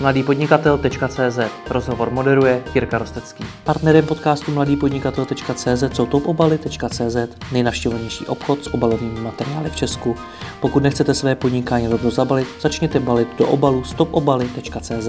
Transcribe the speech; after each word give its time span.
mladýpodnikatel.cz 0.00 1.38
Rozhovor 1.70 2.10
moderuje 2.10 2.62
Jirka 2.74 2.98
Rostecký. 2.98 3.44
Partnerem 3.64 4.06
podcastu 4.06 4.52
mladýpodnikatel.cz 4.52 5.84
jsou 5.92 6.06
topobaly.cz 6.06 7.16
nejnavštěvovanější 7.52 8.26
obchod 8.26 8.64
s 8.64 8.74
obalovými 8.74 9.20
materiály 9.20 9.70
v 9.70 9.76
Česku. 9.76 10.16
Pokud 10.60 10.82
nechcete 10.82 11.14
své 11.14 11.34
podnikání 11.34 11.88
rovnou 11.88 12.10
zabalit, 12.10 12.48
začněte 12.60 13.00
balit 13.00 13.28
do 13.38 13.46
obalu 13.46 13.84
stopobaly.cz. 13.84 15.08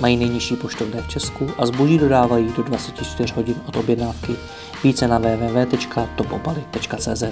Mají 0.00 0.16
nejnižší 0.16 0.56
poštovné 0.56 1.02
v 1.02 1.08
Česku 1.08 1.50
a 1.58 1.66
zboží 1.66 1.98
dodávají 1.98 2.52
do 2.56 2.62
24 2.62 3.34
hodin 3.34 3.56
od 3.68 3.76
objednávky. 3.76 4.36
Více 4.84 5.08
na 5.08 5.18
www.topobaly.cz. 5.18 7.24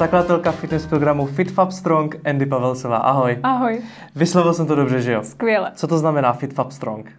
Zakladatelka 0.00 0.52
fitness 0.52 0.86
programu 0.86 1.26
FitFab 1.26 1.72
Strong, 1.72 2.16
Andy 2.24 2.46
Pavelsová. 2.46 2.96
Ahoj. 2.96 3.38
Ahoj. 3.42 3.80
Vyslovil 4.14 4.54
jsem 4.54 4.66
to 4.66 4.74
dobře, 4.74 5.02
že 5.02 5.12
jo? 5.12 5.22
Skvěle. 5.22 5.72
Co 5.74 5.86
to 5.86 5.98
znamená 5.98 6.32
FitFab 6.32 6.72
Strong? 6.72 7.12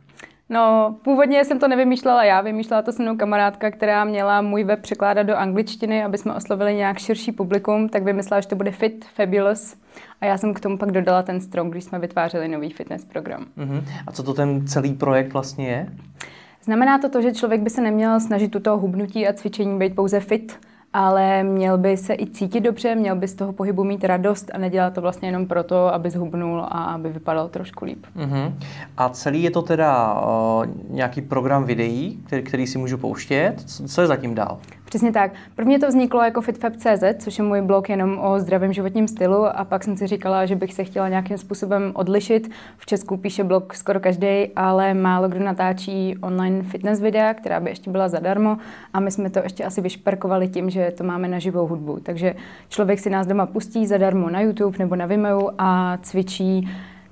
No, 0.50 0.96
původně 1.02 1.46
jsem 1.46 1.60
to 1.60 1.68
nevymýšlela 1.68 2.24
já, 2.24 2.42
vymýšlela 2.42 2.82
to 2.82 2.92
se 2.92 3.04
mnou 3.04 3.18
kamarádka, 3.18 3.72
která 3.72 4.04
měla 4.04 4.42
můj 4.42 4.64
web 4.64 4.82
překládat 4.82 5.28
do 5.28 5.36
angličtiny, 5.36 6.04
aby 6.04 6.18
jsme 6.18 6.34
oslovili 6.34 6.76
nějak 6.76 6.98
širší 6.98 7.32
publikum, 7.32 7.90
tak 7.90 8.04
vymyslela, 8.04 8.42
že 8.42 8.48
to 8.48 8.56
bude 8.56 8.72
Fit 8.72 9.06
Fabulous. 9.16 9.76
A 10.22 10.26
já 10.26 10.38
jsem 10.38 10.54
k 10.54 10.60
tomu 10.60 10.78
pak 10.78 10.92
dodala 10.92 11.24
ten 11.24 11.42
Strong, 11.42 11.72
když 11.72 11.84
jsme 11.84 12.00
vytvářeli 12.00 12.48
nový 12.48 12.70
fitness 12.70 13.06
program. 13.06 13.46
Uh-huh. 13.58 13.84
A 14.08 14.12
co 14.12 14.24
to 14.24 14.34
ten 14.34 14.68
celý 14.68 14.94
projekt 14.94 15.34
vlastně 15.34 15.68
je? 15.70 15.88
Znamená 16.64 16.98
to 17.00 17.10
to, 17.10 17.22
že 17.22 17.34
člověk 17.34 17.62
by 17.62 17.70
se 17.70 17.82
neměl 17.82 18.20
snažit 18.20 18.52
tuto 18.52 18.78
hubnutí 18.78 19.28
a 19.28 19.34
cvičení 19.34 19.80
být 19.80 19.96
pouze 19.96 20.20
fit, 20.20 20.60
ale 20.94 21.44
měl 21.44 21.78
by 21.78 21.98
se 21.98 22.14
i 22.14 22.28
cítit 22.28 22.62
dobře, 22.62 22.96
měl 22.96 23.16
by 23.16 23.28
z 23.28 23.36
toho 23.36 23.54
pohybu 23.54 23.84
mít 23.84 24.04
radost 24.04 24.52
a 24.54 24.58
nedělat 24.58 24.94
to 24.94 25.02
vlastně 25.02 25.28
jenom 25.28 25.46
proto, 25.46 25.94
aby 25.94 26.10
zhubnul 26.10 26.60
a 26.62 26.66
aby 26.66 27.10
vypadal 27.10 27.50
trošku 27.50 27.86
líp. 27.86 28.06
Uh-huh. 28.18 28.54
A 28.98 29.10
celý 29.10 29.44
je 29.44 29.52
to 29.52 29.62
teda 29.62 30.22
uh, 30.22 30.66
nějaký 30.90 31.22
program 31.22 31.64
videí, 31.64 32.20
který, 32.26 32.44
který 32.44 32.68
si 32.68 32.78
můžu 32.78 32.98
pouštět. 32.98 33.56
Co 33.88 34.02
je 34.02 34.08
zatím 34.08 34.36
dál? 34.36 34.58
Přesně 34.92 35.12
tak. 35.12 35.32
Prvně 35.56 35.80
to 35.80 35.88
vzniklo 35.88 36.24
jako 36.24 36.42
FitFab.cz, 36.42 37.04
což 37.24 37.38
je 37.38 37.44
můj 37.44 37.62
blog 37.62 37.90
jenom 37.90 38.20
o 38.20 38.40
zdravém 38.40 38.74
životním 38.74 39.08
stylu 39.08 39.46
a 39.46 39.66
pak 39.66 39.84
jsem 39.84 39.98
si 39.98 40.08
říkala, 40.08 40.46
že 40.46 40.56
bych 40.56 40.74
se 40.74 40.84
chtěla 40.84 41.10
nějakým 41.10 41.38
způsobem 41.38 41.92
odlišit. 41.96 42.52
V 42.78 42.86
Česku 42.86 43.18
píše 43.18 43.44
blog 43.44 43.74
skoro 43.74 44.00
každý, 44.00 44.48
ale 44.56 44.94
málo 44.94 45.30
kdo 45.30 45.44
natáčí 45.46 46.18
online 46.22 46.64
fitness 46.64 47.02
videa, 47.02 47.34
která 47.34 47.60
by 47.60 47.70
ještě 47.70 47.92
byla 47.92 48.10
zadarmo 48.10 48.58
a 48.94 49.00
my 49.00 49.12
jsme 49.12 49.30
to 49.30 49.40
ještě 49.40 49.64
asi 49.64 49.82
vyšperkovali 49.82 50.48
tím, 50.48 50.70
že 50.70 50.94
to 50.98 51.04
máme 51.04 51.28
na 51.28 51.40
živou 51.40 51.68
hudbu. 51.68 52.00
Takže 52.04 52.36
člověk 52.70 53.00
si 53.00 53.10
nás 53.10 53.28
doma 53.28 53.46
pustí 53.46 53.88
zadarmo 53.88 54.30
na 54.30 54.42
YouTube 54.42 54.78
nebo 54.80 54.96
na 54.96 55.06
Vimeo 55.06 55.50
a 55.58 55.98
cvičí 56.02 56.70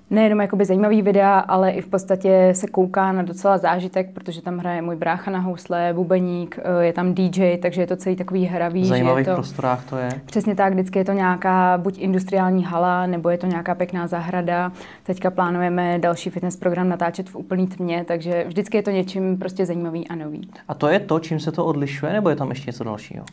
nejenom 0.10 0.42
jakoby 0.42 0.66
zajímavý 0.66 1.02
videa, 1.02 1.40
ale 1.40 1.72
i 1.72 1.82
v 1.82 1.88
podstatě 1.88 2.52
se 2.56 2.68
kouká 2.68 3.12
na 3.12 3.22
docela 3.22 3.58
zážitek, 3.58 4.14
protože 4.14 4.42
tam 4.42 4.58
hraje 4.58 4.82
můj 4.82 4.96
brácha 4.96 5.32
na 5.32 5.40
housle, 5.40 5.94
bubeník, 5.94 6.60
eh, 6.64 6.86
je 6.86 6.94
tam 6.94 7.14
DJ, 7.14 7.58
takže 7.58 7.82
je 7.82 7.88
to 7.88 7.96
celý 7.96 8.16
takový 8.16 8.46
hravý. 8.46 8.82
V 8.82 8.86
zajímavých 8.86 9.28
to, 9.28 9.34
prostorách 9.34 9.86
to 9.90 9.98
je? 9.98 10.10
Přesně 10.26 10.56
tak, 10.56 10.74
vždycky 10.74 11.00
je 11.00 11.06
to 11.06 11.12
nějaká 11.12 11.78
buď 11.78 11.98
industriální 12.00 12.64
hala, 12.64 13.06
nebo 13.06 13.30
je 13.30 13.38
to 13.38 13.48
nějaká 13.48 13.76
pěkná 13.76 14.08
zahrada. 14.08 14.72
Teďka 15.04 15.32
plánujeme 15.32 16.00
další 16.00 16.30
fitness 16.30 16.56
program 16.56 16.90
natáčet 16.90 17.30
v 17.30 17.36
úplný 17.36 17.68
tmě, 17.68 18.06
takže 18.08 18.44
vždycky 18.48 18.78
je 18.78 18.84
to 18.84 18.92
něčím 18.92 19.38
prostě 19.38 19.66
zajímavý 19.66 20.08
a 20.08 20.16
nový. 20.16 20.50
A 20.68 20.74
to 20.74 20.88
je 20.88 21.00
to, 21.00 21.20
čím 21.20 21.40
se 21.40 21.52
to 21.52 21.66
odlišuje, 21.66 22.14
nebo 22.14 22.30
je 22.30 22.36
tam 22.36 22.50
ještě 22.50 22.70
něco 22.70 22.84
dalšího? 22.84 23.26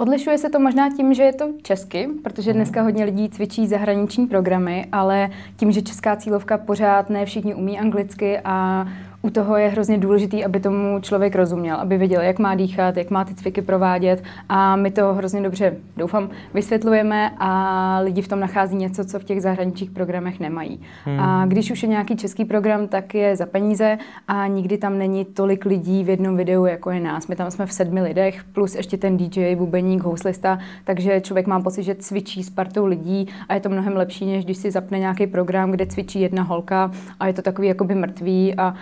Odlišuje 0.00 0.38
se 0.38 0.50
to 0.50 0.60
možná 0.60 0.90
tím, 0.96 1.14
že 1.14 1.22
je 1.22 1.32
to 1.32 1.48
česky, 1.62 2.08
protože 2.22 2.52
dneska 2.52 2.82
hodně 2.82 3.04
lidí 3.04 3.28
cvičí 3.28 3.66
zahraniční 3.66 4.26
programy, 4.26 4.86
ale 4.92 5.30
tím, 5.56 5.72
že 5.72 5.82
česká 5.82 6.16
cílovka 6.16 6.58
pořád 6.58 7.10
ne 7.10 7.26
všichni 7.26 7.54
umí 7.54 7.78
anglicky 7.78 8.40
a 8.44 8.86
u 9.22 9.30
toho 9.30 9.56
je 9.56 9.68
hrozně 9.68 9.98
důležitý, 9.98 10.44
aby 10.44 10.60
tomu 10.60 11.00
člověk 11.00 11.36
rozuměl, 11.36 11.76
aby 11.76 11.98
věděl, 11.98 12.22
jak 12.22 12.38
má 12.38 12.54
dýchat, 12.54 12.96
jak 12.96 13.10
má 13.10 13.24
ty 13.24 13.34
cviky 13.34 13.62
provádět 13.62 14.22
a 14.48 14.76
my 14.76 14.90
to 14.90 15.14
hrozně 15.14 15.42
dobře, 15.42 15.76
doufám, 15.96 16.30
vysvětlujeme 16.54 17.30
a 17.38 18.00
lidi 18.02 18.22
v 18.22 18.28
tom 18.28 18.40
nachází 18.40 18.76
něco, 18.76 19.04
co 19.04 19.18
v 19.18 19.24
těch 19.24 19.42
zahraničních 19.42 19.90
programech 19.90 20.40
nemají. 20.40 20.80
Hmm. 21.04 21.20
A 21.20 21.46
když 21.46 21.70
už 21.70 21.82
je 21.82 21.88
nějaký 21.88 22.16
český 22.16 22.44
program, 22.44 22.88
tak 22.88 23.14
je 23.14 23.36
za 23.36 23.46
peníze 23.46 23.98
a 24.28 24.46
nikdy 24.46 24.78
tam 24.78 24.98
není 24.98 25.24
tolik 25.24 25.64
lidí 25.64 26.04
v 26.04 26.08
jednom 26.08 26.36
videu, 26.36 26.64
jako 26.64 26.90
je 26.90 27.00
nás. 27.00 27.26
My 27.26 27.36
tam 27.36 27.50
jsme 27.50 27.66
v 27.66 27.72
sedmi 27.72 28.02
lidech, 28.02 28.44
plus 28.44 28.74
ještě 28.74 28.96
ten 28.96 29.16
DJ, 29.16 29.56
bubeník, 29.56 30.02
houslista, 30.02 30.58
takže 30.84 31.20
člověk 31.20 31.46
má 31.46 31.60
pocit, 31.60 31.82
že 31.82 31.94
cvičí 31.94 32.42
s 32.42 32.50
partou 32.50 32.86
lidí 32.86 33.28
a 33.48 33.54
je 33.54 33.60
to 33.60 33.68
mnohem 33.68 33.96
lepší, 33.96 34.26
než 34.26 34.44
když 34.44 34.56
si 34.56 34.70
zapne 34.70 34.98
nějaký 34.98 35.26
program, 35.26 35.70
kde 35.70 35.86
cvičí 35.86 36.20
jedna 36.20 36.42
holka 36.42 36.90
a 37.20 37.26
je 37.26 37.32
to 37.32 37.42
takový 37.42 37.68
jakoby 37.68 37.94
mrtvý 37.94 38.54
a 38.56 38.74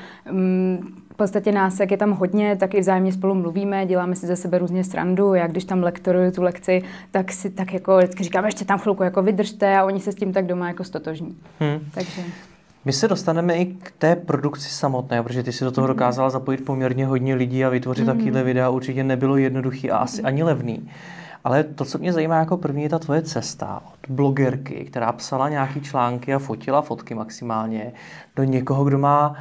v 1.12 1.16
podstatě 1.16 1.52
nás, 1.52 1.80
jak 1.80 1.90
je 1.90 1.96
tam 1.96 2.12
hodně, 2.12 2.56
tak 2.56 2.74
i 2.74 2.80
vzájemně 2.80 3.12
spolu 3.12 3.34
mluvíme, 3.34 3.86
děláme 3.86 4.14
si 4.14 4.26
ze 4.26 4.36
sebe 4.36 4.58
různě 4.58 4.84
srandu. 4.84 5.34
Já 5.34 5.46
když 5.46 5.64
tam 5.64 5.82
lektoruju 5.82 6.30
tu 6.30 6.42
lekci, 6.42 6.82
tak 7.10 7.32
si 7.32 7.50
tak 7.50 7.72
jako 7.72 7.96
vždycky 7.96 8.24
říkám, 8.24 8.44
ještě 8.44 8.64
tam 8.64 8.78
chvilku 8.78 9.02
jako 9.02 9.22
vydržte 9.22 9.76
a 9.76 9.84
oni 9.84 10.00
se 10.00 10.12
s 10.12 10.14
tím 10.14 10.32
tak 10.32 10.46
doma 10.46 10.68
jako 10.68 10.84
stotožní. 10.84 11.36
Hmm. 11.60 11.80
Takže... 11.94 12.22
My 12.84 12.92
se 12.92 13.08
dostaneme 13.08 13.56
i 13.56 13.66
k 13.66 13.92
té 13.98 14.16
produkci 14.16 14.68
samotné, 14.68 15.22
protože 15.22 15.42
ty 15.42 15.52
si 15.52 15.64
do 15.64 15.70
toho 15.70 15.86
hmm. 15.86 15.94
dokázala 15.96 16.30
zapojit 16.30 16.64
poměrně 16.64 17.06
hodně 17.06 17.34
lidí 17.34 17.64
a 17.64 17.68
vytvořit 17.68 18.02
mm. 18.02 18.06
takovýhle 18.06 18.42
videa 18.42 18.68
určitě 18.68 19.04
nebylo 19.04 19.36
jednoduchý 19.36 19.90
a 19.90 19.96
asi 19.96 20.22
ani 20.22 20.42
levný. 20.42 20.90
Ale 21.44 21.64
to, 21.64 21.84
co 21.84 21.98
mě 21.98 22.12
zajímá 22.12 22.38
jako 22.38 22.56
první, 22.56 22.82
je 22.82 22.88
ta 22.88 22.98
tvoje 22.98 23.22
cesta 23.22 23.82
od 23.92 24.10
blogerky, 24.10 24.84
která 24.84 25.12
psala 25.12 25.48
nějaký 25.48 25.80
články 25.80 26.34
a 26.34 26.38
fotila 26.38 26.82
fotky 26.82 27.14
maximálně, 27.14 27.92
do 28.36 28.44
někoho, 28.44 28.84
kdo 28.84 28.98
má 28.98 29.36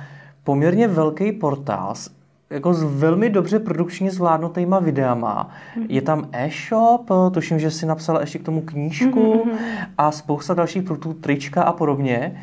poměrně 0.47 0.87
velký 0.87 1.31
portál 1.31 1.95
s 1.95 2.09
jako 2.49 2.73
s 2.73 2.83
velmi 2.83 3.29
dobře 3.29 3.59
produkčně 3.59 4.11
zvládnutýma 4.11 4.79
videama. 4.79 5.49
Mm-hmm. 5.49 5.85
Je 5.89 6.01
tam 6.01 6.27
e-shop, 6.31 7.09
tuším, 7.33 7.59
že 7.59 7.71
si 7.71 7.85
napsala 7.85 8.21
ještě 8.21 8.39
k 8.39 8.43
tomu 8.43 8.61
knížku 8.61 9.33
mm-hmm. 9.33 9.57
a 9.97 10.11
spousta 10.11 10.53
dalších 10.53 10.83
produktů, 10.83 11.13
trička 11.13 11.63
a 11.63 11.71
podobně. 11.71 12.41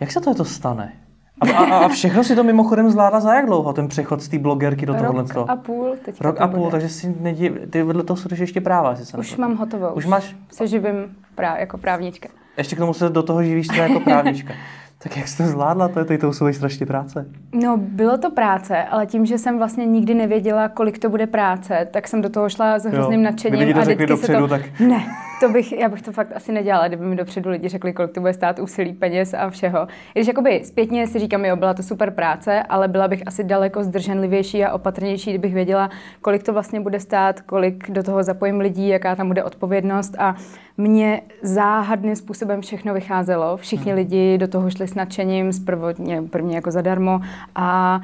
Jak 0.00 0.12
se 0.12 0.20
to, 0.20 0.34
to 0.34 0.44
stane? 0.44 0.92
A, 1.40 1.50
a, 1.50 1.84
a 1.84 1.88
všechno 1.88 2.24
si 2.24 2.36
to 2.36 2.44
mimochodem 2.44 2.90
zvládla 2.90 3.20
za 3.20 3.34
jak 3.34 3.46
dlouho, 3.46 3.72
ten 3.72 3.88
přechod 3.88 4.22
z 4.22 4.28
té 4.28 4.38
blogerky 4.38 4.86
do 4.86 4.94
tohohle? 4.94 5.24
Rok 5.34 5.50
a 5.50 5.56
půl. 5.56 5.96
Teď 6.04 6.20
Rok 6.20 6.40
a 6.40 6.48
půl, 6.48 6.58
bude. 6.58 6.70
takže 6.70 6.88
si 6.88 7.16
nedí, 7.20 7.50
ty 7.70 7.82
vedle 7.82 8.02
toho 8.02 8.16
studuješ 8.16 8.40
ještě 8.40 8.60
práva. 8.60 8.90
Jestli 8.90 9.06
se 9.06 9.18
už 9.18 9.36
mám 9.36 9.56
hotovou. 9.56 9.88
Už 9.88 10.06
máš? 10.06 10.36
Se 10.52 10.66
živím 10.66 11.16
prá, 11.34 11.56
jako 11.56 11.78
právnička. 11.78 12.28
Ještě 12.56 12.76
k 12.76 12.78
tomu 12.78 12.94
se 12.94 13.08
do 13.08 13.22
toho 13.22 13.42
živíš 13.42 13.66
jako 13.76 14.00
právnička. 14.00 14.54
Tak 15.04 15.16
jak 15.16 15.28
jsi 15.28 15.36
to 15.36 15.46
zvládla? 15.46 15.88
To 15.88 15.98
je 15.98 16.04
tady 16.04 16.18
to 16.18 16.32
strašně 16.32 16.86
práce. 16.86 17.26
No, 17.52 17.76
bylo 17.76 18.18
to 18.18 18.30
práce, 18.30 18.82
ale 18.82 19.06
tím, 19.06 19.26
že 19.26 19.38
jsem 19.38 19.58
vlastně 19.58 19.86
nikdy 19.86 20.14
nevěděla, 20.14 20.68
kolik 20.68 20.98
to 20.98 21.08
bude 21.08 21.26
práce, 21.26 21.88
tak 21.90 22.08
jsem 22.08 22.22
do 22.22 22.28
toho 22.28 22.48
šla 22.48 22.78
s 22.78 22.84
hrozným 22.84 23.22
nadšením. 23.22 23.60
Kdyby 23.60 23.80
a 23.80 23.84
řekli 23.84 24.06
dopředu, 24.06 24.40
to... 24.40 24.48
tak... 24.48 24.80
Ne, 24.80 25.04
to 25.40 25.48
bych, 25.48 25.72
já 25.72 25.88
bych 25.88 26.02
to 26.02 26.12
fakt 26.12 26.32
asi 26.34 26.52
nedělala, 26.52 26.88
kdyby 26.88 27.04
mi 27.04 27.16
dopředu 27.16 27.50
lidi 27.50 27.68
řekli, 27.68 27.92
kolik 27.92 28.12
to 28.12 28.20
bude 28.20 28.32
stát 28.32 28.58
úsilí, 28.58 28.92
peněz 28.92 29.34
a 29.34 29.50
všeho. 29.50 29.88
I 30.14 30.20
když 30.20 30.28
jakoby 30.28 30.60
zpětně 30.64 31.06
si 31.06 31.18
říkám, 31.18 31.44
jo, 31.44 31.56
byla 31.56 31.74
to 31.74 31.82
super 31.82 32.10
práce, 32.10 32.62
ale 32.62 32.88
byla 32.88 33.08
bych 33.08 33.22
asi 33.26 33.44
daleko 33.44 33.84
zdrženlivější 33.84 34.64
a 34.64 34.72
opatrnější, 34.72 35.30
kdybych 35.30 35.54
věděla, 35.54 35.90
kolik 36.20 36.42
to 36.42 36.52
vlastně 36.52 36.80
bude 36.80 37.00
stát, 37.00 37.40
kolik 37.40 37.90
do 37.90 38.02
toho 38.02 38.22
zapojím 38.22 38.60
lidí, 38.60 38.88
jaká 38.88 39.16
tam 39.16 39.28
bude 39.28 39.44
odpovědnost 39.44 40.14
a 40.18 40.36
mně 40.76 41.20
záhadným 41.42 42.16
způsobem 42.16 42.60
všechno 42.60 42.94
vycházelo. 42.94 43.56
Všichni 43.56 43.92
hmm. 43.92 43.98
lidi 43.98 44.38
do 44.38 44.48
toho 44.48 44.70
šli 44.70 44.88
s 44.88 44.94
nadšením, 44.94 45.50
prvotně, 45.66 46.22
první 46.22 46.54
jako 46.54 46.70
zadarmo 46.70 47.20
a 47.54 48.00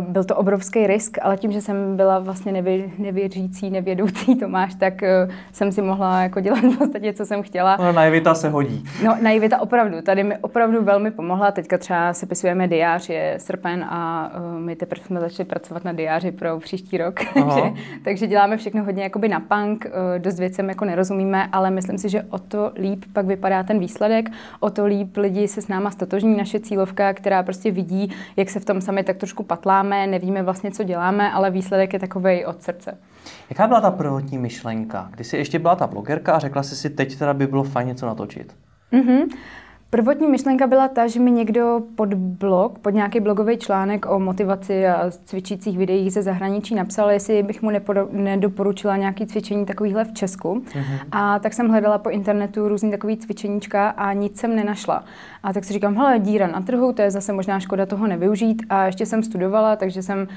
byl 0.00 0.24
to 0.24 0.36
obrovský 0.36 0.86
risk, 0.86 1.18
ale 1.22 1.36
tím, 1.36 1.52
že 1.52 1.60
jsem 1.60 1.96
byla 1.96 2.18
vlastně 2.18 2.52
nevě, 2.52 2.90
nevěřící, 2.98 3.70
nevědoucí 3.70 4.36
Tomáš, 4.40 4.74
tak 4.74 4.94
uh, 5.02 5.32
jsem 5.52 5.72
si 5.72 5.82
mohla 5.82 6.22
jako 6.22 6.40
dělat 6.40 6.58
v 6.74 6.78
podstatě, 6.78 7.12
co 7.12 7.26
jsem 7.26 7.42
chtěla. 7.42 7.76
No, 7.76 7.92
naivita 7.92 8.34
se 8.34 8.48
hodí. 8.48 8.84
No, 9.04 9.16
naivita 9.22 9.60
opravdu. 9.60 10.02
Tady 10.02 10.24
mi 10.24 10.36
opravdu 10.38 10.84
velmi 10.84 11.10
pomohla. 11.10 11.52
Teďka 11.52 11.78
třeba 11.78 12.12
sepisujeme 12.12 12.68
diář, 12.68 13.08
je 13.08 13.34
srpen 13.38 13.84
a 13.84 14.32
uh, 14.36 14.60
my 14.60 14.76
teprve 14.76 15.04
jsme 15.04 15.20
začali 15.20 15.48
pracovat 15.48 15.84
na 15.84 15.92
diáři 15.92 16.32
pro 16.32 16.58
příští 16.58 16.98
rok. 16.98 17.14
takže, 17.34 17.62
takže 18.04 18.26
děláme 18.26 18.56
všechno 18.56 18.84
hodně 18.84 19.02
jakoby 19.02 19.28
na 19.28 19.40
punk, 19.40 19.86
dost 20.18 20.38
věcem 20.38 20.68
jako 20.68 20.84
nerozumíme, 20.84 21.48
ale 21.52 21.70
myslím 21.70 21.98
si, 21.98 22.08
že 22.08 22.22
o 22.30 22.38
to 22.38 22.72
líp 22.74 23.04
pak 23.12 23.26
vypadá 23.26 23.62
ten 23.62 23.78
výsledek, 23.78 24.30
o 24.60 24.70
to 24.70 24.86
líp 24.86 25.16
lidi 25.16 25.48
se 25.48 25.62
s 25.62 25.68
náma 25.68 25.90
stotožní, 25.90 26.36
naše 26.36 26.60
cílovka, 26.60 27.12
která 27.12 27.42
prostě 27.42 27.70
vidí, 27.70 28.12
jak 28.36 28.50
se 28.50 28.60
v 28.60 28.64
tom 28.64 28.80
sami 28.80 29.04
tak 29.04 29.16
trošku 29.16 29.42
patlá 29.42 29.73
děláme, 29.74 30.06
nevíme 30.06 30.42
vlastně, 30.42 30.70
co 30.70 30.82
děláme, 30.82 31.32
ale 31.32 31.50
výsledek 31.50 31.92
je 31.92 31.98
takový 31.98 32.46
od 32.46 32.62
srdce. 32.62 32.98
Jaká 33.50 33.66
byla 33.66 33.80
ta 33.80 33.90
prvotní 33.90 34.38
myšlenka? 34.38 35.08
Kdy 35.10 35.24
jsi 35.24 35.36
ještě 35.36 35.58
byla 35.58 35.76
ta 35.76 35.86
blogerka 35.86 36.32
a 36.32 36.38
řekla 36.38 36.62
jsi 36.62 36.76
si, 36.76 36.90
teď 36.90 37.18
teda 37.18 37.34
by 37.34 37.46
bylo 37.46 37.64
fajn 37.64 37.88
něco 37.88 38.06
natočit? 38.06 38.56
Mm-hmm. 38.92 39.26
Prvotní 39.94 40.26
myšlenka 40.26 40.66
byla 40.66 40.88
ta, 40.88 41.06
že 41.06 41.20
mi 41.20 41.30
někdo 41.30 41.82
pod 41.94 42.14
blog, 42.14 42.78
pod 42.78 42.90
nějaký 42.90 43.20
blogový 43.20 43.56
článek 43.56 44.06
o 44.10 44.20
motivaci 44.20 44.86
a 44.86 45.10
cvičících 45.24 45.78
videích 45.78 46.12
ze 46.12 46.22
zahraničí 46.22 46.74
napsal, 46.74 47.10
jestli 47.10 47.42
bych 47.42 47.62
mu 47.62 47.70
nepodo- 47.70 48.08
nedoporučila 48.12 48.96
nějaké 48.96 49.26
cvičení 49.26 49.66
takovýhle 49.66 50.04
v 50.04 50.12
Česku. 50.12 50.54
Mm-hmm. 50.54 50.98
A 51.12 51.38
tak 51.38 51.52
jsem 51.52 51.68
hledala 51.68 51.98
po 51.98 52.10
internetu 52.10 52.68
různý 52.68 52.90
takový 52.90 53.16
cvičeníčka 53.16 53.88
a 53.88 54.12
nic 54.12 54.40
jsem 54.40 54.56
nenašla. 54.56 55.04
A 55.42 55.52
tak 55.52 55.64
si 55.64 55.72
říkám, 55.72 55.96
hele, 55.96 56.18
díra 56.18 56.46
na 56.46 56.60
trhu, 56.60 56.92
to 56.92 57.02
je 57.02 57.10
zase 57.10 57.32
možná 57.32 57.60
škoda 57.60 57.86
toho 57.86 58.06
nevyužít. 58.06 58.62
A 58.70 58.86
ještě 58.86 59.06
jsem 59.06 59.22
studovala, 59.22 59.76
takže 59.76 60.02
jsem 60.02 60.28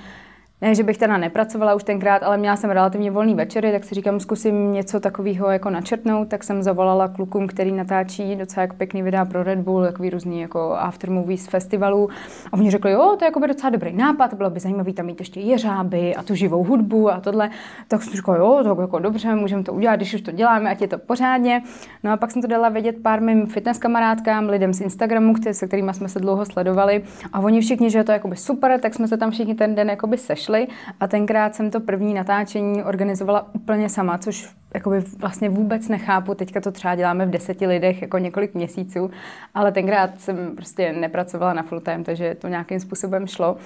ne, 0.61 0.75
že 0.75 0.83
bych 0.83 0.97
teda 0.97 1.17
nepracovala 1.17 1.75
už 1.75 1.83
tenkrát, 1.83 2.23
ale 2.23 2.37
měla 2.37 2.55
jsem 2.55 2.69
relativně 2.69 3.11
volný 3.11 3.35
večery, 3.35 3.71
tak 3.71 3.83
si 3.83 3.95
říkám, 3.95 4.19
zkusím 4.19 4.73
něco 4.73 4.99
takového 4.99 5.51
jako 5.51 5.69
načrtnout, 5.69 6.27
tak 6.27 6.43
jsem 6.43 6.63
zavolala 6.63 7.07
klukům, 7.07 7.47
který 7.47 7.71
natáčí 7.71 8.35
docela 8.35 8.61
jako 8.61 8.75
pěkný 8.75 9.03
videa 9.03 9.25
pro 9.25 9.43
Red 9.43 9.59
Bull, 9.59 9.85
takový 9.85 10.09
různý 10.09 10.41
jako 10.41 10.73
after 10.73 11.09
movies 11.09 11.47
festivalů. 11.47 12.09
A 12.51 12.53
oni 12.53 12.71
řekli, 12.71 12.91
jo, 12.91 13.15
to 13.19 13.25
je 13.25 13.27
jako 13.27 13.39
by 13.39 13.47
docela 13.47 13.69
dobrý 13.69 13.93
nápad, 13.93 14.33
bylo 14.33 14.49
by 14.49 14.59
zajímavý 14.59 14.93
tam 14.93 15.05
mít 15.05 15.19
ještě 15.19 15.39
jeřáby 15.39 16.15
a 16.15 16.23
tu 16.23 16.35
živou 16.35 16.63
hudbu 16.63 17.09
a 17.09 17.19
tohle. 17.19 17.49
Tak 17.87 18.03
jsem 18.03 18.13
říkala, 18.13 18.37
jo, 18.37 18.59
to 18.63 18.81
jako 18.81 18.99
dobře, 18.99 19.35
můžeme 19.35 19.63
to 19.63 19.73
udělat, 19.73 19.95
když 19.95 20.13
už 20.13 20.21
to 20.21 20.31
děláme, 20.31 20.69
ať 20.69 20.81
je 20.81 20.87
to 20.87 20.97
pořádně. 20.97 21.63
No 22.03 22.11
a 22.11 22.17
pak 22.17 22.31
jsem 22.31 22.41
to 22.41 22.47
dala 22.47 22.69
vědět 22.69 22.95
pár 23.03 23.21
mým 23.21 23.47
fitness 23.47 23.77
kamarádkám, 23.77 24.49
lidem 24.49 24.73
z 24.73 24.81
Instagramu, 24.81 25.33
se 25.51 25.67
kterými 25.67 25.93
jsme 25.93 26.09
se 26.09 26.19
dlouho 26.19 26.45
sledovali. 26.45 27.03
A 27.33 27.39
oni 27.39 27.61
všichni, 27.61 27.89
že 27.89 27.97
je 27.97 28.03
to 28.03 28.11
jako 28.11 28.35
super, 28.35 28.79
tak 28.79 28.93
jsme 28.93 29.07
se 29.07 29.17
tam 29.17 29.31
všichni 29.31 29.55
ten 29.55 29.75
den 29.75 29.89
jako 29.89 30.07
sešli 30.15 30.46
šli 30.47 30.67
a 30.99 31.07
tenkrát 31.07 31.55
jsem 31.55 31.71
to 31.71 31.79
první 31.79 32.13
natáčení 32.13 32.83
organizovala 32.83 33.47
úplně 33.53 33.89
sama, 33.89 34.17
což 34.17 34.49
jakoby 34.73 34.99
vlastně 35.17 35.49
vůbec 35.49 35.87
nechápu. 35.87 36.33
Teďka 36.33 36.61
to 36.61 36.71
třeba 36.71 36.95
děláme 36.95 37.25
v 37.25 37.29
deseti 37.29 37.67
lidech 37.67 38.01
jako 38.01 38.17
několik 38.17 38.53
měsíců, 38.53 39.11
ale 39.53 39.71
tenkrát 39.71 40.19
jsem 40.19 40.55
prostě 40.55 40.93
nepracovala 40.93 41.53
na 41.53 41.63
full 41.63 41.81
time, 41.81 42.03
takže 42.03 42.35
to 42.35 42.47
nějakým 42.47 42.79
způsobem 42.79 43.27
šlo. 43.27 43.57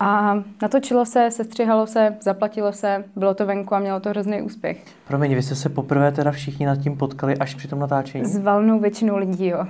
A 0.00 0.34
natočilo 0.62 1.06
se, 1.06 1.30
sestřihalo 1.30 1.86
se, 1.86 2.16
zaplatilo 2.20 2.72
se, 2.72 3.04
bylo 3.16 3.34
to 3.34 3.46
venku 3.46 3.74
a 3.74 3.78
mělo 3.78 4.00
to 4.00 4.10
hrozný 4.10 4.42
úspěch. 4.42 4.84
Promiň, 5.08 5.34
vy 5.34 5.42
jste 5.42 5.54
se 5.54 5.68
poprvé 5.68 6.12
teda 6.12 6.30
všichni 6.30 6.66
nad 6.66 6.76
tím 6.76 6.96
potkali 6.96 7.36
až 7.38 7.54
při 7.54 7.68
tom 7.68 7.78
natáčení? 7.78 8.24
S 8.24 8.38
valnou 8.38 8.80
většinou 8.80 9.16
lidí, 9.16 9.46
jo. 9.46 9.66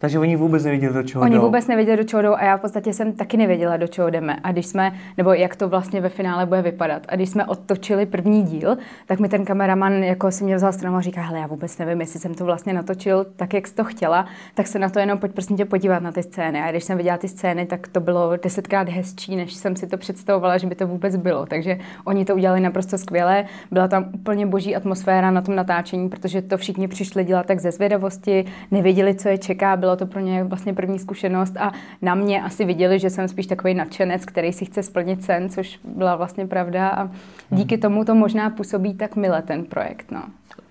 Takže 0.00 0.18
oni 0.18 0.36
vůbec 0.36 0.64
nevěděli, 0.64 0.94
do 0.94 1.02
čeho 1.02 1.24
Oni 1.24 1.34
jdou. 1.36 1.40
vůbec 1.42 1.66
nevěděli, 1.66 1.96
do 1.96 2.04
čeho 2.04 2.22
jdou 2.22 2.34
a 2.34 2.44
já 2.44 2.56
v 2.56 2.60
podstatě 2.60 2.92
jsem 2.92 3.12
taky 3.12 3.36
nevěděla, 3.36 3.76
do 3.76 3.86
čeho 3.86 4.10
jdeme. 4.10 4.36
A 4.42 4.52
když 4.52 4.66
jsme, 4.66 4.92
nebo 5.16 5.32
jak 5.32 5.56
to 5.56 5.68
vlastně 5.68 6.00
ve 6.00 6.08
finále 6.08 6.46
bude 6.46 6.62
vypadat. 6.62 7.02
A 7.08 7.16
když 7.16 7.28
jsme 7.28 7.46
odtočili 7.46 8.06
první 8.06 8.42
díl, 8.42 8.76
tak 9.06 9.20
mi 9.20 9.28
ten 9.28 9.44
kameraman 9.44 9.92
jako 9.92 10.30
si 10.30 10.44
mě 10.44 10.56
vzal 10.56 10.72
stranu 10.72 10.96
a 10.96 11.00
říká, 11.00 11.20
hele, 11.22 11.38
já 11.38 11.46
vůbec 11.46 11.78
nevím, 11.78 12.00
jestli 12.00 12.20
jsem 12.20 12.34
to 12.34 12.44
vlastně 12.44 12.72
natočil 12.72 13.26
tak, 13.36 13.54
jak 13.54 13.66
jsi 13.68 13.74
to 13.74 13.84
chtěla, 13.84 14.26
tak 14.54 14.66
se 14.66 14.78
na 14.78 14.88
to 14.88 14.98
jenom 14.98 15.18
pojď 15.18 15.32
prosím 15.32 15.56
tě 15.56 15.64
podívat 15.64 16.02
na 16.02 16.12
ty 16.12 16.22
scény. 16.22 16.60
A 16.60 16.70
když 16.70 16.84
jsem 16.84 16.96
viděla 16.96 17.18
ty 17.18 17.28
scény, 17.28 17.66
tak 17.66 17.88
to 17.88 18.00
bylo 18.00 18.36
desetkrát 18.36 18.88
hezčí, 18.88 19.36
než 19.36 19.54
jsem 19.54 19.76
si 19.76 19.86
to 19.86 19.96
představovala, 19.96 20.58
že 20.58 20.66
by 20.66 20.74
to 20.74 20.86
vůbec 20.86 21.16
bylo. 21.16 21.46
Takže 21.46 21.78
oni 22.04 22.24
to 22.24 22.34
udělali 22.34 22.60
naprosto 22.60 22.98
skvěle. 22.98 23.44
Byla 23.70 23.88
tam 23.88 24.04
úplně 24.14 24.46
boží 24.46 24.76
atmosféra 24.76 25.30
na 25.30 25.40
tom 25.42 25.54
natáčení, 25.56 26.08
protože 26.08 26.42
to 26.42 26.56
všichni 26.56 26.88
přišli 26.88 27.24
dělat 27.24 27.46
tak 27.46 27.60
ze 27.60 27.70
zvědavosti, 27.70 28.44
nevěděli, 28.70 29.14
co 29.14 29.28
je 29.28 29.38
čeká, 29.38 29.76
bylo 29.88 29.96
to 29.96 30.06
pro 30.06 30.20
ně 30.20 30.44
vlastně 30.44 30.74
první 30.74 30.98
zkušenost 30.98 31.56
a 31.56 31.72
na 32.02 32.14
mě 32.14 32.42
asi 32.42 32.64
viděli, 32.64 32.98
že 32.98 33.10
jsem 33.10 33.28
spíš 33.28 33.46
takový 33.46 33.74
nadšenec, 33.74 34.24
který 34.24 34.52
si 34.52 34.64
chce 34.64 34.82
splnit 34.82 35.24
sen, 35.24 35.48
což 35.48 35.80
byla 35.84 36.16
vlastně 36.16 36.46
pravda 36.46 36.88
a 36.88 37.10
díky 37.50 37.74
hmm. 37.74 37.82
tomu 37.82 38.04
to 38.04 38.14
možná 38.14 38.50
působí 38.50 38.94
tak 38.94 39.16
mile 39.16 39.42
ten 39.42 39.64
projekt. 39.64 40.10
No. 40.10 40.22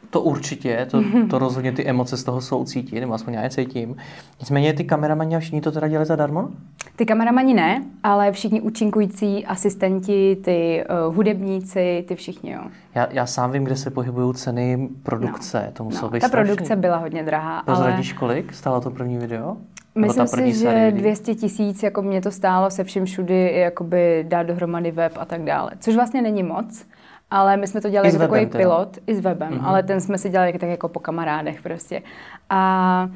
To 0.10 0.22
určitě, 0.22 0.88
to, 0.92 1.04
to 1.30 1.40
rozhodně 1.40 1.72
ty 1.72 1.86
emoce 1.86 2.18
z 2.18 2.24
toho 2.24 2.42
jsou 2.42 2.64
cítit, 2.64 3.00
nebo 3.00 3.14
aspoň 3.14 3.34
já 3.34 3.44
je 3.44 3.50
cítím. 3.50 3.96
Nicméně 4.40 4.74
ty 4.74 4.84
kameramani 4.84 5.36
a 5.36 5.40
všichni 5.40 5.62
to 5.62 5.72
teda 5.72 5.88
dělali 5.88 6.06
zadarmo? 6.06 6.50
Ty 6.96 7.06
kameramani 7.06 7.54
ne, 7.54 7.84
ale 8.04 8.32
všichni 8.32 8.62
účinkující 8.62 9.46
asistenti, 9.46 10.38
ty 10.44 10.84
uh, 11.08 11.16
hudebníci, 11.16 12.06
ty 12.08 12.16
všichni, 12.16 12.52
jo. 12.52 12.62
Já, 12.96 13.08
já 13.12 13.26
sám 13.26 13.52
vím, 13.52 13.64
kde 13.64 13.76
se 13.76 13.90
pohybují 13.90 14.34
ceny 14.34 14.90
produkce, 15.04 15.64
no. 15.66 15.72
to 15.72 15.84
muselo 15.84 16.08
no, 16.08 16.12
být 16.12 16.20
Ta 16.20 16.28
strašný. 16.28 16.54
produkce 16.54 16.76
byla 16.76 16.98
hodně 16.98 17.24
drahá, 17.24 17.64
Prozradíš 17.64 18.12
ale... 18.12 18.20
kolik 18.20 18.54
stálo 18.54 18.82
to 18.82 18.92
první 18.92 19.18
video? 19.18 19.58
Myslím 19.96 20.28
si, 20.28 20.54
že 20.54 20.92
200 20.96 21.36
tisíc, 21.36 21.84
jako 21.84 22.02
mě 22.02 22.22
to 22.22 22.32
stálo 22.32 22.70
se 22.70 22.84
vším 22.84 23.06
všudy, 23.06 23.52
jakoby 23.56 24.26
dát 24.28 24.44
dohromady 24.44 24.92
web 24.92 25.14
a 25.20 25.26
tak 25.26 25.44
dále. 25.44 25.72
Což 25.80 25.96
vlastně 25.96 26.22
není 26.22 26.44
moc, 26.44 26.86
ale 27.32 27.58
my 27.58 27.68
jsme 27.68 27.82
to 27.82 27.90
dělali 27.90 28.08
jako 28.08 28.20
takový 28.20 28.46
teda. 28.46 28.60
pilot, 28.60 28.98
i 29.08 29.16
s 29.16 29.20
webem, 29.20 29.54
mm-hmm. 29.54 29.66
ale 29.66 29.84
ten 29.84 30.02
jsme 30.02 30.18
si 30.18 30.30
dělali 30.30 30.54
tak 30.54 30.70
jako 30.70 30.88
po 30.90 31.00
kamarádech 31.00 31.62
prostě. 31.62 32.02
A 32.50 33.10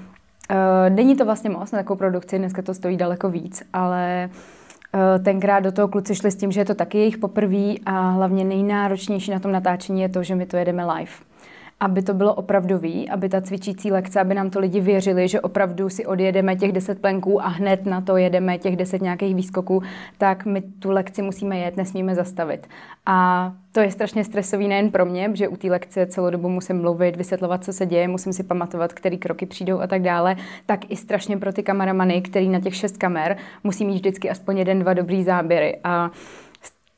uh, 0.52 0.96
není 0.96 1.16
to 1.16 1.26
vlastně 1.26 1.50
moc 1.50 1.72
na 1.72 1.80
takovou 1.80 1.98
produkci, 1.98 2.38
dneska 2.38 2.62
to 2.62 2.74
stojí 2.74 2.98
daleko 2.98 3.30
víc, 3.30 3.64
ale 3.74 4.30
uh, 4.94 5.24
tenkrát 5.24 5.60
do 5.60 5.72
toho 5.72 5.88
kluci 5.88 6.16
šli 6.16 6.32
s 6.32 6.36
tím, 6.36 6.52
že 6.52 6.62
je 6.62 6.66
to 6.66 6.76
taky 6.76 6.98
jejich 6.98 7.18
poprvé 7.18 7.74
a 7.86 8.10
hlavně 8.10 8.44
nejnáročnější 8.44 9.32
na 9.32 9.40
tom 9.40 9.52
natáčení 9.52 10.02
je 10.02 10.10
to, 10.10 10.24
že 10.24 10.36
my 10.36 10.46
to 10.46 10.58
jedeme 10.58 10.86
live 10.86 11.12
aby 11.82 12.02
to 12.02 12.14
bylo 12.14 12.34
opravdový, 12.34 13.10
aby 13.10 13.30
ta 13.30 13.42
cvičící 13.42 13.92
lekce, 13.92 14.20
aby 14.22 14.34
nám 14.34 14.50
to 14.50 14.60
lidi 14.60 14.80
věřili, 14.80 15.28
že 15.28 15.42
opravdu 15.42 15.90
si 15.90 16.06
odjedeme 16.06 16.56
těch 16.56 16.72
10 16.72 17.02
plenků 17.02 17.44
a 17.44 17.48
hned 17.48 17.86
na 17.86 18.02
to 18.02 18.18
jedeme 18.18 18.58
těch 18.58 18.76
10 18.76 19.02
nějakých 19.02 19.36
výskoků, 19.36 19.84
tak 20.18 20.46
my 20.46 20.62
tu 20.62 20.92
lekci 20.92 21.22
musíme 21.22 21.58
jet, 21.58 21.78
nesmíme 21.78 22.16
zastavit. 22.16 22.68
A 23.06 23.52
to 23.72 23.80
je 23.80 23.92
strašně 23.92 24.24
stresový 24.24 24.68
nejen 24.68 24.92
pro 24.92 25.06
mě, 25.06 25.30
že 25.34 25.48
u 25.48 25.58
té 25.58 25.68
lekce 25.68 26.06
celou 26.06 26.30
dobu 26.30 26.50
musím 26.50 26.82
mluvit, 26.82 27.16
vysvětlovat, 27.16 27.64
co 27.64 27.74
se 27.74 27.86
děje, 27.86 28.08
musím 28.08 28.34
si 28.34 28.44
pamatovat, 28.44 28.94
které 28.94 29.18
kroky 29.18 29.46
přijdou 29.46 29.80
a 29.80 29.88
tak 29.88 30.02
dále, 30.02 30.36
tak 30.66 30.92
i 30.92 30.96
strašně 30.96 31.38
pro 31.38 31.54
ty 31.54 31.64
kameramany, 31.64 32.22
který 32.22 32.50
na 32.50 32.60
těch 32.60 32.76
šest 32.76 32.98
kamer 32.98 33.38
musí 33.64 33.86
mít 33.86 33.94
vždycky 33.96 34.30
aspoň 34.30 34.58
jeden, 34.58 34.80
dva 34.80 34.94
dobrý 34.94 35.24
záběry. 35.24 35.80
A 35.84 36.12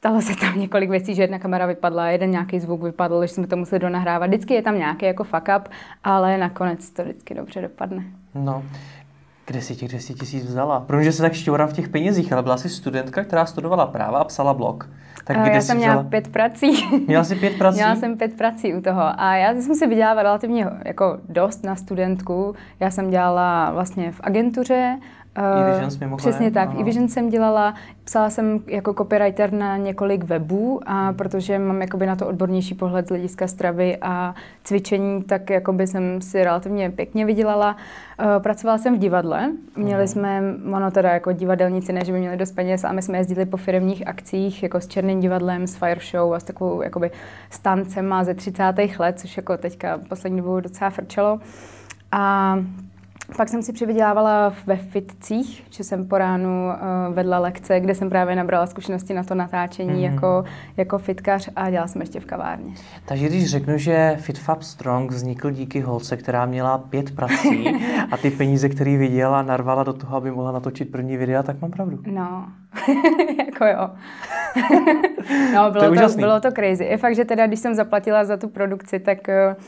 stalo 0.03 0.21
se 0.21 0.35
tam 0.35 0.59
několik 0.59 0.89
věcí, 0.89 1.15
že 1.15 1.23
jedna 1.23 1.39
kamera 1.39 1.65
vypadla, 1.65 2.07
jeden 2.07 2.31
nějaký 2.31 2.59
zvuk 2.59 2.83
vypadl, 2.83 3.21
že 3.21 3.27
jsme 3.27 3.47
to 3.47 3.55
museli 3.55 3.79
donahrávat. 3.79 4.29
Vždycky 4.29 4.53
je 4.53 4.61
tam 4.61 4.77
nějaký 4.77 5.05
jako 5.05 5.23
fuck 5.23 5.47
up, 5.57 5.69
ale 6.03 6.37
nakonec 6.37 6.89
to 6.89 7.03
vždycky 7.03 7.33
dobře 7.33 7.61
dopadne. 7.61 8.03
No, 8.35 8.63
kde 9.45 9.61
si 9.61 9.75
těch 9.75 9.89
200 9.89 10.13
tisíc 10.13 10.45
vzala? 10.45 10.79
Protože 10.79 11.11
se 11.11 11.21
tak 11.21 11.33
šťourám 11.33 11.67
v 11.67 11.73
těch 11.73 11.89
penězích, 11.89 12.33
ale 12.33 12.43
byla 12.43 12.57
jsi 12.57 12.69
studentka, 12.69 13.23
která 13.23 13.45
studovala 13.45 13.85
práva 13.85 14.19
a 14.19 14.23
psala 14.23 14.53
blog. 14.53 14.89
Tak 15.23 15.37
kde 15.37 15.51
já 15.51 15.61
jsem 15.61 15.77
vzala... 15.77 15.93
měla 15.93 16.09
pět 16.09 16.27
prací. 16.27 16.99
Měla 17.07 17.23
jsi 17.23 17.35
pět 17.35 17.57
prací? 17.57 17.75
Měla 17.77 17.95
jsem 17.95 18.17
pět 18.17 18.37
prací 18.37 18.73
u 18.73 18.81
toho. 18.81 19.01
A 19.17 19.35
já 19.35 19.53
jsem 19.53 19.75
si 19.75 19.87
vydělala 19.87 20.23
relativně 20.23 20.67
jako 20.85 21.17
dost 21.29 21.63
na 21.63 21.75
studentku. 21.75 22.55
Já 22.79 22.91
jsem 22.91 23.09
dělala 23.09 23.71
vlastně 23.71 24.11
v 24.11 24.21
agentuře, 24.23 24.97
E-Visions 25.35 25.99
mimochodem? 25.99 26.31
Přesně 26.31 26.51
tak. 26.51 26.69
Ano. 26.69 26.81
E-Visions 26.81 27.13
jsem 27.13 27.29
dělala, 27.29 27.73
psala 28.03 28.29
jsem 28.29 28.59
jako 28.67 28.93
copywriter 28.93 29.53
na 29.53 29.77
několik 29.77 30.23
webů 30.23 30.79
a 30.85 31.13
protože 31.13 31.59
mám 31.59 31.81
jakoby 31.81 32.05
na 32.05 32.15
to 32.15 32.27
odbornější 32.27 32.75
pohled 32.75 33.07
z 33.07 33.09
hlediska 33.09 33.47
stravy 33.47 33.97
a 34.01 34.35
cvičení, 34.63 35.23
tak 35.23 35.49
jakoby 35.49 35.87
jsem 35.87 36.21
si 36.21 36.43
relativně 36.43 36.89
pěkně 36.89 37.25
vydělala. 37.25 37.77
Pracovala 38.39 38.77
jsem 38.77 38.95
v 38.95 38.99
divadle. 38.99 39.51
Měli 39.77 40.07
jsme, 40.07 40.41
ono 40.71 40.91
teda 40.91 41.13
jako 41.13 41.31
divadelníci, 41.31 41.93
ne, 41.93 42.05
že 42.05 42.11
by 42.11 42.19
měli 42.19 42.37
dost 42.37 42.51
peněz, 42.51 42.83
a 42.83 42.91
my 42.91 43.01
jsme 43.01 43.17
jezdili 43.17 43.45
po 43.45 43.57
firmních 43.57 44.07
akcích, 44.07 44.63
jako 44.63 44.81
s 44.81 44.87
Černým 44.87 45.19
divadlem, 45.19 45.67
s 45.67 45.75
Fire 45.75 46.01
Show 46.11 46.33
a 46.33 46.39
s 46.39 46.43
takovou 46.43 46.81
jakoby 46.81 47.11
stancem 47.49 48.15
ze 48.21 48.33
30. 48.33 48.63
let, 48.99 49.19
což 49.19 49.37
jako 49.37 49.57
teďka 49.57 49.99
poslední 50.09 50.37
dobou 50.37 50.59
docela 50.59 50.89
frčelo. 50.89 51.39
A 52.11 52.57
pak 53.37 53.49
jsem 53.49 53.63
si 53.63 53.73
přivydělávala 53.73 54.53
ve 54.65 54.75
fitcích, 54.75 55.63
že 55.69 55.83
jsem 55.83 56.07
po 56.07 56.17
ránu 56.17 56.67
uh, 56.67 57.15
vedla 57.15 57.39
lekce, 57.39 57.79
kde 57.79 57.95
jsem 57.95 58.09
právě 58.09 58.35
nabrala 58.35 58.67
zkušenosti 58.67 59.13
na 59.13 59.23
to 59.23 59.35
natáčení 59.35 59.93
mm-hmm. 59.93 60.13
jako, 60.13 60.43
jako 60.77 60.97
fitkař 60.97 61.49
a 61.55 61.69
dělala 61.69 61.87
jsem 61.87 62.01
ještě 62.01 62.19
v 62.19 62.25
kavárně. 62.25 62.73
Takže 63.05 63.27
když 63.27 63.49
řeknu, 63.49 63.77
že 63.77 64.17
FitFab 64.19 64.63
Strong 64.63 65.11
vznikl 65.11 65.51
díky 65.51 65.79
holce, 65.79 66.17
která 66.17 66.45
měla 66.45 66.77
pět 66.77 67.15
prací 67.15 67.67
a 68.11 68.17
ty 68.17 68.31
peníze, 68.31 68.69
které 68.69 68.97
viděla, 68.97 69.41
narvala 69.41 69.83
do 69.83 69.93
toho, 69.93 70.17
aby 70.17 70.31
mohla 70.31 70.51
natočit 70.51 70.91
první 70.91 71.17
videa, 71.17 71.43
tak 71.43 71.61
mám 71.61 71.71
pravdu. 71.71 71.99
No, 72.05 72.45
jako 73.45 73.65
jo. 73.65 73.89
no, 75.53 75.71
bylo 75.71 75.95
to, 75.95 76.11
to, 76.11 76.17
bylo 76.17 76.39
to 76.39 76.51
crazy. 76.51 76.85
Je 76.85 76.97
fakt, 76.97 77.15
že 77.15 77.25
teda, 77.25 77.47
když 77.47 77.59
jsem 77.59 77.73
zaplatila 77.73 78.25
za 78.25 78.37
tu 78.37 78.47
produkci, 78.47 78.99
tak 78.99 79.17
uh, 79.27 79.63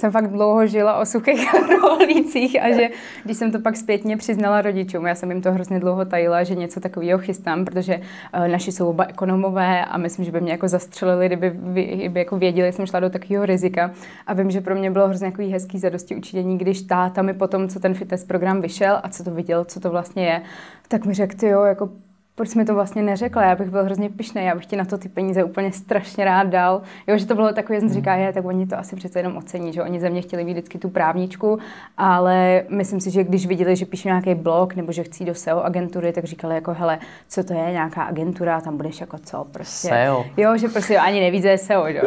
jsem 0.00 0.10
fakt 0.10 0.28
dlouho 0.30 0.66
žila 0.66 0.98
o 0.98 1.06
suchých 1.06 1.54
rohlících 1.82 2.62
a 2.62 2.72
že 2.72 2.88
když 3.24 3.36
jsem 3.36 3.52
to 3.52 3.60
pak 3.60 3.76
zpětně 3.76 4.16
přiznala 4.16 4.62
rodičům, 4.62 5.06
já 5.06 5.14
jsem 5.14 5.30
jim 5.30 5.42
to 5.42 5.52
hrozně 5.52 5.80
dlouho 5.80 6.04
tajila, 6.04 6.42
že 6.42 6.54
něco 6.54 6.80
takového 6.80 7.18
chystám, 7.18 7.64
protože 7.64 7.96
uh, 7.96 8.48
naši 8.48 8.72
jsou 8.72 8.88
oba 8.88 9.04
ekonomové 9.08 9.84
a 9.84 9.98
myslím, 9.98 10.24
že 10.24 10.32
by 10.32 10.40
mě 10.40 10.52
jako 10.52 10.68
zastřelili, 10.68 11.26
kdyby, 11.26 11.50
kdyby 11.94 12.20
jako 12.20 12.38
věděli, 12.38 12.68
že 12.68 12.72
jsem 12.72 12.86
šla 12.86 13.00
do 13.00 13.10
takového 13.10 13.46
rizika. 13.46 13.90
A 14.26 14.34
vím, 14.34 14.50
že 14.50 14.60
pro 14.60 14.74
mě 14.74 14.90
bylo 14.90 15.08
hrozně 15.08 15.30
takový 15.30 15.52
hezký 15.52 15.78
zadosti 15.78 16.16
učinění, 16.16 16.58
když 16.58 16.82
táta 16.82 17.22
mi 17.22 17.34
potom, 17.34 17.68
co 17.68 17.80
ten 17.80 17.94
fitness 17.94 18.24
program 18.24 18.60
vyšel 18.60 19.00
a 19.02 19.08
co 19.08 19.24
to 19.24 19.30
viděl, 19.30 19.64
co 19.64 19.80
to 19.80 19.90
vlastně 19.90 20.26
je, 20.26 20.42
tak 20.88 21.06
mi 21.06 21.14
řekl, 21.14 21.46
jo, 21.46 21.62
jako 21.62 21.90
proč 22.40 22.48
jsi 22.48 22.58
mi 22.58 22.64
to 22.64 22.74
vlastně 22.74 23.02
neřekla, 23.02 23.42
já 23.42 23.56
bych 23.56 23.70
byl 23.70 23.84
hrozně 23.84 24.10
pišný, 24.10 24.44
já 24.44 24.54
bych 24.54 24.66
ti 24.66 24.76
na 24.76 24.84
to 24.84 24.98
ty 24.98 25.08
peníze 25.08 25.44
úplně 25.44 25.72
strašně 25.72 26.24
rád 26.24 26.46
dal. 26.46 26.82
Jo, 27.06 27.18
že 27.18 27.26
to 27.26 27.34
bylo 27.34 27.52
takové, 27.52 27.80
jsem 27.80 27.88
říká, 27.88 28.14
je, 28.14 28.32
tak 28.32 28.44
oni 28.44 28.66
to 28.66 28.78
asi 28.78 28.96
přece 28.96 29.18
jenom 29.18 29.36
ocení, 29.36 29.72
že 29.72 29.82
oni 29.82 30.00
ze 30.00 30.10
mě 30.10 30.22
chtěli 30.22 30.44
mít 30.44 30.52
vždycky 30.52 30.78
tu 30.78 30.88
právničku, 30.88 31.58
ale 31.96 32.62
myslím 32.68 33.00
si, 33.00 33.10
že 33.10 33.24
když 33.24 33.46
viděli, 33.46 33.76
že 33.76 33.86
píšu 33.86 34.08
nějaký 34.08 34.34
blog 34.34 34.74
nebo 34.74 34.92
že 34.92 35.02
chci 35.02 35.24
do 35.24 35.34
SEO 35.34 35.64
agentury, 35.64 36.12
tak 36.12 36.24
říkali 36.24 36.54
jako, 36.54 36.74
hele, 36.74 36.98
co 37.28 37.44
to 37.44 37.52
je, 37.52 37.72
nějaká 37.72 38.02
agentura, 38.02 38.60
tam 38.60 38.76
budeš 38.76 39.00
jako 39.00 39.18
co, 39.18 39.46
prostě. 39.50 39.88
SEO. 39.88 40.24
Jo, 40.36 40.56
že 40.56 40.68
prostě 40.68 40.98
ani 40.98 41.20
nevíte, 41.20 41.48
je 41.48 41.58
SEO, 41.58 41.92
že? 41.92 42.00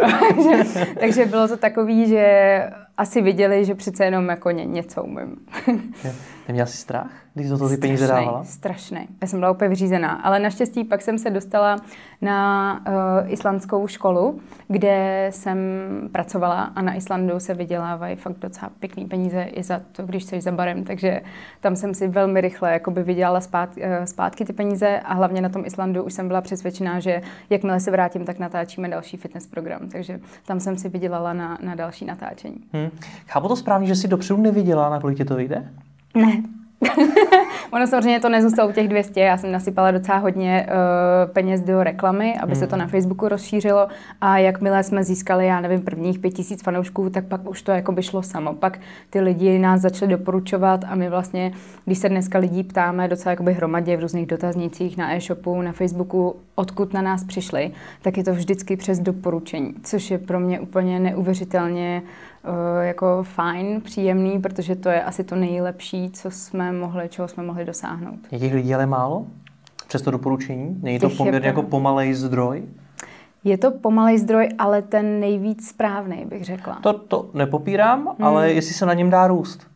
takže 0.99 1.25
bylo 1.25 1.47
to 1.47 1.57
takový, 1.57 2.07
že 2.07 2.63
asi 3.03 3.21
viděli, 3.21 3.65
že 3.65 3.75
přece 3.75 4.05
jenom 4.05 4.29
jako 4.29 4.51
ně, 4.51 4.65
něco 4.65 5.03
umím. 5.03 5.35
Neměla 6.47 6.65
jsi 6.65 6.77
strach, 6.77 7.11
když 7.33 7.49
do 7.49 7.57
toho 7.57 7.69
ty 7.69 7.77
peníze 7.77 8.07
dávala? 8.07 8.43
Strašný. 8.43 9.07
Já 9.21 9.27
jsem 9.27 9.39
byla 9.39 9.51
úplně 9.51 9.69
vyřízená. 9.69 10.11
Ale 10.11 10.39
naštěstí 10.39 10.83
pak 10.83 11.01
jsem 11.01 11.17
se 11.17 11.29
dostala 11.29 11.77
na 12.23 12.81
uh, 12.87 13.31
islandskou 13.31 13.87
školu, 13.87 14.39
kde 14.67 15.27
jsem 15.33 15.57
pracovala 16.11 16.71
a 16.75 16.81
na 16.81 16.93
Islandu 16.93 17.39
se 17.39 17.53
vydělávají 17.53 18.15
fakt 18.15 18.39
docela 18.39 18.71
pěkný 18.79 19.05
peníze 19.05 19.43
i 19.43 19.63
za 19.63 19.81
to, 19.91 20.03
když 20.03 20.23
jsi 20.23 20.41
za 20.41 20.51
barem. 20.51 20.83
Takže 20.83 21.21
tam 21.59 21.75
jsem 21.75 21.93
si 21.93 22.07
velmi 22.07 22.41
rychle 22.41 22.73
jakoby 22.73 23.03
vydělala 23.03 23.41
zpát, 23.41 23.69
uh, 23.77 23.83
zpátky 24.05 24.45
ty 24.45 24.53
peníze 24.53 24.99
a 24.99 25.13
hlavně 25.13 25.41
na 25.41 25.49
tom 25.49 25.65
Islandu 25.65 26.03
už 26.03 26.13
jsem 26.13 26.27
byla 26.27 26.41
přesvědčená, 26.41 26.99
že 26.99 27.21
jakmile 27.49 27.79
se 27.79 27.91
vrátím, 27.91 28.25
tak 28.25 28.39
natáčíme 28.39 28.89
další 28.89 29.17
fitness 29.17 29.47
program. 29.47 29.89
Takže 29.91 30.19
tam 30.45 30.59
jsem 30.59 30.77
si 30.77 30.89
vydělala 30.89 31.33
na, 31.33 31.57
na 31.61 31.75
další 31.75 32.05
natáčení. 32.05 32.57
Hmm. 32.73 32.89
Chápu 33.27 33.47
to 33.47 33.55
správně, 33.55 33.87
že 33.87 33.95
jsi 33.95 34.07
dopředu 34.07 34.41
neviděla, 34.41 34.89
na 34.89 34.99
kolik 34.99 35.17
tě 35.17 35.25
to 35.25 35.35
vyjde? 35.35 35.71
Ne. 36.15 36.43
ono 37.71 37.87
samozřejmě 37.87 38.19
to 38.19 38.29
nezůstalo 38.29 38.69
u 38.69 38.71
těch 38.71 38.87
200, 38.87 39.19
já 39.19 39.37
jsem 39.37 39.51
nasypala 39.51 39.91
docela 39.91 40.17
hodně 40.17 40.67
uh, 40.67 41.31
peněz 41.31 41.61
do 41.61 41.83
reklamy, 41.83 42.35
aby 42.41 42.51
hmm. 42.51 42.59
se 42.59 42.67
to 42.67 42.75
na 42.75 42.87
Facebooku 42.87 43.27
rozšířilo 43.27 43.87
a 44.21 44.37
jakmile 44.37 44.83
jsme 44.83 45.03
získali, 45.03 45.47
já 45.47 45.61
nevím, 45.61 45.81
prvních 45.81 46.19
5000 46.19 46.61
fanoušků, 46.61 47.09
tak 47.09 47.25
pak 47.25 47.49
už 47.49 47.61
to 47.61 47.71
jako 47.71 47.91
by 47.91 48.03
šlo 48.03 48.23
samo. 48.23 48.53
Pak 48.53 48.79
ty 49.09 49.21
lidi 49.21 49.59
nás 49.59 49.81
začali 49.81 50.11
doporučovat 50.11 50.85
a 50.87 50.95
my 50.95 51.09
vlastně, 51.09 51.51
když 51.85 51.97
se 51.97 52.09
dneska 52.09 52.39
lidí 52.39 52.63
ptáme 52.63 53.07
docela 53.07 53.31
jakoby 53.31 53.53
hromadě 53.53 53.97
v 53.97 54.01
různých 54.01 54.27
dotaznicích 54.27 54.97
na 54.97 55.15
e-shopu, 55.15 55.61
na 55.61 55.71
Facebooku, 55.71 56.35
odkud 56.55 56.93
na 56.93 57.01
nás 57.01 57.23
přišli, 57.23 57.71
tak 58.01 58.17
je 58.17 58.23
to 58.23 58.33
vždycky 58.33 58.77
přes 58.77 58.99
doporučení, 58.99 59.73
což 59.83 60.11
je 60.11 60.17
pro 60.17 60.39
mě 60.39 60.59
úplně 60.59 60.99
neuvěřitelně 60.99 61.93
Eh, 61.93 62.32
jako 62.81 63.23
fajn, 63.23 63.81
příjemný, 63.81 64.39
protože 64.39 64.75
to 64.75 64.89
je 64.89 65.03
asi 65.03 65.23
to 65.23 65.35
nejlepší, 65.35 66.11
co 66.11 66.31
jsme 66.31 66.71
mohli, 66.71 67.09
čeho 67.09 67.27
jsme 67.27 67.43
mohli 67.43 67.65
dosáhnout. 67.65 68.19
Je 68.31 68.39
těch 68.39 68.53
lidí 68.53 68.75
ale 68.75 68.85
málo? 68.85 69.25
Přes 69.87 70.01
to 70.01 70.11
doporučení? 70.11 70.77
Není 70.81 70.99
to 70.99 71.09
poměrně 71.09 71.47
jako 71.47 71.63
pomalej 71.63 72.13
zdroj? 72.13 72.63
Je 73.43 73.57
to 73.57 73.71
pomalej 73.71 74.17
zdroj, 74.17 74.49
ale 74.57 74.81
ten 74.81 75.19
nejvíc 75.19 75.67
správný, 75.67 76.25
bych 76.25 76.45
řekla. 76.45 76.79
To, 76.81 76.93
to 76.93 77.29
nepopírám, 77.33 77.99
hmm. 77.99 78.27
ale 78.27 78.53
jestli 78.53 78.73
se 78.73 78.85
na 78.85 78.93
něm 78.93 79.09
dá 79.09 79.27
růst. 79.27 79.67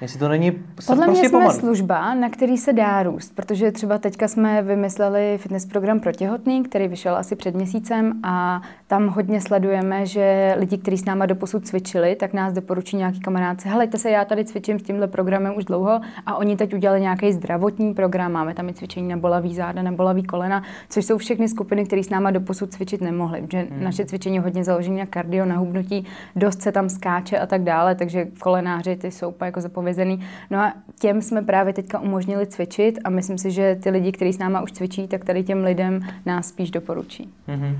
Jestli 0.00 0.18
to 0.18 0.28
není 0.28 0.50
Podle 0.50 1.04
prostě 1.04 1.10
mě 1.10 1.28
jsme 1.28 1.38
pomalu. 1.38 1.58
služba, 1.58 2.14
na 2.14 2.28
který 2.30 2.56
se 2.56 2.72
dá 2.72 3.02
růst, 3.02 3.34
protože 3.34 3.72
třeba 3.72 3.98
teďka 3.98 4.28
jsme 4.28 4.62
vymysleli 4.62 5.38
fitness 5.38 5.66
program 5.66 6.00
pro 6.00 6.12
těhotný, 6.12 6.62
který 6.62 6.88
vyšel 6.88 7.16
asi 7.16 7.36
před 7.36 7.54
měsícem 7.54 8.12
a 8.22 8.62
tam 8.86 9.08
hodně 9.08 9.40
sledujeme, 9.40 10.06
že 10.06 10.54
lidi, 10.58 10.78
kteří 10.78 10.98
s 10.98 11.04
náma 11.04 11.26
doposud 11.26 11.66
cvičili, 11.66 12.16
tak 12.16 12.32
nás 12.32 12.52
doporučí 12.52 12.96
nějaký 12.96 13.20
kamarádce, 13.20 13.68
helejte 13.68 13.98
se, 13.98 14.10
já 14.10 14.24
tady 14.24 14.44
cvičím 14.44 14.78
s 14.78 14.82
tímhle 14.82 15.06
programem 15.06 15.56
už 15.56 15.64
dlouho 15.64 16.00
a 16.26 16.36
oni 16.36 16.56
teď 16.56 16.74
udělali 16.74 17.00
nějaký 17.00 17.32
zdravotní 17.32 17.94
program, 17.94 18.32
máme 18.32 18.54
tam 18.54 18.68
i 18.68 18.74
cvičení 18.74 19.08
na 19.08 19.16
bolavý 19.16 19.54
záda, 19.54 19.82
na 19.82 19.92
bolavý 19.92 20.22
kolena, 20.22 20.62
což 20.88 21.04
jsou 21.04 21.18
všechny 21.18 21.48
skupiny, 21.48 21.84
které 21.84 22.02
s 22.02 22.10
náma 22.10 22.30
doposud 22.30 22.72
cvičit 22.72 23.00
nemohly, 23.00 23.42
protože 23.42 23.66
hmm. 23.70 23.84
naše 23.84 24.04
cvičení 24.04 24.36
je 24.36 24.40
hodně 24.40 24.64
založené 24.64 24.98
na 24.98 25.06
kardio, 25.06 25.44
na 25.44 25.56
hubnutí, 25.56 26.06
dost 26.36 26.62
se 26.62 26.72
tam 26.72 26.88
skáče 26.88 27.38
a 27.38 27.46
tak 27.46 27.62
dále, 27.62 27.94
takže 27.94 28.26
kolenáři 28.38 28.96
ty 28.96 29.10
jsou 29.10 29.28
úplně 29.28 29.46
jako 29.46 29.60
zapovědění 29.60 29.89
omezený. 29.90 30.20
No 30.50 30.58
a 30.58 30.72
těm 30.98 31.22
jsme 31.22 31.42
právě 31.42 31.72
teďka 31.72 32.00
umožnili 32.00 32.46
cvičit 32.46 32.98
a 33.04 33.10
myslím 33.10 33.38
si, 33.38 33.50
že 33.50 33.78
ty 33.82 33.90
lidi, 33.90 34.12
kteří 34.12 34.32
s 34.32 34.38
náma 34.38 34.60
už 34.62 34.72
cvičí, 34.72 35.08
tak 35.08 35.24
tady 35.24 35.44
těm 35.44 35.64
lidem 35.64 36.00
nás 36.26 36.48
spíš 36.48 36.70
doporučí. 36.70 37.34
Mm-hmm. 37.48 37.76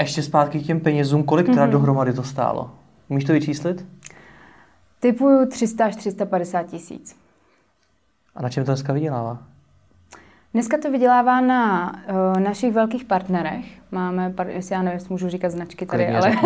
Ještě 0.00 0.22
zpátky 0.22 0.60
k 0.60 0.66
těm 0.66 0.80
penězům, 0.80 1.22
kolik 1.22 1.46
teda 1.46 1.66
mm-hmm. 1.66 1.70
dohromady 1.70 2.12
to 2.12 2.22
stálo? 2.22 2.70
Můžeš 3.08 3.24
to 3.24 3.32
vyčíslit? 3.32 3.86
Typuju 5.00 5.46
300 5.46 5.84
až 5.84 5.96
350 5.96 6.62
tisíc. 6.62 7.16
A 8.36 8.42
na 8.42 8.48
čem 8.48 8.64
to 8.64 8.70
dneska 8.70 8.92
vydělává? 8.92 9.38
Dneska 10.54 10.78
to 10.78 10.90
vydělává 10.90 11.40
na 11.40 11.92
uh, 11.92 12.40
našich 12.40 12.72
velkých 12.72 13.04
partnerech, 13.04 13.78
Máme, 13.90 14.34
jestli 14.48 14.74
já 14.74 14.82
nevím, 14.82 14.96
jestli 14.96 15.14
můžu 15.14 15.28
říkat 15.28 15.50
značky 15.50 15.86
tady, 15.86 16.04
Klidně 16.04 16.18
ale 16.18 16.36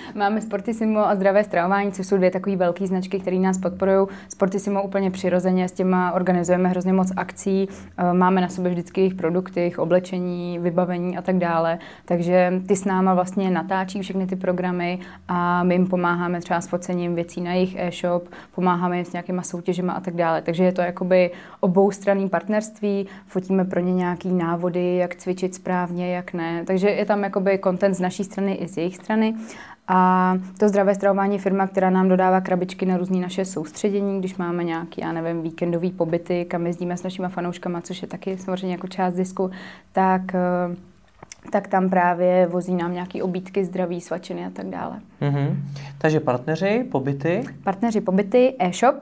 máme 0.14 0.40
Sportissimo 0.40 1.08
a 1.08 1.14
Zdravé 1.14 1.44
stravování, 1.44 1.92
což 1.92 2.06
jsou 2.06 2.16
dvě 2.16 2.30
takové 2.30 2.56
velké 2.56 2.86
značky, 2.86 3.20
které 3.20 3.36
nás 3.36 3.58
podporují. 3.58 4.06
Sportissimo 4.28 4.82
úplně 4.82 5.10
přirozeně, 5.10 5.68
s 5.68 5.72
těma 5.72 6.12
organizujeme 6.12 6.68
hrozně 6.68 6.92
moc 6.92 7.12
akcí, 7.16 7.68
eh, 7.98 8.12
máme 8.12 8.40
na 8.40 8.48
sobě 8.48 8.70
vždycky 8.70 9.00
jejich 9.00 9.14
produkty, 9.14 9.60
jejich 9.60 9.78
oblečení, 9.78 10.58
vybavení 10.58 11.18
a 11.18 11.22
tak 11.22 11.36
dále. 11.36 11.78
Takže 12.04 12.52
ty 12.68 12.76
s 12.76 12.84
náma 12.84 13.14
vlastně 13.14 13.50
natáčí 13.50 14.00
všechny 14.00 14.26
ty 14.26 14.36
programy 14.36 14.98
a 15.28 15.64
my 15.64 15.74
jim 15.74 15.86
pomáháme 15.86 16.40
třeba 16.40 16.60
s 16.60 16.68
focením 16.68 17.14
věcí 17.14 17.40
na 17.40 17.52
jejich 17.52 17.76
e-shop, 17.78 18.28
pomáháme 18.54 18.96
jim 18.96 19.04
s 19.04 19.12
nějakýma 19.12 19.42
soutěžema 19.42 19.92
a 19.92 20.00
tak 20.00 20.14
dále. 20.14 20.42
Takže 20.42 20.64
je 20.64 20.72
to 20.72 20.80
jakoby 20.80 21.30
oboustranný 21.60 22.28
partnerství, 22.28 23.06
fotíme 23.26 23.57
pro 23.64 23.80
ně 23.80 23.94
nějaký 23.94 24.32
návody, 24.32 24.96
jak 24.96 25.14
cvičit 25.14 25.54
správně, 25.54 26.14
jak 26.14 26.32
ne. 26.32 26.64
Takže 26.66 26.78
takže 26.78 26.90
je 26.90 27.04
tam 27.04 27.24
jakoby 27.24 27.60
content 27.64 27.94
z 27.94 28.00
naší 28.00 28.24
strany 28.24 28.54
i 28.54 28.68
z 28.68 28.76
jejich 28.76 28.96
strany. 28.96 29.34
A 29.88 30.34
to 30.58 30.68
zdravé 30.68 30.94
stravování 30.94 31.34
je 31.34 31.40
firma, 31.40 31.66
která 31.66 31.90
nám 31.90 32.08
dodává 32.08 32.40
krabičky 32.40 32.86
na 32.86 32.96
různé 32.96 33.20
naše 33.20 33.44
soustředění, 33.44 34.18
když 34.18 34.36
máme 34.36 34.64
nějaký, 34.64 35.00
já 35.00 35.12
nevím, 35.12 35.42
víkendový 35.42 35.90
pobyty, 35.90 36.44
kam 36.44 36.66
jezdíme 36.66 36.96
s 36.96 37.02
našimi 37.02 37.28
fanouškama, 37.28 37.80
což 37.80 38.02
je 38.02 38.08
taky 38.08 38.38
samozřejmě 38.38 38.74
jako 38.74 38.86
část 38.88 39.14
disku, 39.14 39.50
tak 39.92 40.34
eh, 40.34 40.76
tak 41.52 41.68
tam 41.68 41.90
právě 41.90 42.46
vozí 42.46 42.74
nám 42.74 42.92
nějaké 42.92 43.22
obídky, 43.22 43.64
zdraví, 43.64 44.00
svačiny 44.00 44.46
a 44.46 44.50
tak 44.50 44.66
dále. 44.66 45.00
Mm-hmm. 45.20 45.56
Takže 45.98 46.20
partneři, 46.20 46.84
pobyty? 46.90 47.44
Partneři, 47.64 48.00
pobyty, 48.00 48.54
e-shop, 48.58 48.96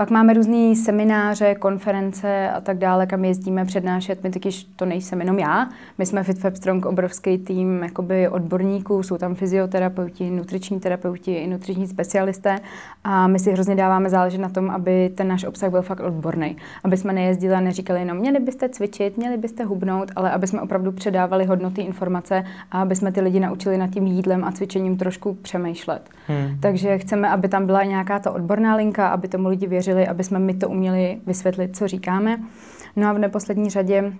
pak 0.00 0.10
máme 0.10 0.34
různé 0.34 0.76
semináře, 0.76 1.54
konference 1.54 2.50
a 2.50 2.60
tak 2.60 2.78
dále, 2.78 3.06
kam 3.06 3.24
jezdíme 3.24 3.64
přednášet. 3.64 4.22
My 4.22 4.30
taky 4.30 4.50
to 4.76 4.84
nejsem 4.84 5.20
jenom 5.20 5.38
já. 5.38 5.68
My 5.98 6.06
jsme 6.06 6.22
Fit 6.22 6.38
Fab 6.38 6.56
Strong 6.56 6.86
obrovský 6.86 7.38
tým 7.38 7.82
jakoby 7.82 8.28
odborníků, 8.28 9.02
jsou 9.02 9.18
tam 9.18 9.34
fyzioterapeuti, 9.34 10.30
nutriční 10.30 10.80
terapeuti 10.80 11.34
i 11.34 11.46
nutriční 11.46 11.86
specialisté 11.86 12.58
a 13.04 13.26
my 13.26 13.38
si 13.38 13.52
hrozně 13.52 13.74
dáváme 13.74 14.10
záležet 14.10 14.38
na 14.38 14.48
tom, 14.48 14.70
aby 14.70 15.10
ten 15.14 15.28
náš 15.28 15.44
obsah 15.44 15.70
byl 15.70 15.82
fakt 15.82 16.00
odborný. 16.00 16.56
Aby 16.84 16.96
jsme 16.96 17.12
nejezdili 17.12 17.54
a 17.54 17.60
neříkali 17.60 18.00
jenom, 18.00 18.16
měli 18.16 18.40
byste 18.40 18.68
cvičit, 18.68 19.16
měli 19.16 19.36
byste 19.36 19.64
hubnout, 19.64 20.10
ale 20.16 20.30
aby 20.30 20.46
jsme 20.46 20.60
opravdu 20.60 20.92
předávali 20.92 21.44
hodnoty 21.44 21.82
informace 21.82 22.44
a 22.70 22.82
aby 22.82 22.96
jsme 22.96 23.12
ty 23.12 23.20
lidi 23.20 23.40
naučili 23.40 23.78
nad 23.78 23.90
tím 23.90 24.06
jídlem 24.06 24.44
a 24.44 24.52
cvičením 24.52 24.96
trošku 24.96 25.34
přemýšlet. 25.34 26.10
Hmm. 26.26 26.58
Takže 26.60 26.98
chceme, 26.98 27.30
aby 27.30 27.48
tam 27.48 27.66
byla 27.66 27.84
nějaká 27.84 28.18
ta 28.18 28.30
odborná 28.30 28.76
linka, 28.76 29.08
aby 29.08 29.28
tomu 29.28 29.48
lidi 29.48 29.66
věřili 29.66 29.87
věřili, 29.88 30.08
aby 30.08 30.24
jsme 30.24 30.38
my 30.38 30.54
to 30.54 30.68
uměli 30.68 31.20
vysvětlit, 31.26 31.76
co 31.76 31.88
říkáme. 31.88 32.40
No 32.96 33.08
a 33.08 33.12
v 33.12 33.18
neposlední 33.18 33.70
řadě, 33.70 34.12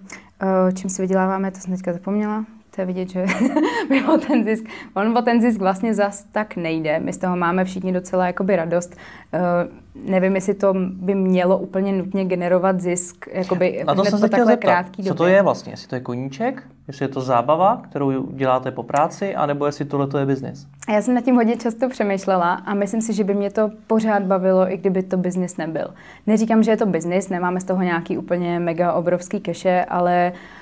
eh, 0.43 0.73
čím 0.73 0.91
si 0.91 1.03
vyděláváme, 1.03 1.51
to 1.51 1.59
jsem 1.59 1.77
teďka 1.77 1.93
zapomněla, 1.93 2.45
to 2.79 2.83
je 2.83 2.87
vidět, 2.87 3.11
že 3.11 3.27
mimo 3.91 4.19
ten 4.19 4.45
zisk, 4.45 4.65
on 4.95 5.19
o 5.19 5.23
ten 5.23 5.41
zisk 5.41 5.61
vlastně 5.61 5.95
zas 5.95 6.25
tak 6.33 6.57
nejde. 6.57 7.01
My 7.01 7.13
z 7.13 7.19
toho 7.19 7.37
máme 7.37 7.65
všichni 7.65 7.93
docela 7.93 8.27
jakoby 8.27 8.57
radost. 8.57 8.97
Uh, 9.35 10.11
nevím, 10.11 10.35
jestli 10.35 10.55
to 10.55 10.75
by 10.93 11.15
mělo 11.15 11.59
úplně 11.59 11.93
nutně 11.93 12.25
generovat 12.25 12.81
zisk, 12.81 13.29
jakoby 13.33 13.85
Na 13.87 13.95
to 13.95 14.05
jsem 14.05 14.19
se 14.19 14.29
takhle 14.29 14.57
krátký 14.57 15.03
Co 15.03 15.15
to 15.15 15.27
je 15.27 15.43
vlastně? 15.43 15.73
Jestli 15.73 15.89
to 15.89 15.95
je 15.95 16.01
koníček, 16.01 16.63
jestli 16.89 17.05
je 17.05 17.09
to 17.09 17.21
zábava, 17.21 17.83
kterou 17.91 18.27
děláte 18.27 18.71
po 18.71 18.83
práci, 18.83 19.35
anebo 19.35 19.67
jestli 19.67 19.85
tohle 19.85 20.21
je 20.21 20.27
biznis? 20.27 20.67
Já 20.89 21.03
jsem 21.03 21.15
nad 21.15 21.25
tím 21.25 21.35
hodně 21.35 21.57
často 21.57 21.89
přemýšlela 21.89 22.55
a 22.55 22.75
myslím 22.75 23.01
si, 23.01 23.13
že 23.13 23.25
by 23.25 23.35
mě 23.35 23.51
to 23.51 23.71
pořád 23.87 24.23
bavilo, 24.23 24.73
i 24.73 24.77
kdyby 24.77 25.03
to 25.03 25.17
biznis 25.17 25.57
nebyl. 25.57 25.95
Neříkám, 26.27 26.63
že 26.63 26.71
je 26.71 26.77
to 26.77 26.87
biznis, 26.87 27.29
nemáme 27.29 27.61
z 27.61 27.65
toho 27.65 27.83
nějaký 27.83 28.19
úplně 28.19 28.59
mega 28.59 28.93
obrovský 28.93 29.41
keše, 29.41 29.85
ale 29.89 30.33
uh, 30.35 30.58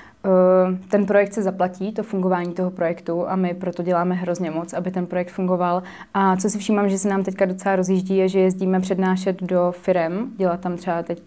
ten 0.89 1.05
projekt 1.05 1.33
se 1.33 1.43
zaplatí, 1.43 1.91
to 1.91 2.03
fungování 2.03 2.53
toho 2.53 2.71
projektu 2.71 3.29
a 3.29 3.35
my 3.35 3.53
proto 3.53 3.83
děláme 3.83 4.15
hrozně 4.15 4.51
moc, 4.51 4.73
aby 4.73 4.91
ten 4.91 5.05
projekt 5.05 5.31
fungoval. 5.31 5.83
A 6.13 6.35
co 6.35 6.49
si 6.49 6.57
všímám, 6.57 6.89
že 6.89 6.97
se 6.97 7.09
nám 7.09 7.23
teďka 7.23 7.45
docela 7.45 7.75
rozjíždí, 7.75 8.17
je, 8.17 8.29
že 8.29 8.39
jezdíme 8.39 8.79
přednášet 8.79 9.43
do 9.43 9.73
firem, 9.77 10.31
dělat 10.37 10.59
tam 10.59 10.77
třeba 10.77 11.03
teď 11.03 11.21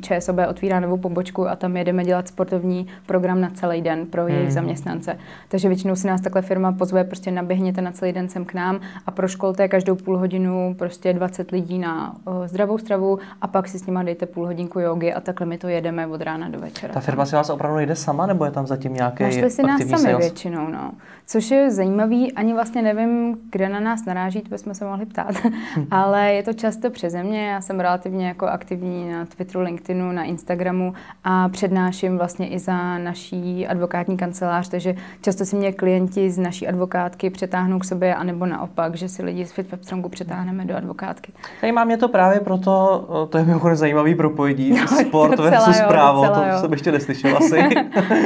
ČSOB 0.00 0.36
otvírá 0.50 0.80
novou 0.80 0.96
pobočku 0.96 1.48
a 1.48 1.56
tam 1.56 1.76
jedeme 1.76 2.04
dělat 2.04 2.28
sportovní 2.28 2.86
program 3.06 3.40
na 3.40 3.50
celý 3.50 3.82
den 3.82 4.06
pro 4.06 4.28
jejich 4.28 4.42
hmm. 4.42 4.50
zaměstnance. 4.50 5.18
Takže 5.48 5.68
většinou 5.68 5.96
si 5.96 6.06
nás 6.06 6.20
takhle 6.20 6.42
firma 6.42 6.72
pozve, 6.72 7.04
prostě 7.04 7.30
naběhněte 7.30 7.82
na 7.82 7.92
celý 7.92 8.12
den 8.12 8.28
sem 8.28 8.44
k 8.44 8.54
nám 8.54 8.80
a 9.06 9.10
pro 9.10 9.28
školté 9.28 9.68
každou 9.68 9.94
půl 9.94 10.18
hodinu 10.18 10.74
prostě 10.78 11.12
20 11.12 11.50
lidí 11.50 11.78
na 11.78 12.14
uh, 12.24 12.46
zdravou 12.46 12.78
stravu 12.78 13.18
a 13.40 13.46
pak 13.46 13.68
si 13.68 13.78
s 13.78 13.86
nimi 13.86 14.00
dejte 14.04 14.26
půl 14.26 14.46
hodinku 14.46 14.80
jogy 14.80 15.12
a 15.12 15.20
takhle 15.20 15.46
my 15.46 15.58
to 15.58 15.68
jedeme 15.68 16.06
od 16.06 16.20
rána 16.20 16.48
do 16.48 16.58
večera. 16.58 16.94
Ta 16.94 17.00
firma 17.00 17.26
si 17.26 17.36
vás 17.36 17.50
opravdu 17.50 17.78
jde 17.78 17.96
sama, 17.96 18.26
nebo 18.32 18.44
je 18.44 18.50
tam 18.50 18.66
zatím 18.66 18.94
nějaký 18.94 19.22
Našli 19.22 19.50
si 19.50 19.62
nás 19.62 19.80
sami 19.80 20.02
sales? 20.02 20.18
většinou, 20.18 20.68
no. 20.68 20.92
Což 21.26 21.50
je 21.50 21.70
zajímavý, 21.70 22.32
ani 22.32 22.52
vlastně 22.52 22.82
nevím, 22.82 23.38
kde 23.52 23.68
na 23.68 23.80
nás 23.80 24.04
naráží, 24.04 24.40
to 24.40 24.48
bychom 24.48 24.74
se 24.74 24.84
mohli 24.84 25.06
ptát, 25.06 25.34
ale 25.90 26.32
je 26.32 26.42
to 26.42 26.52
často 26.52 26.90
přeze 26.90 27.22
mě, 27.22 27.46
já 27.46 27.60
jsem 27.60 27.80
relativně 27.80 28.28
jako 28.28 28.46
aktivní 28.46 29.12
na 29.12 29.26
Twitteru, 29.26 29.60
LinkedInu, 29.60 30.12
na 30.12 30.24
Instagramu 30.24 30.94
a 31.24 31.48
přednáším 31.48 32.18
vlastně 32.18 32.48
i 32.48 32.58
za 32.58 32.98
naší 32.98 33.66
advokátní 33.66 34.16
kancelář, 34.16 34.68
takže 34.68 34.94
často 35.20 35.44
si 35.44 35.56
mě 35.56 35.72
klienti 35.72 36.30
z 36.30 36.38
naší 36.38 36.68
advokátky 36.68 37.30
přetáhnou 37.30 37.78
k 37.78 37.84
sobě, 37.84 38.14
anebo 38.14 38.46
naopak, 38.46 38.94
že 38.94 39.08
si 39.08 39.22
lidi 39.22 39.46
z 39.46 39.52
FitWebStrongu 39.52 40.08
přetáhneme 40.08 40.64
do 40.64 40.76
advokátky. 40.76 41.32
Zajímá 41.60 41.84
mě 41.84 41.96
to 41.96 42.08
právě 42.08 42.40
proto, 42.40 43.06
to 43.30 43.38
je 43.38 43.44
mimochodem 43.44 43.76
zajímavý 43.76 44.14
propojení, 44.14 44.70
no, 44.80 44.86
sport 44.86 45.38
versus 45.38 45.80
právo, 45.88 46.26
to 46.26 46.60
jsem 46.60 46.72
ještě 46.72 46.92
neslyšel 46.92 47.36
asi. 47.36 47.62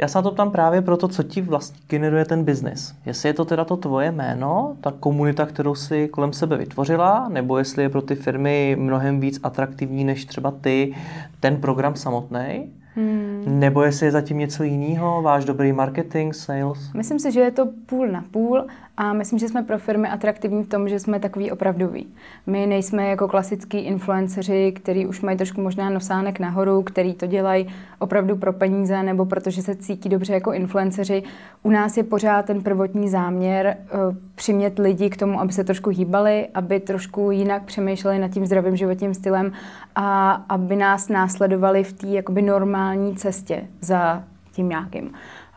Já 0.00 0.08
se 0.08 0.18
na 0.18 0.22
to 0.22 0.30
ptám 0.30 0.50
právě 0.50 0.82
proto, 0.82 1.08
co 1.08 1.22
ti 1.22 1.40
vlastně 1.40 1.80
generuje 1.88 2.24
ten 2.24 2.44
biznis. 2.44 2.94
Jestli 3.06 3.28
je 3.28 3.34
to 3.34 3.44
teda 3.44 3.64
to 3.64 3.76
tvoje 3.76 4.12
jméno, 4.12 4.76
ta 4.80 4.92
komunita, 5.00 5.46
kterou 5.46 5.74
si 5.74 6.08
kolem 6.08 6.32
sebe 6.32 6.56
vytvořila, 6.56 7.28
nebo 7.28 7.58
jestli 7.58 7.82
je 7.82 7.88
pro 7.88 8.02
ty 8.02 8.14
firmy 8.14 8.76
mnohem 8.78 9.20
víc 9.20 9.40
atraktivní 9.42 10.04
než 10.04 10.24
třeba 10.24 10.50
ty, 10.50 10.94
ten 11.40 11.56
program 11.56 11.96
samotný, 11.96 12.72
Hmm. 12.98 13.60
Nebo 13.60 13.82
jestli 13.82 14.06
je 14.06 14.12
zatím 14.12 14.38
něco 14.38 14.62
jiného, 14.62 15.22
váš 15.22 15.44
dobrý 15.44 15.72
marketing, 15.72 16.34
sales? 16.34 16.92
Myslím 16.94 17.18
si, 17.18 17.32
že 17.32 17.40
je 17.40 17.50
to 17.50 17.68
půl 17.86 18.08
na 18.08 18.24
půl 18.30 18.64
a 18.96 19.12
myslím, 19.12 19.38
že 19.38 19.48
jsme 19.48 19.62
pro 19.62 19.78
firmy 19.78 20.08
atraktivní 20.08 20.64
v 20.64 20.68
tom, 20.68 20.88
že 20.88 20.98
jsme 20.98 21.20
takový 21.20 21.50
opravdoví. 21.50 22.06
My 22.46 22.66
nejsme 22.66 23.08
jako 23.08 23.28
klasický 23.28 23.78
influenceři, 23.78 24.72
který 24.72 25.06
už 25.06 25.20
mají 25.20 25.36
trošku 25.36 25.60
možná 25.60 25.90
nosánek 25.90 26.38
nahoru, 26.38 26.82
který 26.82 27.14
to 27.14 27.26
dělají 27.26 27.66
opravdu 27.98 28.36
pro 28.36 28.52
peníze 28.52 29.02
nebo 29.02 29.24
protože 29.24 29.62
se 29.62 29.76
cítí 29.76 30.08
dobře 30.08 30.34
jako 30.34 30.52
influenceři. 30.52 31.22
U 31.62 31.70
nás 31.70 31.96
je 31.96 32.02
pořád 32.02 32.44
ten 32.44 32.62
prvotní 32.62 33.08
záměr 33.08 33.76
uh, 34.08 34.16
přimět 34.34 34.78
lidi 34.78 35.10
k 35.10 35.16
tomu, 35.16 35.40
aby 35.40 35.52
se 35.52 35.64
trošku 35.64 35.90
hýbali, 35.90 36.48
aby 36.54 36.80
trošku 36.80 37.30
jinak 37.30 37.62
přemýšleli 37.62 38.18
nad 38.18 38.30
tím 38.30 38.46
zdravým 38.46 38.76
životním 38.76 39.14
stylem 39.14 39.52
a 40.00 40.32
aby 40.32 40.76
nás 40.76 41.08
následovali 41.08 41.84
v 41.84 41.92
té 41.92 42.06
jakoby 42.06 42.42
normální 42.42 43.16
cestě 43.16 43.66
za 43.80 44.22
tím 44.52 44.68
nějakým 44.68 45.10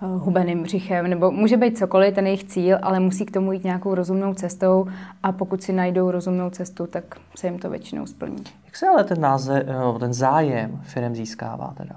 Eh, 0.03 0.07
hubeným 0.07 0.63
břichem, 0.63 1.09
nebo 1.09 1.31
může 1.31 1.57
být 1.57 1.77
cokoliv, 1.77 2.15
ten 2.15 2.25
jejich 2.25 2.43
cíl, 2.43 2.77
ale 2.81 2.99
musí 2.99 3.25
k 3.25 3.31
tomu 3.31 3.51
jít 3.51 3.63
nějakou 3.63 3.95
rozumnou 3.95 4.33
cestou 4.33 4.87
a 5.23 5.31
pokud 5.31 5.63
si 5.63 5.73
najdou 5.73 6.11
rozumnou 6.11 6.49
cestu, 6.49 6.87
tak 6.87 7.03
se 7.35 7.47
jim 7.47 7.59
to 7.59 7.69
většinou 7.69 8.05
splní. 8.05 8.43
Jak 8.65 8.75
se 8.75 8.87
ale 8.87 9.03
ten, 9.03 9.21
náze, 9.21 9.65
eh, 9.67 9.99
ten 9.99 10.13
zájem 10.13 10.81
firm 10.83 11.15
získává 11.15 11.73
teda? 11.77 11.95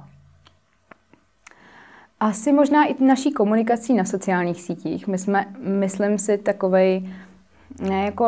Asi 2.20 2.52
možná 2.52 2.84
i 2.84 3.04
naší 3.04 3.32
komunikací 3.32 3.94
na 3.94 4.04
sociálních 4.04 4.62
sítích. 4.62 5.06
My 5.06 5.18
jsme, 5.18 5.46
myslím 5.58 6.18
si, 6.18 6.38
takovej 6.38 7.10
ne 7.80 8.04
jako 8.04 8.26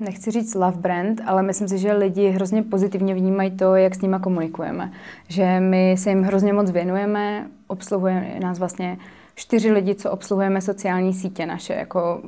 nechci 0.00 0.30
říct 0.30 0.54
love 0.54 0.76
brand, 0.76 1.20
ale 1.26 1.42
myslím 1.42 1.68
si, 1.68 1.78
že 1.78 1.92
lidi 1.92 2.30
hrozně 2.30 2.62
pozitivně 2.62 3.14
vnímají 3.14 3.50
to, 3.50 3.76
jak 3.76 3.94
s 3.94 4.00
nima 4.00 4.18
komunikujeme. 4.18 4.92
Že 5.28 5.60
my 5.60 5.94
se 5.98 6.10
jim 6.10 6.22
hrozně 6.22 6.52
moc 6.52 6.70
věnujeme, 6.70 7.46
obsluhujeme 7.66 8.40
nás 8.40 8.58
vlastně 8.58 8.98
čtyři 9.34 9.72
lidi, 9.72 9.94
co 9.94 10.10
obsluhujeme 10.10 10.60
sociální 10.60 11.14
sítě 11.14 11.46
naše, 11.46 11.74
jako 11.74 12.22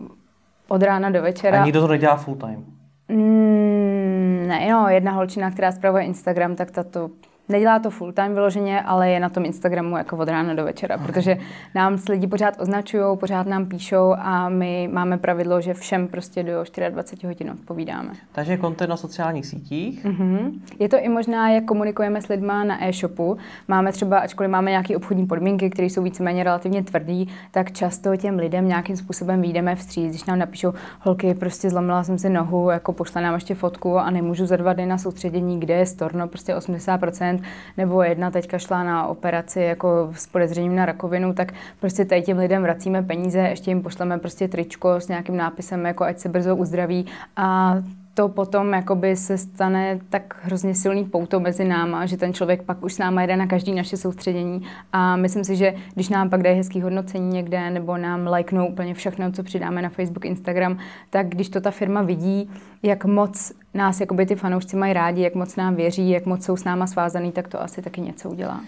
od 0.69 0.83
rána 0.83 1.11
do 1.11 1.23
večera. 1.23 1.63
A 1.63 1.65
nikdo 1.65 1.81
to 1.81 1.89
nedělá 1.89 2.17
full 2.17 2.37
time? 2.37 2.65
Mm, 3.09 4.45
ne, 4.49 4.69
no, 4.71 4.89
jedna 4.89 5.13
holčina, 5.13 5.51
která 5.51 5.73
zpravuje 5.73 6.05
Instagram, 6.05 6.57
tak 6.57 6.71
ta 6.71 6.83
to 6.83 7.11
Nedělá 7.51 7.79
to 7.79 7.91
full 7.91 8.13
time 8.13 8.35
vyloženě, 8.35 8.83
ale 8.83 9.11
je 9.11 9.21
na 9.21 9.29
tom 9.29 9.45
Instagramu 9.45 9.97
jako 9.97 10.17
od 10.17 10.29
rána 10.29 10.55
do 10.55 10.65
večera, 10.65 10.95
okay. 10.95 11.07
protože 11.07 11.37
nám 11.75 11.99
lidi 12.09 12.27
pořád 12.27 12.61
označují, 12.61 13.19
pořád 13.19 13.47
nám 13.47 13.67
píšou 13.67 14.15
a 14.19 14.49
my 14.49 14.89
máme 14.93 15.19
pravidlo, 15.19 15.61
že 15.61 15.75
všem 15.75 16.09
prostě 16.09 16.43
do 16.43 16.65
24 16.91 17.27
hodin 17.27 17.51
odpovídáme. 17.51 18.13
Takže 18.33 18.57
kontent 18.57 18.91
na 18.91 18.97
sociálních 18.97 19.47
sítích. 19.47 20.05
Mm-hmm. 20.05 20.53
Je 20.79 20.89
to 20.89 20.97
i 20.99 21.09
možná, 21.09 21.51
jak 21.51 21.65
komunikujeme 21.65 22.23
s 22.23 22.29
lidma 22.29 22.65
na 22.65 22.89
e-shopu. 22.89 23.37
Máme 23.69 23.93
třeba, 23.93 24.19
ačkoliv 24.19 24.51
máme 24.51 24.71
nějaké 24.71 24.97
obchodní 24.97 25.27
podmínky, 25.27 25.71
které 25.71 25.87
jsou 25.87 26.03
víceméně 26.03 26.45
relativně 26.45 26.83
tvrdý, 26.83 27.29
tak 27.51 27.73
často 27.73 28.17
těm 28.17 28.39
lidem 28.39 28.69
nějakým 28.69 28.97
způsobem 28.97 29.43
vyjdeme 29.43 29.77
vstříc. 29.77 30.11
Když 30.11 30.25
nám 30.25 30.39
napíšou, 30.39 30.73
holky, 31.01 31.35
prostě 31.35 31.71
zlomila 31.71 32.05
jsem 32.05 32.19
si 32.19 32.31
nohu, 32.31 32.71
jako 32.71 32.93
pošle 32.93 33.23
nám 33.23 33.35
ještě 33.35 33.55
fotku 33.55 33.99
a 33.99 34.11
nemůžu 34.11 34.47
za 34.47 34.57
dva 34.57 34.73
dny 34.73 34.87
na 34.87 34.99
soustředění, 34.99 35.61
kde 35.61 35.75
je 35.75 35.87
storno, 35.87 36.29
prostě 36.29 36.55
80%, 36.55 37.40
nebo 37.77 38.03
jedna 38.03 38.31
teďka 38.31 38.59
šla 38.59 38.85
na 38.85 39.07
operaci 39.07 39.61
jako 39.61 40.13
s 40.15 40.27
podezřením 40.27 40.77
na 40.77 40.87
rakovinu, 40.87 41.35
tak 41.35 41.53
prostě 41.81 42.05
tady 42.05 42.23
těm 42.23 42.39
lidem 42.39 42.63
vracíme 42.63 43.03
peníze, 43.03 43.39
ještě 43.39 43.71
jim 43.71 43.83
pošleme 43.83 44.19
prostě 44.19 44.49
tričko 44.49 44.95
s 44.95 45.09
nějakým 45.09 45.37
nápisem, 45.37 45.87
jako 45.87 46.05
ať 46.05 46.19
se 46.19 46.29
brzo 46.29 46.57
uzdraví 46.57 47.07
a 47.37 47.77
to 48.21 48.29
potom 48.29 48.73
jakoby 48.73 49.17
se 49.17 49.39
stane 49.39 49.99
tak 50.09 50.37
hrozně 50.43 50.75
silný 50.75 51.05
pouto 51.05 51.41
mezi 51.41 51.65
náma, 51.65 52.07
že 52.07 52.17
ten 52.17 52.33
člověk 52.33 52.63
pak 52.63 52.85
už 52.85 52.95
s 52.95 52.99
náma 52.99 53.21
jede 53.21 53.37
na 53.37 53.47
každý 53.47 53.75
naše 53.75 53.97
soustředění 53.97 54.63
a 54.93 55.17
myslím 55.17 55.45
si, 55.45 55.57
že 55.57 55.75
když 55.95 56.09
nám 56.09 56.31
pak 56.31 56.43
dají 56.43 56.57
hezký 56.57 56.81
hodnocení 56.81 57.29
někde 57.29 57.71
nebo 57.71 57.97
nám 57.97 58.27
lajknou 58.27 58.67
úplně 58.67 58.95
všechno, 58.95 59.33
co 59.33 59.43
přidáme 59.43 59.83
na 59.83 59.89
Facebook, 59.89 60.25
Instagram, 60.25 60.79
tak 61.11 61.29
když 61.29 61.49
to 61.49 61.61
ta 61.61 61.71
firma 61.71 62.03
vidí, 62.03 62.51
jak 62.83 63.05
moc 63.05 63.53
nás 63.75 64.01
jakoby 64.01 64.27
ty 64.27 64.37
fanoušci 64.37 64.77
mají 64.77 64.93
rádi, 64.93 65.23
jak 65.23 65.35
moc 65.35 65.57
nám 65.57 65.75
věří, 65.75 66.11
jak 66.11 66.27
moc 66.27 66.45
jsou 66.45 66.57
s 66.57 66.65
náma 66.65 66.87
svázaný, 66.87 67.33
tak 67.33 67.49
to 67.49 67.63
asi 67.63 67.83
taky 67.83 68.01
něco 68.01 68.31
udělá. 68.31 68.61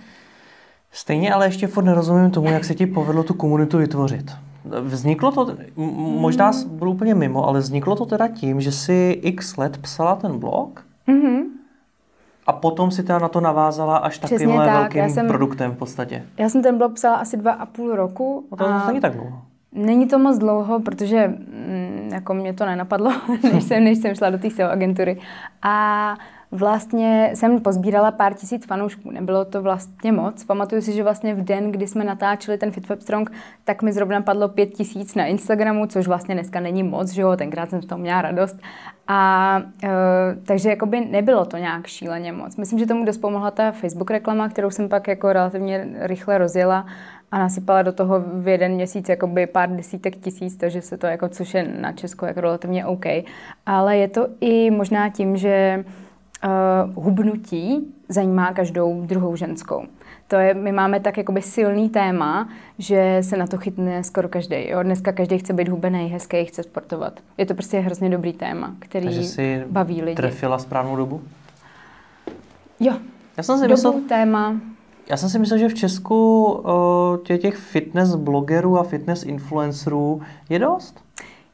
Stejně 0.92 1.32
ale 1.32 1.46
ještě 1.46 1.66
furt 1.66 1.84
nerozumím 1.84 2.30
tomu, 2.30 2.48
jak 2.48 2.64
se 2.64 2.74
ti 2.74 2.86
povedlo 2.86 3.22
tu 3.22 3.34
komunitu 3.34 3.78
vytvořit. 3.78 4.30
Vzniklo 4.64 5.32
to, 5.32 5.56
možná 5.96 6.50
hmm. 6.50 6.78
budu 6.78 6.90
úplně 6.90 7.14
mimo, 7.14 7.48
ale 7.48 7.60
vzniklo 7.60 7.96
to 7.96 8.06
teda 8.06 8.28
tím, 8.28 8.60
že 8.60 8.72
si 8.72 9.20
x 9.22 9.56
let 9.56 9.78
psala 9.78 10.16
ten 10.16 10.38
blog 10.38 10.86
mm-hmm. 11.08 11.42
a 12.46 12.52
potom 12.52 12.90
si 12.90 13.02
teda 13.02 13.18
na 13.18 13.28
to 13.28 13.40
navázala 13.40 13.96
až 13.96 14.18
Přesně 14.18 14.38
takovýmhle 14.38 14.66
tak. 14.66 14.94
velkým 14.94 15.14
jsem, 15.14 15.28
produktem 15.28 15.70
v 15.70 15.76
podstatě. 15.76 16.24
Já 16.38 16.48
jsem 16.48 16.62
ten 16.62 16.78
blog 16.78 16.92
psala 16.92 17.16
asi 17.16 17.36
dva 17.36 17.52
a 17.52 17.66
půl 17.66 17.96
roku. 17.96 18.46
No 18.50 18.56
to 18.56 18.66
a 18.66 18.86
není 18.86 19.00
tak 19.00 19.12
dlouho. 19.14 19.42
Není 19.72 20.08
to 20.08 20.18
moc 20.18 20.38
dlouho, 20.38 20.80
protože 20.80 21.28
mm, 21.28 22.10
jako 22.12 22.34
mě 22.34 22.52
to 22.52 22.66
nenapadlo, 22.66 23.12
než 23.52 23.64
jsem, 23.64 23.84
než 23.84 23.98
jsem 23.98 24.14
šla 24.14 24.30
do 24.30 24.38
té 24.38 24.64
agentury. 24.64 25.20
A 25.62 26.16
Vlastně 26.54 27.30
jsem 27.34 27.60
pozbírala 27.60 28.10
pár 28.10 28.34
tisíc 28.34 28.66
fanoušků, 28.66 29.10
nebylo 29.10 29.44
to 29.44 29.62
vlastně 29.62 30.12
moc. 30.12 30.44
Pamatuju 30.44 30.82
si, 30.82 30.92
že 30.92 31.02
vlastně 31.02 31.34
v 31.34 31.44
den, 31.44 31.72
kdy 31.72 31.86
jsme 31.86 32.04
natáčeli 32.04 32.58
ten 32.58 32.70
FitWeb 32.70 33.00
Strong, 33.00 33.30
tak 33.64 33.82
mi 33.82 33.92
zrovna 33.92 34.20
padlo 34.20 34.48
pět 34.48 34.66
tisíc 34.66 35.14
na 35.14 35.26
Instagramu, 35.26 35.86
což 35.86 36.06
vlastně 36.06 36.34
dneska 36.34 36.60
není 36.60 36.82
moc, 36.82 37.10
že 37.10 37.22
jo, 37.22 37.36
tenkrát 37.36 37.70
jsem 37.70 37.82
z 37.82 37.86
toho 37.86 37.98
měla 37.98 38.22
radost. 38.22 38.56
A 39.08 39.62
e, 39.84 39.88
takže 40.44 40.70
jakoby 40.70 41.00
nebylo 41.00 41.44
to 41.44 41.56
nějak 41.56 41.86
šíleně 41.86 42.32
moc. 42.32 42.56
Myslím, 42.56 42.78
že 42.78 42.86
tomu 42.86 43.04
dost 43.04 43.18
pomohla 43.18 43.50
ta 43.50 43.72
Facebook 43.72 44.10
reklama, 44.10 44.48
kterou 44.48 44.70
jsem 44.70 44.88
pak 44.88 45.08
jako 45.08 45.32
relativně 45.32 45.88
rychle 45.98 46.38
rozjela 46.38 46.86
a 47.30 47.38
nasypala 47.38 47.82
do 47.82 47.92
toho 47.92 48.20
v 48.20 48.48
jeden 48.48 48.72
měsíc 48.72 49.08
jakoby 49.08 49.46
pár 49.46 49.70
desítek 49.76 50.16
tisíc, 50.16 50.56
takže 50.56 50.82
se 50.82 50.98
to 50.98 51.06
jako, 51.06 51.28
což 51.28 51.54
je 51.54 51.68
na 51.80 51.92
Česku 51.92 52.24
jako 52.24 52.40
relativně 52.40 52.86
OK. 52.86 53.04
Ale 53.66 53.96
je 53.96 54.08
to 54.08 54.26
i 54.40 54.70
možná 54.70 55.08
tím, 55.08 55.36
že 55.36 55.84
uh, 56.44 57.04
hubnutí 57.04 57.94
zajímá 58.08 58.52
každou 58.52 59.02
druhou 59.06 59.36
ženskou. 59.36 59.84
To 60.28 60.36
je, 60.36 60.54
my 60.54 60.72
máme 60.72 61.00
tak 61.00 61.18
jakoby 61.18 61.42
silný 61.42 61.88
téma, 61.88 62.48
že 62.78 63.18
se 63.20 63.36
na 63.36 63.46
to 63.46 63.58
chytne 63.58 64.04
skoro 64.04 64.28
každý. 64.28 64.56
Dneska 64.82 65.12
každý 65.12 65.38
chce 65.38 65.52
být 65.52 65.68
hubený, 65.68 66.08
hezký, 66.08 66.44
chce 66.44 66.62
sportovat. 66.62 67.20
Je 67.38 67.46
to 67.46 67.54
prostě 67.54 67.78
hrozně 67.78 68.10
dobrý 68.10 68.32
téma, 68.32 68.74
který 68.78 69.04
Takže 69.06 69.22
jsi 69.22 69.64
baví 69.70 70.02
lidi. 70.02 70.16
trefila 70.16 70.58
správnou 70.58 70.96
dobu? 70.96 71.20
Jo. 72.80 72.92
Já 73.36 73.42
jsem 73.42 73.56
si 73.58 73.62
dobu, 73.62 73.72
myslel, 73.74 73.94
téma. 74.08 74.54
Já 75.10 75.16
jsem 75.16 75.28
si 75.28 75.38
myslel, 75.38 75.58
že 75.58 75.68
v 75.68 75.74
Česku 75.74 76.44
uh, 76.52 77.16
tě, 77.24 77.38
těch 77.38 77.56
fitness 77.56 78.14
blogerů 78.14 78.78
a 78.78 78.82
fitness 78.82 79.22
influencerů 79.22 80.20
je 80.48 80.58
dost. 80.58 81.04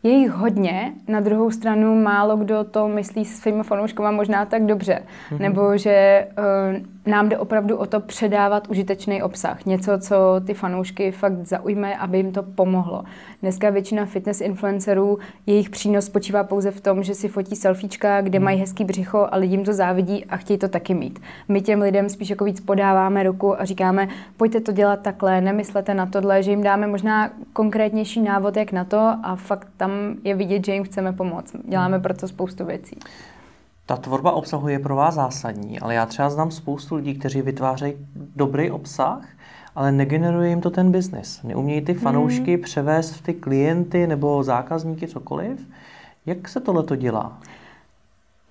Je 0.02 0.11
jich 0.11 0.30
hodně, 0.30 0.92
na 1.08 1.20
druhou 1.20 1.50
stranu 1.50 2.02
málo 2.02 2.37
kdo 2.37 2.64
to 2.64 2.88
myslí 2.88 3.24
s 3.24 3.40
svými 3.40 3.62
fanouškama 3.62 4.11
možná 4.11 4.44
tak 4.44 4.66
dobře. 4.66 5.02
Mm-hmm. 5.30 5.38
Nebo 5.38 5.76
že 5.76 6.26
uh, 6.38 6.87
nám 7.09 7.29
jde 7.29 7.38
opravdu 7.38 7.77
o 7.77 7.87
to 7.87 8.01
předávat 8.01 8.68
užitečný 8.68 9.23
obsah. 9.23 9.66
Něco, 9.66 9.99
co 9.99 10.16
ty 10.47 10.55
fanoušky 10.55 11.12
fakt 11.12 11.47
zaujme, 11.47 11.97
aby 11.97 12.16
jim 12.16 12.33
to 12.33 12.42
pomohlo. 12.42 13.05
Dneska 13.42 13.71
většina 13.71 14.07
fitness 14.07 14.40
influencerů, 14.40 15.18
jejich 15.47 15.71
přínos 15.71 16.05
spočívá 16.05 16.44
pouze 16.44 16.71
v 16.71 16.81
tom, 16.81 17.03
že 17.03 17.14
si 17.14 17.29
fotí 17.29 17.57
selfiečka, 17.57 18.21
kde 18.21 18.38
mm. 18.38 18.44
mají 18.44 18.61
hezký 18.61 18.85
břicho 18.85 19.29
a 19.31 19.37
lidi 19.37 19.55
jim 19.55 19.64
to 19.64 19.73
závidí 19.73 20.25
a 20.25 20.37
chtějí 20.37 20.59
to 20.59 20.68
taky 20.68 20.94
mít. 20.94 21.18
My 21.49 21.61
těm 21.61 21.81
lidem 21.81 22.09
spíš 22.09 22.31
jako 22.31 22.44
víc 22.44 22.61
podáváme 22.61 23.23
ruku 23.23 23.61
a 23.61 23.64
říkáme, 23.64 24.09
pojďte 24.37 24.61
to 24.61 24.73
dělat 24.73 25.01
takhle, 25.01 25.40
nemyslete 25.40 25.94
na 25.94 26.07
tohle, 26.07 26.42
že 26.42 26.51
jim 26.51 26.62
dáme 26.62 26.87
možná 26.87 27.31
konkrétnější 27.53 28.21
návod, 28.21 28.57
jak 28.57 28.73
na 28.73 28.85
to 28.85 29.16
a 29.23 29.37
fakt 29.37 29.68
tam 29.77 29.90
je 30.25 30.35
vidět, 30.35 30.66
že 30.66 30.73
jim 30.73 30.85
chceme 30.85 31.12
pomoct. 31.12 31.57
Děláme 31.64 31.97
hmm. 31.97 32.03
proto 32.03 32.29
spoustu 32.29 32.64
věcí. 32.64 32.99
Ta 33.88 33.96
tvorba 33.96 34.33
obsahu 34.33 34.68
je 34.68 34.79
pro 34.79 34.96
vás 34.96 35.14
zásadní, 35.14 35.81
ale 35.81 35.94
já 35.94 36.07
třeba 36.07 36.31
znám 36.31 36.51
spoustu 36.51 36.94
lidí, 36.94 37.14
kteří 37.14 37.42
vytvářejí 37.42 37.94
dobrý 38.37 38.70
obsah, 38.70 39.29
ale 39.74 39.92
negeneruje 39.92 40.48
jim 40.48 40.61
to 40.61 40.70
ten 40.70 40.92
biznis. 40.92 41.42
Neumějí 41.42 41.81
ty 41.81 41.94
fanoušky 41.94 42.55
hmm. 42.55 42.62
převést 42.62 43.11
v 43.11 43.22
ty 43.22 43.35
klienty 43.35 44.07
nebo 44.07 44.42
zákazníky, 44.42 45.09
cokoliv. 45.09 45.66
Jak 46.27 46.48
se 46.48 46.61
tohle 46.61 46.83
to 46.83 46.96
dělá? 46.96 47.38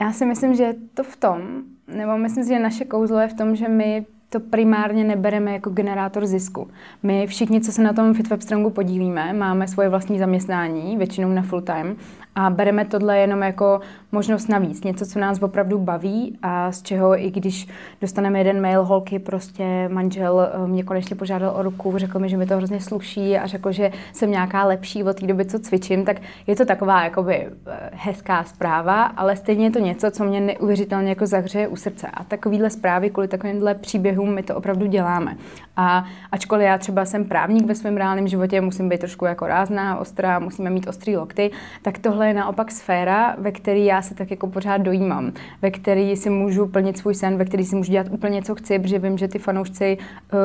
Já 0.01 0.11
si 0.11 0.25
myslím, 0.25 0.55
že 0.55 0.63
je 0.63 0.75
to 0.93 1.03
v 1.03 1.15
tom, 1.15 1.41
nebo 1.87 2.17
myslím 2.17 2.43
si, 2.43 2.49
že 2.49 2.59
naše 2.59 2.85
kouzlo 2.85 3.19
je 3.19 3.27
v 3.27 3.33
tom, 3.33 3.55
že 3.55 3.67
my 3.67 4.05
to 4.29 4.39
primárně 4.39 5.03
nebereme 5.03 5.53
jako 5.53 5.69
generátor 5.69 6.25
zisku. 6.25 6.67
My 7.03 7.27
všichni, 7.27 7.61
co 7.61 7.71
se 7.71 7.83
na 7.83 7.93
tom 7.93 8.13
FitWebstrongu 8.13 8.69
podílíme, 8.69 9.33
máme 9.33 9.67
svoje 9.67 9.89
vlastní 9.89 10.19
zaměstnání, 10.19 10.97
většinou 10.97 11.29
na 11.29 11.41
full 11.41 11.61
time 11.61 11.95
a 12.37 12.49
bereme 12.49 12.85
tohle 12.85 13.17
jenom 13.17 13.41
jako 13.41 13.79
možnost 14.11 14.47
navíc, 14.49 14.83
něco, 14.83 15.05
co 15.05 15.19
nás 15.19 15.41
opravdu 15.41 15.79
baví 15.79 16.37
a 16.41 16.71
z 16.71 16.81
čeho 16.81 17.21
i 17.21 17.31
když 17.31 17.67
dostaneme 18.01 18.39
jeden 18.39 18.61
mail 18.61 18.83
holky, 18.83 19.19
prostě 19.19 19.89
manžel 19.89 20.49
eh, 20.53 20.67
mě 20.67 20.83
konečně 20.83 21.15
požádal 21.15 21.53
o 21.55 21.63
ruku, 21.63 21.97
řekl 21.97 22.19
mi, 22.19 22.29
že 22.29 22.37
mi 22.37 22.45
to 22.45 22.57
hrozně 22.57 22.81
sluší 22.81 23.37
a 23.37 23.47
řekl, 23.47 23.71
že 23.71 23.91
jsem 24.13 24.31
nějaká 24.31 24.65
lepší 24.65 25.03
od 25.03 25.19
té 25.19 25.27
doby, 25.27 25.45
co 25.45 25.59
cvičím, 25.59 26.05
tak 26.05 26.17
je 26.47 26.55
to 26.55 26.65
taková 26.65 27.03
jakoby 27.03 27.35
eh, 27.35 27.89
hezká 27.93 28.43
zpráva, 28.43 29.03
ale 29.03 29.35
stejně 29.35 29.65
je 29.65 29.71
to 29.71 29.79
něco, 29.79 30.11
co 30.11 30.23
mě 30.23 30.41
neuvěřitelně 30.41 31.09
jako 31.09 31.25
zahřeje 31.25 31.67
u 31.67 31.75
srdce. 31.75 32.07
A 32.13 32.23
takovýhle 32.23 32.69
zprávy 32.69 33.09
kvůli 33.09 33.27
takovýmhle 33.27 33.75
příběhům 33.75 34.33
my 34.33 34.43
to 34.43 34.55
opravdu 34.55 34.85
děláme. 34.85 35.37
A 35.77 36.05
ačkoliv 36.31 36.65
já 36.65 36.77
třeba 36.77 37.05
jsem 37.05 37.25
právník 37.25 37.65
ve 37.65 37.75
svém 37.75 37.97
reálném 37.97 38.27
životě, 38.27 38.61
musím 38.61 38.89
být 38.89 38.99
trošku 38.99 39.25
jako 39.25 39.47
rázná, 39.47 39.97
ostrá, 39.97 40.39
musíme 40.39 40.69
mít 40.69 40.87
ostrý 40.87 41.17
lokty, 41.17 41.51
tak 41.81 41.97
tohle 41.97 42.26
je 42.27 42.33
naopak 42.33 42.71
sféra, 42.71 43.35
ve 43.37 43.51
které 43.51 43.79
já 43.79 44.01
se 44.01 44.15
tak 44.15 44.31
jako 44.31 44.47
pořád 44.47 44.77
dojímám, 44.77 45.31
ve 45.61 45.71
které 45.71 46.15
si 46.15 46.29
můžu 46.29 46.67
plnit 46.67 46.97
svůj 46.97 47.15
sen, 47.15 47.37
ve 47.37 47.45
které 47.45 47.63
si 47.63 47.75
můžu 47.75 47.91
dělat 47.91 48.07
úplně 48.11 48.41
co 48.41 48.55
chci, 48.55 48.79
protože 48.79 48.99
vím, 48.99 49.17
že 49.17 49.27
ty 49.27 49.39
fanoušci 49.39 49.97
uh, 49.97 50.39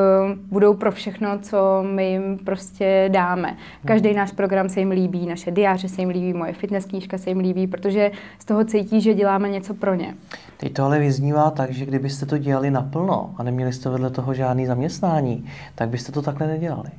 budou 0.49 0.73
pro 0.73 0.91
všechno, 0.91 1.39
co 1.39 1.83
my 1.91 2.11
jim 2.11 2.37
prostě 2.37 3.09
dáme. 3.13 3.57
Každý 3.85 4.13
náš 4.13 4.31
program 4.31 4.69
se 4.69 4.79
jim 4.79 4.91
líbí, 4.91 5.25
naše 5.25 5.51
diáře 5.51 5.89
se 5.89 6.01
jim 6.01 6.09
líbí, 6.09 6.33
moje 6.33 6.53
fitness 6.53 6.85
knížka 6.85 7.17
se 7.17 7.29
jim 7.29 7.39
líbí, 7.39 7.67
protože 7.67 8.11
z 8.39 8.45
toho 8.45 8.63
cítí, 8.65 9.01
že 9.01 9.13
děláme 9.13 9.49
něco 9.49 9.73
pro 9.73 9.95
ně. 9.95 10.15
Teď 10.57 10.73
to 10.73 10.83
ale 10.83 10.99
vyznívá 10.99 11.51
tak, 11.51 11.71
že 11.71 11.85
kdybyste 11.85 12.25
to 12.25 12.37
dělali 12.37 12.71
naplno 12.71 13.33
a 13.37 13.43
neměli 13.43 13.73
jste 13.73 13.89
vedle 13.89 14.09
toho 14.09 14.33
žádný 14.33 14.65
zaměstnání, 14.65 15.45
tak 15.75 15.89
byste 15.89 16.11
to 16.11 16.21
takhle 16.21 16.47
nedělali. 16.47 16.89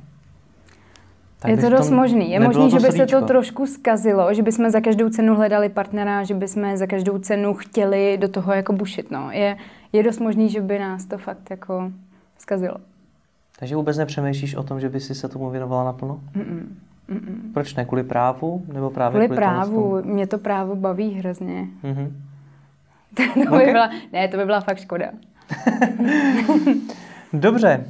Tak 1.45 1.55
je 1.55 1.69
to 1.69 1.77
dost 1.77 1.89
možný. 1.89 2.31
Je 2.31 2.39
možný, 2.39 2.71
že 2.71 2.79
by 2.79 2.91
se 2.91 3.05
to 3.05 3.21
trošku 3.21 3.67
zkazilo, 3.67 4.33
že 4.33 4.43
bychom 4.43 4.69
za 4.69 4.81
každou 4.81 5.09
cenu 5.09 5.35
hledali 5.35 5.69
partnera, 5.69 6.23
že 6.23 6.33
bychom 6.33 6.77
za 6.77 6.87
každou 6.87 7.17
cenu 7.17 7.53
chtěli 7.53 8.17
do 8.17 8.27
toho 8.27 8.53
jako 8.53 8.73
bušit. 8.73 9.11
No. 9.11 9.31
Je, 9.31 9.57
je 9.93 10.03
dost 10.03 10.19
možný, 10.19 10.49
že 10.49 10.61
by 10.61 10.79
nás 10.79 11.05
to 11.05 11.17
fakt 11.17 11.49
jako 11.49 11.91
zkazilo. 12.37 12.75
Takže 13.59 13.75
vůbec 13.75 13.97
nepřemýšlíš 13.97 14.55
o 14.55 14.63
tom, 14.63 14.79
že 14.79 14.89
by 14.89 14.99
si 14.99 15.15
se 15.15 15.29
tomu 15.29 15.49
věnovala 15.49 15.83
naplno? 15.83 16.19
Mm-mm. 16.35 16.61
Mm-mm. 17.09 17.53
Proč 17.53 17.75
ne? 17.75 17.85
Kvůli 17.85 18.03
právu? 18.03 18.65
Nebo 18.73 18.89
právě 18.89 19.11
kvůli, 19.11 19.27
kvůli 19.27 19.37
právu. 19.37 20.01
Mě 20.03 20.27
to 20.27 20.37
právo 20.37 20.75
baví 20.75 21.13
hrozně. 21.13 21.67
Mm-hmm. 21.83 22.11
to 23.33 23.39
by 23.39 23.47
okay. 23.47 23.71
byla, 23.71 23.89
ne, 24.13 24.27
to 24.27 24.37
by 24.37 24.45
byla 24.45 24.61
fakt 24.61 24.79
škoda. 24.79 25.05
Dobře. 27.33 27.85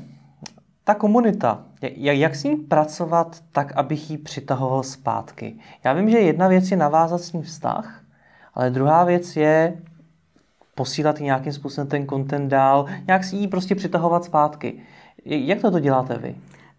Ta 0.87 0.95
komunita, 0.95 1.63
jak, 1.81 2.17
jak 2.17 2.35
s 2.35 2.43
ním 2.43 2.67
pracovat 2.67 3.43
tak, 3.51 3.71
abych 3.71 4.11
ji 4.11 4.17
přitahoval 4.17 4.83
zpátky? 4.83 5.59
Já 5.83 5.93
vím, 5.93 6.09
že 6.09 6.19
jedna 6.19 6.47
věc 6.47 6.71
je 6.71 6.77
navázat 6.77 7.21
s 7.21 7.33
ním 7.33 7.41
vztah, 7.41 8.01
ale 8.53 8.69
druhá 8.69 9.03
věc 9.03 9.35
je 9.35 9.81
posílat 10.75 11.19
nějakým 11.19 11.53
způsobem 11.53 11.87
ten 11.87 12.07
content 12.07 12.49
dál, 12.49 12.85
nějak 13.07 13.23
si 13.23 13.35
ji 13.35 13.47
prostě 13.47 13.75
přitahovat 13.75 14.23
zpátky. 14.23 14.81
Jak 15.25 15.61
to, 15.61 15.71
to 15.71 15.79
děláte 15.79 16.17
vy? 16.17 16.35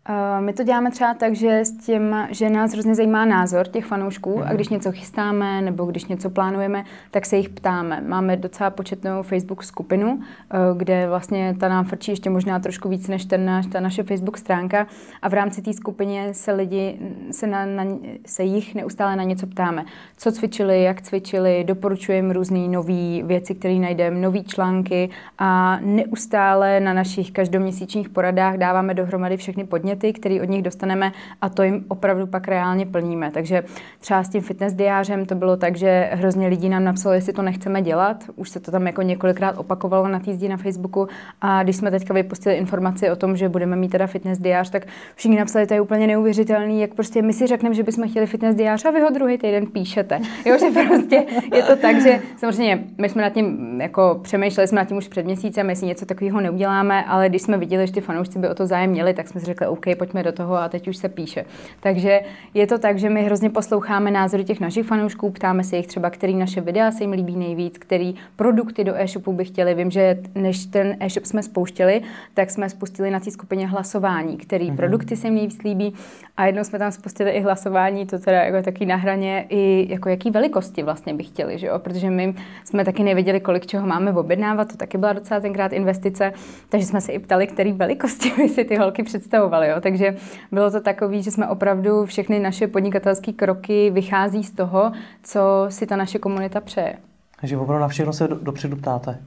Uh, 0.08 0.44
my 0.44 0.52
to 0.52 0.62
děláme 0.62 0.90
třeba 0.90 1.14
tak, 1.14 1.34
že 1.34 1.60
s 1.60 1.76
tím, 1.76 2.16
že 2.30 2.50
nás 2.50 2.72
hrozně 2.72 2.94
zajímá 2.94 3.24
názor 3.24 3.66
těch 3.68 3.84
fanoušků 3.84 4.40
a 4.42 4.44
mhm. 4.44 4.54
když 4.54 4.68
něco 4.68 4.92
chystáme 4.92 5.62
nebo 5.62 5.84
když 5.84 6.04
něco 6.04 6.30
plánujeme, 6.30 6.84
tak 7.10 7.26
se 7.26 7.36
jich 7.36 7.48
ptáme. 7.48 8.00
Máme 8.06 8.36
docela 8.36 8.70
početnou 8.70 9.22
Facebook 9.22 9.64
skupinu, 9.64 10.12
uh, 10.14 10.78
kde 10.78 11.08
vlastně 11.08 11.56
ta 11.60 11.68
nám 11.68 11.84
frčí 11.84 12.10
ještě 12.10 12.30
možná 12.30 12.58
trošku 12.58 12.88
víc 12.88 13.08
než 13.08 13.24
ten 13.24 13.44
náš, 13.44 13.66
ta 13.66 13.80
naše 13.80 14.02
Facebook 14.02 14.38
stránka 14.38 14.86
a 15.22 15.28
v 15.28 15.34
rámci 15.34 15.62
té 15.62 15.72
skupině 15.72 16.34
se 16.34 16.52
lidi, 16.52 16.98
se, 17.30 17.46
na, 17.46 17.66
na, 17.66 17.84
se 18.26 18.42
jich 18.42 18.74
neustále 18.74 19.16
na 19.16 19.22
něco 19.22 19.46
ptáme. 19.46 19.84
Co 20.16 20.32
cvičili, 20.32 20.82
jak 20.82 21.02
cvičili, 21.02 21.64
doporučujeme 21.64 22.32
různé 22.34 22.68
nové 22.68 23.22
věci, 23.22 23.54
které 23.54 23.74
najdeme, 23.74 24.20
nové 24.20 24.42
články 24.42 25.10
a 25.38 25.78
neustále 25.82 26.80
na 26.80 26.92
našich 26.92 27.32
každoměsíčních 27.32 28.08
poradách 28.08 28.56
dáváme 28.56 28.94
dohromady 28.94 29.36
všechny 29.36 29.64
podněty 29.64 29.95
podněty, 29.96 30.20
které 30.20 30.42
od 30.42 30.48
nich 30.48 30.62
dostaneme 30.62 31.12
a 31.40 31.48
to 31.48 31.62
jim 31.62 31.84
opravdu 31.88 32.26
pak 32.26 32.48
reálně 32.48 32.86
plníme. 32.86 33.30
Takže 33.30 33.64
třeba 34.00 34.22
s 34.22 34.28
tím 34.28 34.42
fitness 34.42 34.74
diářem 34.74 35.26
to 35.26 35.34
bylo 35.34 35.56
tak, 35.56 35.76
že 35.76 36.10
hrozně 36.12 36.48
lidí 36.48 36.68
nám 36.68 36.84
napsalo, 36.84 37.14
jestli 37.14 37.32
to 37.32 37.42
nechceme 37.42 37.82
dělat. 37.82 38.24
Už 38.36 38.50
se 38.50 38.60
to 38.60 38.70
tam 38.70 38.86
jako 38.86 39.02
několikrát 39.02 39.58
opakovalo 39.58 40.08
na 40.08 40.18
týzdí 40.18 40.48
na 40.48 40.56
Facebooku 40.56 41.08
a 41.40 41.62
když 41.62 41.76
jsme 41.76 41.90
teďka 41.90 42.14
vypustili 42.14 42.56
informaci 42.56 43.10
o 43.10 43.16
tom, 43.16 43.36
že 43.36 43.48
budeme 43.48 43.76
mít 43.76 43.88
teda 43.88 44.06
fitness 44.06 44.38
diář, 44.38 44.70
tak 44.70 44.86
všichni 45.14 45.38
napsali, 45.38 45.66
to 45.66 45.74
je 45.74 45.80
úplně 45.80 46.06
neuvěřitelný, 46.06 46.80
jak 46.80 46.94
prostě 46.94 47.22
my 47.22 47.32
si 47.32 47.46
řekneme, 47.46 47.74
že 47.74 47.82
bychom 47.82 48.08
chtěli 48.08 48.26
fitness 48.26 48.56
diář 48.56 48.84
a 48.84 48.90
vy 48.90 49.00
ho 49.00 49.10
druhý 49.10 49.38
týden 49.38 49.66
píšete. 49.66 50.20
Jo, 50.44 50.58
že 50.58 50.66
prostě 50.88 51.24
je 51.54 51.62
to 51.62 51.76
tak, 51.76 52.02
že 52.02 52.20
samozřejmě 52.36 52.84
my 52.98 53.08
jsme 53.08 53.22
nad 53.22 53.32
tím 53.32 53.80
jako 53.80 54.20
přemýšleli 54.22 54.68
jsme 54.68 54.76
nad 54.76 54.88
tím 54.88 54.96
už 54.96 55.08
před 55.08 55.26
měsícem, 55.26 55.70
jestli 55.70 55.86
něco 55.86 56.06
takového 56.06 56.40
neuděláme, 56.40 57.04
ale 57.04 57.28
když 57.28 57.42
jsme 57.42 57.58
viděli, 57.58 57.86
že 57.86 57.92
ty 57.92 58.00
fanoušci 58.00 58.38
by 58.38 58.48
o 58.48 58.54
to 58.54 58.66
zájem 58.66 58.90
měli, 58.90 59.14
tak 59.14 59.28
jsme 59.28 59.40
si 59.40 59.46
řekli, 59.46 59.66
OK, 59.66 59.85
pojďme 59.94 60.22
do 60.22 60.32
toho 60.32 60.56
a 60.56 60.68
teď 60.68 60.88
už 60.88 60.96
se 60.96 61.08
píše. 61.08 61.44
Takže 61.80 62.20
je 62.54 62.66
to 62.66 62.78
tak, 62.78 62.98
že 62.98 63.10
my 63.10 63.24
hrozně 63.24 63.50
posloucháme 63.50 64.10
názory 64.10 64.44
těch 64.44 64.60
našich 64.60 64.86
fanoušků, 64.86 65.30
ptáme 65.30 65.64
se 65.64 65.76
jich 65.76 65.86
třeba, 65.86 66.10
který 66.10 66.34
naše 66.34 66.60
videa 66.60 66.90
se 66.90 67.04
jim 67.04 67.12
líbí 67.12 67.36
nejvíc, 67.36 67.78
který 67.78 68.14
produkty 68.36 68.84
do 68.84 68.94
e-shopu 68.96 69.32
by 69.32 69.44
chtěli. 69.44 69.74
Vím, 69.74 69.90
že 69.90 70.18
než 70.34 70.66
ten 70.66 70.96
e-shop 71.00 71.24
jsme 71.24 71.42
spouštěli, 71.42 72.02
tak 72.34 72.50
jsme 72.50 72.70
spustili 72.70 73.10
na 73.10 73.20
té 73.20 73.30
skupině 73.30 73.66
hlasování, 73.66 74.36
který 74.36 74.70
mm-hmm. 74.70 74.76
produkty 74.76 75.16
se 75.16 75.26
jim 75.26 75.34
nejvíc 75.34 75.62
líbí 75.62 75.94
a 76.36 76.46
jednou 76.46 76.64
jsme 76.64 76.78
tam 76.78 76.92
spustili 76.92 77.30
i 77.30 77.40
hlasování, 77.40 78.06
to 78.06 78.18
teda 78.18 78.42
jako 78.42 78.62
taky 78.64 78.86
na 78.86 78.96
hraně, 78.96 79.46
i 79.48 79.86
jako 79.90 80.08
jaký 80.08 80.30
velikosti 80.30 80.82
vlastně 80.82 81.14
by 81.14 81.24
chtěli, 81.24 81.58
že 81.58 81.66
jo? 81.66 81.78
protože 81.78 82.10
my 82.10 82.34
jsme 82.64 82.84
taky 82.84 83.02
nevěděli, 83.02 83.40
kolik 83.40 83.66
čeho 83.66 83.86
máme 83.86 84.12
objednávat, 84.12 84.68
to 84.68 84.76
taky 84.76 84.98
byla 84.98 85.12
docela 85.12 85.40
tenkrát 85.40 85.72
investice, 85.72 86.32
takže 86.68 86.86
jsme 86.86 87.00
se 87.00 87.12
i 87.12 87.18
ptali, 87.18 87.46
který 87.46 87.72
velikosti 87.72 88.32
by 88.36 88.48
si 88.48 88.64
ty 88.64 88.76
holky 88.76 89.02
představovaly. 89.02 89.74
Jo? 89.76 89.80
Takže 89.80 90.16
bylo 90.52 90.70
to 90.70 90.80
takové, 90.80 91.22
že 91.22 91.30
jsme 91.30 91.48
opravdu 91.48 92.06
všechny 92.06 92.38
naše 92.38 92.66
podnikatelské 92.66 93.32
kroky 93.32 93.90
vychází 93.90 94.44
z 94.44 94.50
toho, 94.50 94.92
co 95.22 95.66
si 95.68 95.86
ta 95.86 95.96
naše 95.96 96.18
komunita 96.18 96.60
přeje. 96.60 96.96
Takže 97.40 97.56
opravdu 97.56 97.80
na 97.80 97.88
všechno 97.88 98.12
se 98.12 98.28
dopředu 98.28 98.76
ptáte? 98.76 99.18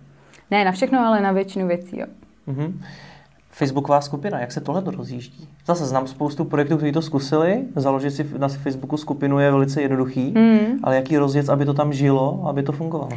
Ne 0.52 0.66
na 0.66 0.72
všechno, 0.72 1.00
ale 1.00 1.22
na 1.22 1.32
většinu 1.32 1.68
věcí, 1.68 2.00
jo. 2.00 2.06
Mm-hmm. 2.48 2.74
Facebooková 3.52 4.02
skupina, 4.02 4.40
jak 4.40 4.52
se 4.52 4.62
tohle 4.62 4.84
rozjíždí? 4.86 5.50
Zase 5.66 5.86
znám 5.86 6.08
spoustu 6.08 6.46
projektů, 6.46 6.78
kteří 6.78 6.92
to 6.92 7.02
zkusili, 7.02 7.64
založit 7.76 8.12
si 8.12 8.26
na 8.38 8.48
Facebooku 8.48 8.98
skupinu 8.98 9.40
je 9.40 9.52
velice 9.52 9.82
jednoduchý, 9.82 10.34
mm. 10.38 10.80
ale 10.84 10.96
jaký 10.96 11.18
rozjec, 11.18 11.50
aby 11.50 11.66
to 11.66 11.74
tam 11.74 11.94
žilo, 11.94 12.48
aby 12.48 12.64
to 12.64 12.72
fungovalo? 12.72 13.12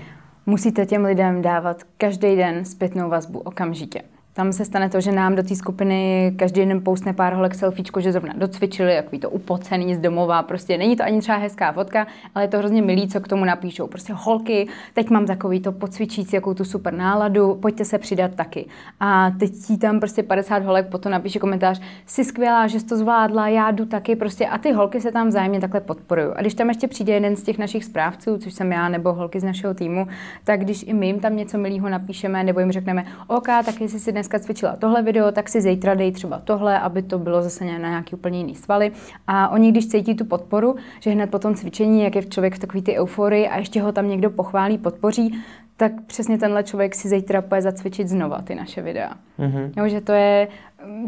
Musíte 0.46 0.86
těm 0.86 1.04
lidem 1.04 1.42
dávat 1.42 1.82
každý 1.98 2.36
den 2.36 2.64
zpětnou 2.64 3.08
vazbu 3.08 3.38
okamžitě. 3.38 4.02
Tam 4.34 4.52
se 4.52 4.64
stane 4.64 4.88
to, 4.88 5.00
že 5.00 5.12
nám 5.12 5.34
do 5.34 5.42
té 5.42 5.56
skupiny 5.56 6.32
každý 6.36 6.66
den 6.66 6.80
poustne 6.84 7.12
pár 7.12 7.34
holek 7.34 7.54
selfiečko, 7.54 8.00
že 8.00 8.12
zrovna 8.12 8.34
docvičili, 8.36 8.94
jak 8.94 9.04
to 9.20 9.30
upocený 9.30 9.94
z 9.94 9.98
domova, 9.98 10.42
prostě 10.42 10.78
není 10.78 10.96
to 10.96 11.02
ani 11.02 11.20
třeba 11.20 11.38
hezká 11.38 11.72
fotka, 11.72 12.06
ale 12.34 12.44
je 12.44 12.48
to 12.48 12.58
hrozně 12.58 12.82
milý, 12.82 13.08
co 13.08 13.20
k 13.20 13.28
tomu 13.28 13.44
napíšou. 13.44 13.86
Prostě 13.86 14.12
holky, 14.16 14.68
teď 14.94 15.10
mám 15.10 15.26
takový 15.26 15.60
to 15.60 15.72
pocvičící, 15.72 16.36
jakou 16.36 16.54
tu 16.54 16.64
super 16.64 16.94
náladu, 16.94 17.54
pojďte 17.54 17.84
se 17.84 17.98
přidat 17.98 18.34
taky. 18.34 18.66
A 19.00 19.30
teď 19.30 19.52
ti 19.66 19.76
tam 19.76 20.00
prostě 20.00 20.22
50 20.22 20.64
holek 20.64 20.86
potom 20.86 21.12
napíše 21.12 21.38
komentář, 21.38 21.80
jsi 22.06 22.24
skvělá, 22.24 22.66
že 22.66 22.80
jsi 22.80 22.86
to 22.86 22.96
zvládla, 22.96 23.48
já 23.48 23.70
jdu 23.70 23.86
taky, 23.86 24.16
prostě 24.16 24.46
a 24.46 24.58
ty 24.58 24.72
holky 24.72 25.00
se 25.00 25.12
tam 25.12 25.28
vzájemně 25.28 25.60
takhle 25.60 25.80
podporují. 25.80 26.26
A 26.36 26.40
když 26.40 26.54
tam 26.54 26.68
ještě 26.68 26.88
přijde 26.88 27.12
jeden 27.12 27.36
z 27.36 27.42
těch 27.42 27.58
našich 27.58 27.84
správců, 27.84 28.38
což 28.38 28.52
jsem 28.52 28.72
já 28.72 28.88
nebo 28.88 29.12
holky 29.12 29.40
z 29.40 29.44
našeho 29.44 29.74
týmu, 29.74 30.06
tak 30.44 30.60
když 30.60 30.84
i 30.86 30.92
my 30.92 31.06
jim 31.06 31.20
tam 31.20 31.36
něco 31.36 31.58
milého 31.58 31.88
napíšeme 31.88 32.44
nebo 32.44 32.60
jim 32.60 32.72
řekneme, 32.72 33.04
OK, 33.26 33.46
tak 33.46 33.80
jestli 33.80 34.00
si 34.00 34.12
dneska 34.22 34.38
cvičila 34.38 34.76
tohle 34.76 35.02
video, 35.02 35.32
tak 35.32 35.48
si 35.48 35.60
zítra 35.60 35.94
dej 35.94 36.12
třeba 36.12 36.40
tohle, 36.44 36.78
aby 36.78 37.02
to 37.02 37.18
bylo 37.18 37.42
zase 37.42 37.64
na 37.64 37.88
nějaký 37.88 38.14
úplně 38.14 38.38
jiný 38.38 38.54
svaly. 38.54 38.92
A 39.26 39.48
oni, 39.48 39.70
když 39.70 39.88
cítí 39.88 40.14
tu 40.14 40.24
podporu, 40.24 40.76
že 41.00 41.10
hned 41.10 41.30
po 41.30 41.38
tom 41.38 41.54
cvičení, 41.54 42.02
jak 42.02 42.16
je 42.16 42.22
člověk 42.22 42.54
v 42.54 42.58
takové 42.58 42.82
ty 42.82 42.98
euforii 42.98 43.48
a 43.48 43.58
ještě 43.58 43.82
ho 43.82 43.92
tam 43.92 44.08
někdo 44.08 44.30
pochválí, 44.30 44.78
podpoří, 44.78 45.42
tak 45.76 45.92
přesně 46.06 46.38
tenhle 46.38 46.62
člověk 46.62 46.94
si 46.94 47.08
zítra 47.08 47.42
půjde 47.42 47.62
zacvičit 47.62 48.08
znova 48.08 48.42
ty 48.42 48.54
naše 48.54 48.82
videa. 48.82 49.12
Mm-hmm. 49.38 49.70
Jo, 49.76 49.88
že 49.88 50.00
to 50.00 50.12
je 50.12 50.48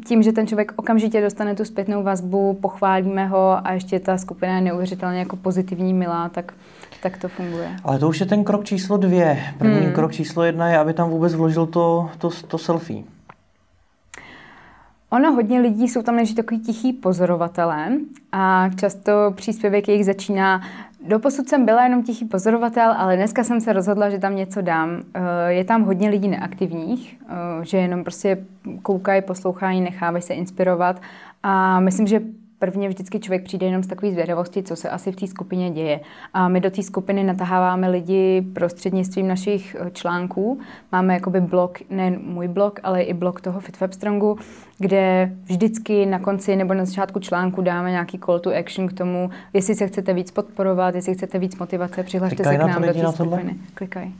tím, 0.07 0.22
že 0.22 0.33
ten 0.33 0.46
člověk 0.46 0.72
okamžitě 0.77 1.20
dostane 1.20 1.55
tu 1.55 1.64
zpětnou 1.64 2.03
vazbu, 2.03 2.59
pochválíme 2.62 3.27
ho 3.27 3.66
a 3.66 3.72
ještě 3.72 4.00
ta 4.00 4.18
skupina 4.18 4.55
je 4.55 4.61
neuvěřitelně 4.61 5.18
jako 5.18 5.37
pozitivní, 5.37 5.94
milá, 5.94 6.29
tak 6.29 6.55
tak 7.05 7.17
to 7.17 7.29
funguje. 7.29 7.69
Ale 7.85 7.99
to 7.99 8.09
už 8.09 8.21
je 8.21 8.27
ten 8.27 8.45
krok 8.45 8.64
číslo 8.64 8.97
dvě. 8.97 9.38
První 9.59 9.81
hmm. 9.81 9.93
krok 9.93 10.12
číslo 10.12 10.43
jedna 10.45 10.69
je, 10.69 10.79
aby 10.79 10.95
tam 10.95 11.11
vůbec 11.11 11.35
vložil 11.35 11.67
to, 11.67 12.11
to, 12.19 12.31
to 12.49 12.59
selfie. 12.59 13.03
Ono 15.11 15.33
hodně 15.33 15.61
lidí 15.61 15.88
jsou 15.88 16.03
tam 16.03 16.17
než 16.17 16.35
takový 16.35 16.61
tichý 16.61 16.93
pozorovatelé 16.93 17.88
a 18.33 18.71
často 18.77 19.12
příspěvek 19.37 19.88
jejich 19.88 20.05
začíná 20.05 20.61
Doposud 21.07 21.49
jsem 21.49 21.64
byla 21.64 21.85
jenom 21.85 22.03
tichý 22.03 22.25
pozorovatel, 22.25 22.95
ale 22.97 23.17
dneska 23.17 23.45
jsem 23.45 23.61
se 23.61 23.73
rozhodla, 23.73 24.11
že 24.11 24.19
tam 24.19 24.37
něco 24.37 24.62
dám. 24.62 25.03
Eh, 25.14 25.53
je 25.53 25.64
tam 25.64 25.83
hodně 25.83 26.09
lidí 26.09 26.29
neaktivních, 26.29 27.21
eh, 27.29 27.64
že 27.64 27.77
jenom 27.77 28.05
prostě 28.05 28.45
koukají, 28.83 29.23
poslouchají, 29.23 29.81
nechávají 29.81 30.23
se 30.23 30.35
inspirovat 30.35 31.01
a 31.43 31.81
myslím, 31.81 32.07
že 32.07 32.21
prvně 32.59 32.88
vždycky 32.88 33.21
člověk 33.21 33.45
přijde 33.45 33.67
jenom 33.67 33.83
z 33.83 33.87
takové 33.87 34.12
zvědavosti, 34.12 34.62
co 34.62 34.77
se 34.77 34.90
asi 34.90 35.12
v 35.12 35.17
té 35.17 35.27
skupině 35.27 35.71
děje. 35.71 36.01
A 36.35 36.49
my 36.49 36.61
do 36.61 36.71
té 36.71 36.83
skupiny 36.83 37.25
nataháváme 37.25 37.88
lidi 37.88 38.47
prostřednictvím 38.55 39.29
našich 39.29 39.77
eh, 39.81 39.90
článků. 39.90 40.61
Máme 40.93 41.14
jakoby 41.14 41.40
blog, 41.40 41.79
ne 41.90 42.11
můj 42.11 42.49
blog, 42.49 42.81
ale 42.83 43.03
i 43.03 43.14
blog 43.14 43.40
toho 43.40 43.61
FitWebstrongu, 43.61 44.38
kde 44.79 45.33
vždycky 45.45 46.07
na 46.07 46.19
konci 46.19 46.57
nebo 46.57 46.75
na 46.75 46.85
začátku 46.85 47.21
článku 47.21 47.62
dáme 47.62 47.90
nějaký 47.90 48.19
call 48.19 48.38
to 48.38 48.57
action 48.57 48.88
k 48.88 48.93
tomu, 48.93 49.31
jestli 49.53 49.75
se 49.75 49.87
chcete 49.87 50.14
víc 50.14 50.31
podporovat, 50.31 50.95
jestli 50.95 51.14
chcete 51.14 51.38
víc 51.38 51.59
motivace, 51.59 52.03
přihlašte 52.03 52.45
se 52.45 52.57
k 52.57 52.59
nám 52.59 52.83
do 52.83 52.95
té 52.95 53.12
skupiny. 53.12 53.57
Klikaj. 53.75 54.11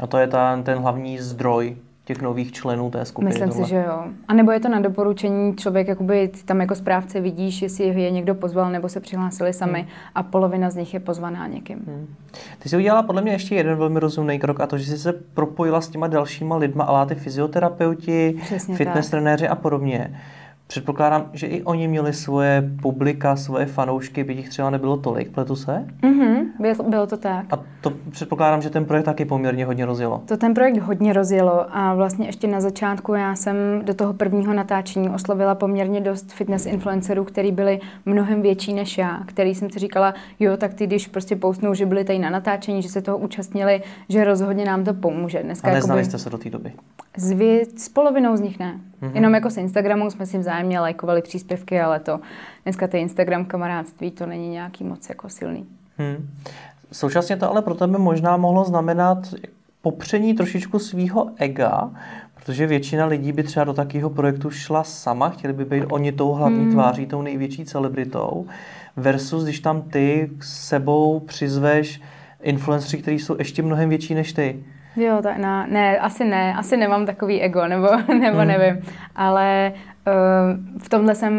A 0.00 0.06
to 0.06 0.18
je 0.18 0.26
ta, 0.26 0.62
ten 0.62 0.78
hlavní 0.78 1.18
zdroj 1.18 1.76
těch 2.06 2.22
nových 2.22 2.52
členů 2.52 2.90
té 2.90 3.04
skupiny. 3.04 3.28
Myslím 3.28 3.48
tohle. 3.48 3.64
si, 3.64 3.70
že 3.70 3.76
jo. 3.76 4.04
A 4.28 4.34
nebo 4.34 4.52
je 4.52 4.60
to 4.60 4.68
na 4.68 4.80
doporučení, 4.80 5.56
člověk 5.56 5.88
jakoby 5.88 6.30
tam 6.44 6.60
jako 6.60 6.74
správce 6.74 7.20
vidíš, 7.20 7.62
jestli 7.62 7.84
je 7.84 8.10
někdo 8.10 8.34
pozval 8.34 8.70
nebo 8.70 8.88
se 8.88 9.00
přihlásili 9.00 9.52
sami 9.52 9.78
hmm. 9.78 9.88
a 10.14 10.22
polovina 10.22 10.70
z 10.70 10.76
nich 10.76 10.94
je 10.94 11.00
pozvaná 11.00 11.46
někým. 11.46 11.78
Hmm. 11.86 12.14
Ty 12.58 12.68
jsi 12.68 12.76
udělala 12.76 13.02
podle 13.02 13.22
mě 13.22 13.32
ještě 13.32 13.54
jeden 13.54 13.76
velmi 13.76 14.00
rozumný 14.00 14.38
krok 14.38 14.60
a 14.60 14.66
to, 14.66 14.78
že 14.78 14.84
jsi 14.84 14.98
se 14.98 15.12
propojila 15.12 15.80
s 15.80 15.88
těma 15.88 16.06
dalšíma 16.06 16.56
lidma, 16.56 16.84
ale 16.84 17.06
ty 17.06 17.14
fyzioterapeuti, 17.14 18.36
Přesně 18.42 18.76
fitness 18.76 19.06
tak. 19.06 19.10
trenéři 19.10 19.48
a 19.48 19.54
podobně. 19.54 20.20
Předpokládám, 20.68 21.30
že 21.32 21.46
i 21.46 21.62
oni 21.62 21.88
měli 21.88 22.12
svoje 22.12 22.70
publika, 22.82 23.36
svoje 23.36 23.66
fanoušky, 23.66 24.24
by 24.24 24.32
jich 24.32 24.48
třeba 24.48 24.70
nebylo 24.70 24.96
tolik, 24.96 25.30
pletu 25.30 25.56
se? 25.56 25.86
Mm-hmm, 26.02 26.44
bylo, 26.60 26.90
bylo 26.90 27.06
to 27.06 27.16
tak. 27.16 27.44
A 27.50 27.58
to 27.80 27.92
předpokládám, 28.10 28.62
že 28.62 28.70
ten 28.70 28.84
projekt 28.84 29.04
taky 29.04 29.24
poměrně 29.24 29.64
hodně 29.64 29.86
rozjelo. 29.86 30.22
To 30.26 30.36
ten 30.36 30.54
projekt 30.54 30.78
hodně 30.78 31.12
rozjelo 31.12 31.76
a 31.76 31.94
vlastně 31.94 32.26
ještě 32.26 32.46
na 32.46 32.60
začátku 32.60 33.14
já 33.14 33.34
jsem 33.34 33.56
do 33.84 33.94
toho 33.94 34.12
prvního 34.12 34.52
natáčení 34.52 35.08
oslovila 35.10 35.54
poměrně 35.54 36.00
dost 36.00 36.32
fitness 36.32 36.66
influencerů, 36.66 37.24
který 37.24 37.52
byli 37.52 37.80
mnohem 38.06 38.42
větší 38.42 38.74
než 38.74 38.98
já, 38.98 39.20
který 39.26 39.54
jsem 39.54 39.70
si 39.70 39.78
říkala, 39.78 40.14
jo, 40.40 40.56
tak 40.56 40.74
ty 40.74 40.86
když 40.86 41.06
prostě 41.06 41.36
poustnou, 41.36 41.74
že 41.74 41.86
byli 41.86 42.04
tady 42.04 42.18
na 42.18 42.30
natáčení, 42.30 42.82
že 42.82 42.88
se 42.88 43.02
toho 43.02 43.18
účastnili, 43.18 43.82
že 44.08 44.24
rozhodně 44.24 44.64
nám 44.64 44.84
to 44.84 44.94
pomůže. 44.94 45.42
Dneska 45.42 45.70
a 45.70 45.74
neznali 45.74 46.00
jakoby... 46.00 46.10
jste 46.10 46.18
se 46.18 46.30
do 46.30 46.38
té 46.38 46.50
doby? 46.50 46.72
S, 47.16 47.30
vě... 47.30 47.64
s 47.76 47.88
polovinou 47.88 48.36
z 48.36 48.40
nich 48.40 48.58
ne. 48.58 48.80
Mm-hmm. 49.02 49.14
Jenom 49.14 49.34
jako 49.34 49.50
s 49.50 49.56
Instagramu 49.56 50.10
jsme 50.10 50.26
si 50.26 50.38
vzájemně 50.38 50.80
lajkovali 50.80 51.22
příspěvky, 51.22 51.80
ale 51.80 52.00
to 52.00 52.20
dneska 52.64 52.86
ty 52.86 52.98
Instagram 52.98 53.44
kamarádství 53.44 54.10
to 54.10 54.26
není 54.26 54.48
nějaký 54.48 54.84
moc 54.84 55.08
jako 55.08 55.28
silný. 55.28 55.66
Hmm. 55.98 56.28
Současně 56.92 57.36
to 57.36 57.50
ale 57.50 57.62
pro 57.62 57.74
tebe 57.74 57.98
možná 57.98 58.36
mohlo 58.36 58.64
znamenat 58.64 59.18
popření 59.82 60.34
trošičku 60.34 60.78
svého 60.78 61.30
ega, 61.36 61.90
protože 62.34 62.66
většina 62.66 63.06
lidí 63.06 63.32
by 63.32 63.42
třeba 63.42 63.64
do 63.64 63.72
takového 63.72 64.10
projektu 64.10 64.50
šla 64.50 64.84
sama, 64.84 65.28
chtěli 65.28 65.52
by 65.52 65.64
být 65.64 65.84
oni 65.90 66.12
tou 66.12 66.32
hlavní 66.32 66.62
hmm. 66.62 66.72
tváří, 66.72 67.06
tou 67.06 67.22
největší 67.22 67.64
celebritou, 67.64 68.46
versus 68.96 69.44
když 69.44 69.60
tam 69.60 69.82
ty 69.82 70.30
s 70.40 70.68
sebou 70.68 71.20
přizveš 71.20 72.00
influencery, 72.42 73.02
kteří 73.02 73.18
jsou 73.18 73.36
ještě 73.38 73.62
mnohem 73.62 73.88
větší 73.88 74.14
než 74.14 74.32
ty. 74.32 74.64
Jo, 74.96 75.18
tak 75.22 75.38
na, 75.38 75.66
ne, 75.66 75.98
asi 75.98 76.24
ne, 76.24 76.54
asi 76.54 76.76
nemám 76.76 77.06
takový 77.06 77.42
ego, 77.42 77.66
nebo, 77.66 77.88
nebo 78.20 78.38
hmm. 78.38 78.48
nevím, 78.48 78.82
ale 79.16 79.72
uh, 80.06 80.82
v 80.82 80.88
tomhle 80.88 81.14
jsem 81.14 81.32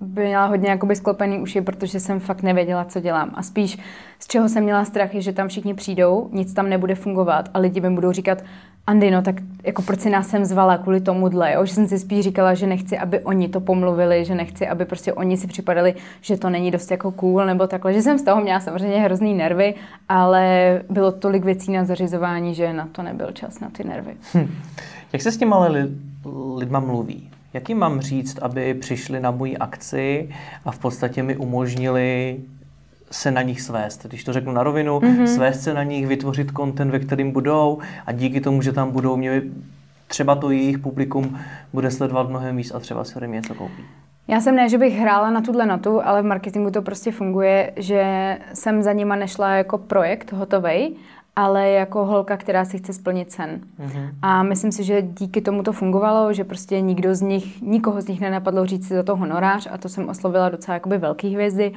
měla 0.00 0.46
hodně 0.46 0.70
jakoby 0.70 0.96
sklopený 0.96 1.38
uši, 1.38 1.60
protože 1.60 2.00
jsem 2.00 2.20
fakt 2.20 2.42
nevěděla, 2.42 2.84
co 2.84 3.00
dělám. 3.00 3.30
A 3.34 3.42
spíš 3.42 3.78
z 4.18 4.26
čeho 4.26 4.48
jsem 4.48 4.64
měla 4.64 4.84
strach 4.84 5.14
je, 5.14 5.20
že 5.20 5.32
tam 5.32 5.48
všichni 5.48 5.74
přijdou, 5.74 6.28
nic 6.32 6.54
tam 6.54 6.68
nebude 6.68 6.94
fungovat 6.94 7.48
a 7.54 7.58
lidi 7.58 7.80
mi 7.80 7.90
budou 7.90 8.12
říkat, 8.12 8.42
Andy, 8.86 9.10
no 9.10 9.22
tak 9.22 9.34
jako 9.64 9.82
proč 9.82 10.00
si 10.00 10.10
nás 10.10 10.28
sem 10.28 10.44
zvala 10.44 10.78
kvůli 10.78 11.00
tomuhle, 11.00 11.52
jo? 11.52 11.66
že 11.66 11.74
jsem 11.74 11.88
si 11.88 11.98
spíš 11.98 12.24
říkala, 12.24 12.54
že 12.54 12.66
nechci, 12.66 12.98
aby 12.98 13.20
oni 13.20 13.48
to 13.48 13.60
pomluvili, 13.60 14.24
že 14.24 14.34
nechci, 14.34 14.68
aby 14.68 14.84
prostě 14.84 15.12
oni 15.12 15.36
si 15.36 15.46
připadali, 15.46 15.94
že 16.20 16.36
to 16.36 16.50
není 16.50 16.70
dost 16.70 16.90
jako 16.90 17.10
cool 17.10 17.46
nebo 17.46 17.66
takhle, 17.66 17.94
že 17.94 18.02
jsem 18.02 18.18
z 18.18 18.22
toho 18.22 18.42
měla 18.42 18.60
samozřejmě 18.60 19.00
hrozný 19.00 19.34
nervy, 19.34 19.74
ale 20.08 20.80
bylo 20.90 21.12
tolik 21.12 21.44
věcí 21.44 21.72
na 21.72 21.84
zařizování, 21.84 22.54
že 22.54 22.72
na 22.72 22.88
to 22.92 23.02
nebyl 23.02 23.30
čas, 23.32 23.60
na 23.60 23.70
ty 23.70 23.84
nervy. 23.84 24.14
Hm. 24.34 24.54
Jak 25.12 25.22
se 25.22 25.32
s 25.32 25.36
těma 25.36 25.66
li- 25.68 25.90
lidma 26.56 26.80
mluví? 26.80 27.30
Jak 27.52 27.68
jim 27.68 27.78
mám 27.78 28.00
říct, 28.00 28.38
aby 28.42 28.74
přišli 28.74 29.20
na 29.20 29.30
moji 29.30 29.56
akci 29.56 30.28
a 30.64 30.70
v 30.70 30.78
podstatě 30.78 31.22
mi 31.22 31.36
umožnili 31.36 32.36
se 33.14 33.30
na 33.30 33.42
nich 33.42 33.62
svést. 33.62 34.06
Když 34.06 34.24
to 34.24 34.32
řeknu 34.32 34.52
na 34.52 34.62
rovinu, 34.62 34.98
mm-hmm. 34.98 35.24
svést 35.24 35.62
se 35.62 35.74
na 35.74 35.82
nich, 35.82 36.06
vytvořit 36.06 36.52
content, 36.56 36.90
ve 36.90 36.98
kterým 36.98 37.32
budou 37.32 37.78
a 38.06 38.12
díky 38.12 38.40
tomu, 38.40 38.62
že 38.62 38.72
tam 38.72 38.90
budou, 38.90 39.16
mě 39.16 39.42
třeba 40.06 40.34
to 40.34 40.50
jejich 40.50 40.78
publikum 40.78 41.38
bude 41.72 41.90
sledovat 41.90 42.28
mnohem 42.28 42.56
víc 42.56 42.72
a 42.74 42.80
třeba 42.80 43.04
si 43.04 43.14
ode 43.14 43.26
něco 43.26 43.54
koupí. 43.54 43.82
Já 44.28 44.40
jsem 44.40 44.56
ne, 44.56 44.68
že 44.68 44.78
bych 44.78 44.98
hrála 44.98 45.30
na 45.30 45.40
tuhle 45.40 45.66
notu, 45.66 46.06
ale 46.06 46.22
v 46.22 46.24
marketingu 46.24 46.70
to 46.70 46.82
prostě 46.82 47.12
funguje, 47.12 47.72
že 47.76 48.38
jsem 48.54 48.82
za 48.82 48.92
nima 48.92 49.16
nešla 49.16 49.50
jako 49.50 49.78
projekt 49.78 50.32
hotovej, 50.32 50.92
ale 51.36 51.68
jako 51.70 52.04
holka, 52.04 52.36
která 52.36 52.64
si 52.64 52.78
chce 52.78 52.92
splnit 52.92 53.32
sen. 53.32 53.60
Mm-hmm. 53.80 54.10
A 54.22 54.42
myslím 54.42 54.72
si, 54.72 54.84
že 54.84 55.02
díky 55.02 55.40
tomu 55.40 55.62
to 55.62 55.72
fungovalo, 55.72 56.32
že 56.32 56.44
prostě 56.44 56.80
nikdo 56.80 57.14
z 57.14 57.20
nich, 57.20 57.62
nikoho 57.62 58.00
z 58.00 58.08
nich 58.08 58.20
nenapadlo 58.20 58.66
říct 58.66 58.88
si 58.88 58.94
za 58.94 59.02
to 59.02 59.16
honorář 59.16 59.68
a 59.70 59.78
to 59.78 59.88
jsem 59.88 60.08
oslovila 60.08 60.48
docela 60.48 60.74
jakoby 60.74 60.98
velký 60.98 61.34
hvězdy 61.34 61.72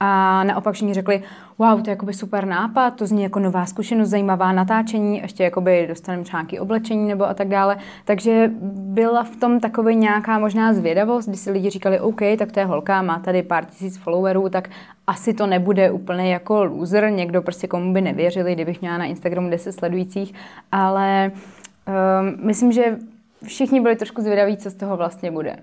a 0.00 0.44
naopak 0.44 0.74
všichni 0.74 0.94
řekli, 0.94 1.22
wow, 1.58 1.82
to 1.82 1.90
je 1.90 1.92
jakoby 1.92 2.12
super 2.12 2.46
nápad, 2.46 2.90
to 2.90 3.06
zní 3.06 3.22
jako 3.22 3.40
nová 3.40 3.66
zkušenost, 3.66 4.08
zajímavá 4.08 4.52
natáčení, 4.52 5.18
ještě 5.18 5.44
jakoby 5.44 5.86
dostaneme 5.88 6.24
třeba 6.24 6.42
nějaké 6.42 6.60
oblečení 6.60 7.08
nebo 7.08 7.28
a 7.28 7.34
tak 7.34 7.48
dále. 7.48 7.78
Takže 8.04 8.50
byla 8.74 9.24
v 9.24 9.36
tom 9.36 9.60
takový 9.60 9.96
nějaká 9.96 10.38
možná 10.38 10.72
zvědavost, 10.72 11.28
kdy 11.28 11.36
si 11.36 11.50
lidi 11.50 11.70
říkali, 11.70 12.00
OK, 12.00 12.20
tak 12.38 12.52
to 12.52 12.60
je 12.60 12.66
holka, 12.66 13.02
má 13.02 13.18
tady 13.18 13.42
pár 13.42 13.64
tisíc 13.64 13.96
followerů, 13.96 14.48
tak 14.48 14.70
asi 15.06 15.34
to 15.34 15.46
nebude 15.46 15.90
úplně 15.90 16.32
jako 16.32 16.64
loser, 16.64 17.10
někdo 17.10 17.42
prostě 17.42 17.66
komu 17.66 17.92
by 17.92 18.00
nevěřili, 18.00 18.54
kdybych 18.54 18.80
měla 18.80 18.98
na 18.98 19.04
Instagramu 19.04 19.50
10 19.50 19.72
sledujících, 19.72 20.34
ale 20.72 21.32
um, 21.32 22.46
myslím, 22.46 22.72
že 22.72 22.96
všichni 23.44 23.80
byli 23.80 23.96
trošku 23.96 24.22
zvědaví, 24.22 24.56
co 24.56 24.70
z 24.70 24.74
toho 24.74 24.96
vlastně 24.96 25.30
bude. 25.30 25.56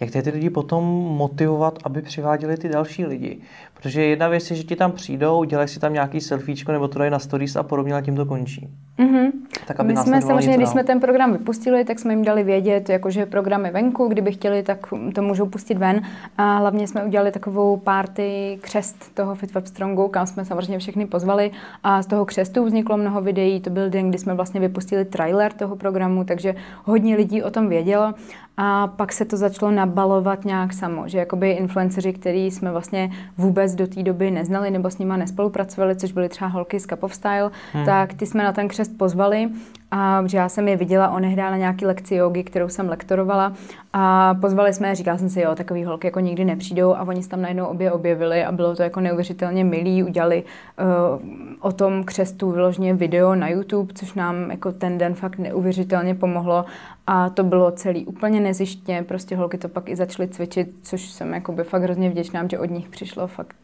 Jak 0.00 0.10
ty 0.10 0.30
lidi 0.30 0.50
potom 0.50 0.84
motivovat, 1.16 1.78
aby 1.84 2.02
přiváděli 2.02 2.56
ty 2.56 2.68
další 2.68 3.06
lidi. 3.06 3.38
Protože 3.74 4.04
jedna 4.04 4.28
věc 4.28 4.50
je, 4.50 4.56
že 4.56 4.62
ti 4.62 4.76
tam 4.76 4.92
přijdou, 4.92 5.44
dělají 5.44 5.68
si 5.68 5.80
tam 5.80 5.92
nějaký 5.92 6.20
selfiečko 6.20 6.72
nebo 6.72 6.88
to 6.88 6.98
dají 6.98 7.10
na 7.10 7.18
stories 7.18 7.56
a 7.56 7.62
podobně 7.62 7.94
a 7.94 8.00
tím 8.00 8.16
to 8.16 8.26
končí. 8.26 8.68
Mm-hmm. 8.98 9.30
Tak, 9.66 9.80
aby 9.80 9.92
My 9.92 9.96
jsme 9.96 10.22
samozřejmě, 10.22 10.56
když 10.56 10.68
jsme 10.68 10.84
ten 10.84 11.00
program 11.00 11.32
vypustili, 11.32 11.84
tak 11.84 11.98
jsme 11.98 12.12
jim 12.12 12.24
dali 12.24 12.42
vědět, 12.42 12.88
jakože 12.88 13.26
program 13.26 13.64
je 13.64 13.70
venku, 13.70 14.08
kdyby 14.08 14.32
chtěli, 14.32 14.62
tak 14.62 14.94
to 15.14 15.22
můžou 15.22 15.46
pustit 15.46 15.78
ven. 15.78 16.02
A 16.38 16.58
hlavně 16.58 16.88
jsme 16.88 17.04
udělali 17.04 17.32
takovou 17.32 17.76
party 17.76 18.58
křest 18.60 19.14
toho 19.14 19.34
FitWeb 19.34 19.66
Strongu, 19.66 20.08
kam 20.08 20.26
jsme 20.26 20.44
samozřejmě 20.44 20.78
všechny 20.78 21.06
pozvali. 21.06 21.50
A 21.82 22.02
z 22.02 22.06
toho 22.06 22.24
křestu 22.24 22.64
vzniklo 22.64 22.96
mnoho 22.96 23.20
videí. 23.20 23.60
To 23.60 23.70
byl 23.70 23.90
den, 23.90 24.08
kdy 24.08 24.18
jsme 24.18 24.34
vlastně 24.34 24.60
vypustili 24.60 25.04
trailer 25.04 25.52
toho 25.52 25.76
programu, 25.76 26.24
takže 26.24 26.54
hodně 26.84 27.16
lidí 27.16 27.42
o 27.42 27.50
tom 27.50 27.68
vědělo. 27.68 28.14
A 28.60 28.86
pak 28.86 29.12
se 29.12 29.24
to 29.24 29.36
začalo 29.36 29.72
nabalovat 29.72 30.44
nějak 30.44 30.72
samo, 30.72 31.08
že 31.08 31.18
jakoby 31.18 31.50
influenceři, 31.50 32.12
který 32.12 32.50
jsme 32.50 32.70
vlastně 32.72 33.10
vůbec 33.38 33.74
do 33.74 33.86
té 33.86 34.02
doby 34.02 34.30
neznali 34.30 34.70
nebo 34.70 34.90
s 34.90 34.98
nima 34.98 35.16
nespolupracovali, 35.16 35.96
což 35.96 36.12
byly 36.12 36.28
třeba 36.28 36.48
holky 36.48 36.80
z 36.80 36.86
Cup 36.86 37.02
of 37.02 37.14
Style, 37.14 37.50
hmm. 37.72 37.84
tak 37.84 38.14
ty 38.14 38.26
jsme 38.26 38.44
na 38.44 38.52
ten 38.52 38.68
křest 38.68 38.98
pozvali 38.98 39.50
a 39.90 40.22
že 40.26 40.38
já 40.38 40.48
jsem 40.48 40.68
je 40.68 40.76
viděla 40.76 41.08
onehdá 41.08 41.50
na 41.50 41.56
nějaký 41.56 41.86
lekci 41.86 42.14
jogy, 42.14 42.44
kterou 42.44 42.68
jsem 42.68 42.88
lektorovala. 42.88 43.52
A 43.92 44.34
pozvali 44.40 44.74
jsme, 44.74 44.94
říkala 44.94 45.18
jsem 45.18 45.28
si, 45.28 45.40
jo, 45.40 45.54
takový 45.54 45.84
holky 45.84 46.06
jako 46.06 46.20
nikdy 46.20 46.44
nepřijdou. 46.44 46.94
A 46.94 47.02
oni 47.02 47.22
se 47.22 47.28
tam 47.28 47.42
najednou 47.42 47.66
obě 47.66 47.92
objevili 47.92 48.44
a 48.44 48.52
bylo 48.52 48.76
to 48.76 48.82
jako 48.82 49.00
neuvěřitelně 49.00 49.64
milý, 49.64 50.02
udělali 50.02 50.42
uh, 50.42 51.28
o 51.60 51.72
tom 51.72 52.04
křestu 52.04 52.50
vyloženě 52.50 52.94
video 52.94 53.34
na 53.34 53.48
YouTube, 53.48 53.92
což 53.94 54.14
nám 54.14 54.50
jako 54.50 54.72
ten 54.72 54.98
den 54.98 55.14
fakt 55.14 55.38
neuvěřitelně 55.38 56.14
pomohlo. 56.14 56.64
A 57.06 57.30
to 57.30 57.44
bylo 57.44 57.70
celý 57.70 58.06
úplně 58.06 58.40
nezištně, 58.40 59.02
prostě 59.02 59.36
holky 59.36 59.58
to 59.58 59.68
pak 59.68 59.88
i 59.88 59.96
začaly 59.96 60.28
cvičit, 60.28 60.68
což 60.82 61.10
jsem 61.10 61.34
jakoby 61.34 61.64
fakt 61.64 61.82
hrozně 61.82 62.10
vděčná, 62.10 62.46
že 62.50 62.58
od 62.58 62.70
nich 62.70 62.88
přišlo 62.88 63.26
fakt 63.26 63.56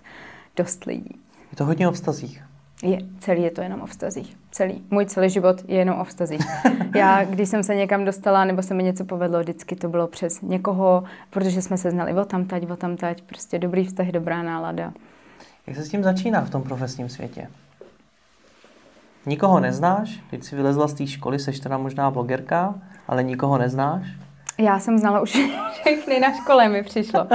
dost 0.56 0.84
lidí. 0.84 1.16
Je 1.50 1.56
to 1.56 1.64
hodně 1.64 1.88
o 1.88 1.92
vztazích. 1.92 2.42
Je, 2.82 2.98
celý 3.18 3.42
je 3.42 3.50
to 3.50 3.60
jenom 3.60 3.80
o 3.80 3.86
vztazích. 3.86 4.36
Celý. 4.50 4.84
Můj 4.90 5.06
celý 5.06 5.30
život 5.30 5.62
je 5.68 5.76
jenom 5.76 6.00
o 6.00 6.04
vztazích. 6.04 6.40
Já, 6.94 7.24
když 7.24 7.48
jsem 7.48 7.62
se 7.62 7.74
někam 7.74 8.04
dostala, 8.04 8.44
nebo 8.44 8.62
se 8.62 8.74
mi 8.74 8.82
něco 8.82 9.04
povedlo, 9.04 9.40
vždycky 9.40 9.76
to 9.76 9.88
bylo 9.88 10.06
přes 10.06 10.40
někoho, 10.40 11.04
protože 11.30 11.62
jsme 11.62 11.78
se 11.78 11.90
znali 11.90 12.12
o 12.12 12.24
tamtať, 12.24 12.70
o 12.70 12.76
tamtať, 12.76 13.22
prostě 13.22 13.58
dobrý 13.58 13.84
vztah, 13.84 14.06
dobrá 14.06 14.42
nálada. 14.42 14.92
Jak 15.66 15.76
se 15.76 15.82
s 15.82 15.88
tím 15.88 16.02
začíná 16.02 16.40
v 16.40 16.50
tom 16.50 16.62
profesním 16.62 17.08
světě? 17.08 17.48
Nikoho 19.26 19.60
neznáš, 19.60 20.20
teď 20.30 20.44
si 20.44 20.56
vylezla 20.56 20.88
z 20.88 20.94
té 20.94 21.06
školy, 21.06 21.38
seš 21.38 21.60
teda 21.60 21.78
možná 21.78 22.10
blogerka, 22.10 22.74
ale 23.08 23.22
nikoho 23.22 23.58
neznáš? 23.58 24.06
Já 24.58 24.78
jsem 24.78 24.98
znala 24.98 25.20
už 25.20 25.30
všechny 25.72 26.20
na 26.20 26.32
škole, 26.32 26.68
mi 26.68 26.82
přišlo. 26.82 27.26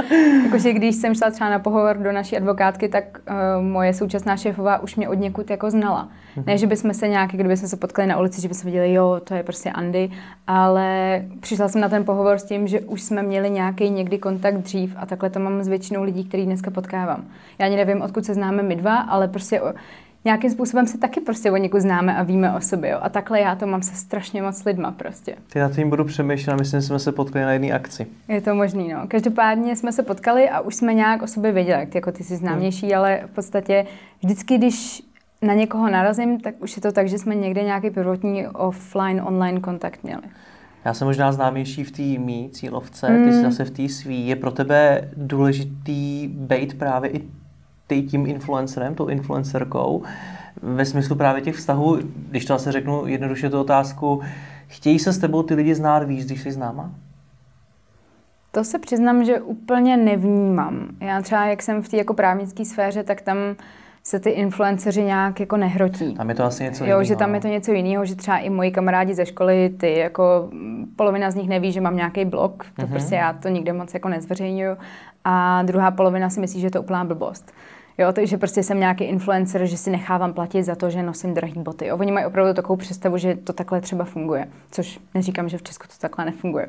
Jakože 0.44 0.72
když 0.72 0.96
jsem 0.96 1.14
šla 1.14 1.30
třeba 1.30 1.50
na 1.50 1.58
pohovor 1.58 1.96
do 1.96 2.12
naší 2.12 2.36
advokátky, 2.36 2.88
tak 2.88 3.04
uh, 3.30 3.64
moje 3.64 3.94
současná 3.94 4.36
šéfová 4.36 4.78
už 4.78 4.96
mě 4.96 5.08
od 5.08 5.14
někud 5.14 5.50
jako 5.50 5.70
znala. 5.70 6.08
Mhm. 6.36 6.44
Ne, 6.46 6.58
že 6.58 6.66
bychom 6.66 6.94
se 6.94 7.08
nějak, 7.08 7.30
kdyby 7.30 7.56
jsme 7.56 7.68
se 7.68 7.76
potkali 7.76 8.08
na 8.08 8.18
ulici, 8.18 8.40
že 8.40 8.48
bychom 8.48 8.64
viděli, 8.64 8.92
jo, 8.92 9.20
to 9.24 9.34
je 9.34 9.42
prostě 9.42 9.70
Andy, 9.70 10.10
ale 10.46 11.22
přišla 11.40 11.68
jsem 11.68 11.80
na 11.80 11.88
ten 11.88 12.04
pohovor 12.04 12.38
s 12.38 12.44
tím, 12.44 12.68
že 12.68 12.80
už 12.80 13.02
jsme 13.02 13.22
měli 13.22 13.50
nějaký 13.50 13.90
někdy 13.90 14.18
kontakt 14.18 14.58
dřív 14.58 14.94
a 14.98 15.06
takhle 15.06 15.30
to 15.30 15.40
mám 15.40 15.62
s 15.62 15.68
většinou 15.68 16.02
lidí, 16.02 16.24
který 16.24 16.46
dneska 16.46 16.70
potkávám. 16.70 17.24
Já 17.58 17.66
ani 17.66 17.76
nevím, 17.76 18.02
odkud 18.02 18.24
se 18.24 18.34
známe 18.34 18.62
my 18.62 18.76
dva, 18.76 18.96
ale 18.96 19.28
prostě 19.28 19.60
nějakým 20.24 20.50
způsobem 20.50 20.86
se 20.86 20.98
taky 20.98 21.20
prostě 21.20 21.50
o 21.50 21.56
něku 21.56 21.80
známe 21.80 22.16
a 22.16 22.22
víme 22.22 22.56
o 22.56 22.60
sobě. 22.60 22.90
Jo. 22.90 22.98
A 23.02 23.08
takhle 23.08 23.40
já 23.40 23.54
to 23.54 23.66
mám 23.66 23.82
se 23.82 23.94
strašně 23.94 24.42
moc 24.42 24.64
lidma 24.64 24.90
prostě. 24.90 25.36
Ty 25.52 25.58
na 25.58 25.70
tím 25.70 25.90
budu 25.90 26.04
přemýšlet, 26.04 26.56
myslím, 26.56 26.80
že 26.80 26.86
jsme 26.86 26.98
se 26.98 27.12
potkali 27.12 27.44
na 27.44 27.52
jedné 27.52 27.72
akci. 27.72 28.06
Je 28.28 28.40
to 28.40 28.54
možný, 28.54 28.92
no. 28.92 29.06
Každopádně 29.08 29.76
jsme 29.76 29.92
se 29.92 30.02
potkali 30.02 30.48
a 30.48 30.60
už 30.60 30.74
jsme 30.74 30.94
nějak 30.94 31.22
o 31.22 31.26
sobě 31.26 31.52
věděli, 31.52 31.80
jak 31.80 31.94
jako 31.94 32.12
ty 32.12 32.24
jsi 32.24 32.36
známější, 32.36 32.86
hmm. 32.86 32.98
ale 32.98 33.20
v 33.26 33.34
podstatě 33.34 33.86
vždycky, 34.22 34.58
když 34.58 35.02
na 35.42 35.54
někoho 35.54 35.90
narazím, 35.90 36.40
tak 36.40 36.54
už 36.58 36.76
je 36.76 36.82
to 36.82 36.92
tak, 36.92 37.08
že 37.08 37.18
jsme 37.18 37.34
někde 37.34 37.62
nějaký 37.62 37.90
prvotní 37.90 38.48
offline, 38.48 39.22
online 39.24 39.60
kontakt 39.60 40.04
měli. 40.04 40.22
Já 40.84 40.94
jsem 40.94 41.06
možná 41.06 41.32
známější 41.32 41.84
v 41.84 41.90
té 41.90 42.02
mý 42.02 42.50
cílovce, 42.52 43.10
mm. 43.10 43.24
ty 43.24 43.32
jsi 43.32 43.42
hmm. 43.42 43.50
zase 43.50 43.64
v 43.64 43.70
té 43.70 43.88
svý. 43.88 44.28
Je 44.28 44.36
pro 44.36 44.50
tebe 44.50 45.08
důležitý 45.16 46.28
být 46.28 46.78
právě 46.78 47.10
i 47.10 47.22
ty 47.90 48.02
tím 48.02 48.26
influencerem, 48.26 48.94
tou 48.94 49.06
influencerkou, 49.06 50.02
ve 50.62 50.84
smyslu 50.84 51.16
právě 51.16 51.42
těch 51.42 51.56
vztahů, 51.56 51.98
když 52.30 52.44
to 52.44 52.54
asi 52.54 52.72
řeknu 52.72 53.06
jednoduše 53.06 53.50
tu 53.50 53.60
otázku, 53.60 54.20
chtějí 54.66 54.98
se 54.98 55.12
s 55.12 55.18
tebou 55.18 55.42
ty 55.42 55.54
lidi 55.54 55.74
znát 55.74 56.02
víc, 56.02 56.26
když 56.26 56.42
jsi 56.42 56.52
známa? 56.52 56.90
To 58.52 58.64
se 58.64 58.78
přiznám, 58.78 59.24
že 59.24 59.40
úplně 59.40 59.96
nevnímám. 59.96 60.88
Já 61.00 61.22
třeba, 61.22 61.46
jak 61.46 61.62
jsem 61.62 61.82
v 61.82 61.88
té 61.88 61.96
jako 61.96 62.14
právnické 62.14 62.64
sféře, 62.64 63.02
tak 63.02 63.20
tam 63.20 63.36
se 64.04 64.20
ty 64.20 64.30
influenceři 64.30 65.02
nějak 65.02 65.40
jako 65.40 65.56
nehrotí. 65.56 66.14
Tam 66.14 66.28
je 66.28 66.34
to 66.34 66.44
asi 66.44 66.64
něco 66.64 66.84
jiného. 66.84 67.00
Jo, 67.00 67.04
že 67.04 67.16
tam 67.16 67.34
je 67.34 67.40
to 67.40 67.48
něco 67.48 67.72
jiného, 67.72 68.04
že 68.04 68.16
třeba 68.16 68.38
i 68.38 68.50
moji 68.50 68.70
kamarádi 68.70 69.14
ze 69.14 69.26
školy, 69.26 69.74
ty 69.76 69.98
jako 69.98 70.50
polovina 70.96 71.30
z 71.30 71.34
nich 71.34 71.48
neví, 71.48 71.72
že 71.72 71.80
mám 71.80 71.96
nějaký 71.96 72.24
blog, 72.24 72.66
to 72.76 72.82
mm-hmm. 72.82 72.90
prostě 72.90 73.14
já 73.14 73.32
to 73.32 73.48
nikde 73.48 73.72
moc 73.72 73.94
jako 73.94 74.08
nezveřejňuju 74.08 74.76
a 75.24 75.62
druhá 75.62 75.90
polovina 75.90 76.30
si 76.30 76.40
myslí, 76.40 76.60
že 76.60 76.66
je 76.66 76.70
to 76.70 76.82
úplná 76.82 77.04
blbost. 77.04 77.52
Jo, 78.00 78.12
takže 78.12 78.38
prostě 78.38 78.62
jsem 78.62 78.80
nějaký 78.80 79.04
influencer, 79.04 79.66
že 79.66 79.76
si 79.76 79.90
nechávám 79.90 80.32
platit 80.32 80.62
za 80.62 80.74
to, 80.74 80.90
že 80.90 81.02
nosím 81.02 81.34
drahé 81.34 81.54
boty. 81.56 81.86
Jo. 81.86 81.96
Oni 81.96 82.12
mají 82.12 82.26
opravdu 82.26 82.54
takovou 82.54 82.76
představu, 82.76 83.18
že 83.18 83.34
to 83.34 83.52
takhle 83.52 83.80
třeba 83.80 84.04
funguje, 84.04 84.48
což 84.70 85.00
neříkám, 85.14 85.48
že 85.48 85.58
v 85.58 85.62
Česku 85.62 85.86
to 85.86 85.94
takhle 86.00 86.24
nefunguje. 86.24 86.68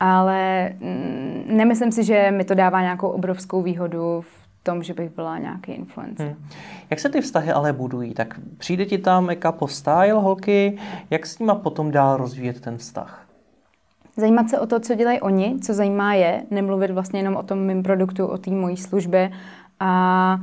Ale 0.00 0.70
mm, 0.80 1.44
nemyslím 1.46 1.92
si, 1.92 2.04
že 2.04 2.30
mi 2.30 2.44
to 2.44 2.54
dává 2.54 2.80
nějakou 2.80 3.08
obrovskou 3.08 3.62
výhodu 3.62 4.20
v 4.20 4.44
tom, 4.62 4.82
že 4.82 4.94
bych 4.94 5.10
byla 5.10 5.38
nějaký 5.38 5.72
influencer. 5.72 6.26
Hmm. 6.26 6.48
Jak 6.90 7.00
se 7.00 7.08
ty 7.08 7.20
vztahy 7.20 7.52
ale 7.52 7.72
budují? 7.72 8.14
Tak 8.14 8.40
přijde 8.58 8.86
ti 8.86 8.98
tam 8.98 9.26
make-up 9.26 9.66
style 9.66 10.12
holky, 10.12 10.78
jak 11.10 11.26
s 11.26 11.38
nima 11.38 11.54
potom 11.54 11.90
dál 11.90 12.16
rozvíjet 12.16 12.60
ten 12.60 12.76
vztah? 12.76 13.26
Zajímat 14.16 14.50
se 14.50 14.58
o 14.58 14.66
to, 14.66 14.80
co 14.80 14.94
dělají 14.94 15.20
oni, 15.20 15.56
co 15.60 15.74
zajímá 15.74 16.14
je, 16.14 16.42
nemluvit 16.50 16.90
vlastně 16.90 17.20
jenom 17.20 17.36
o 17.36 17.42
tom 17.42 17.58
mým 17.58 17.82
produktu, 17.82 18.26
o 18.26 18.38
té 18.38 18.50
mojí 18.50 18.76
službě 18.76 19.30
a 19.80 20.38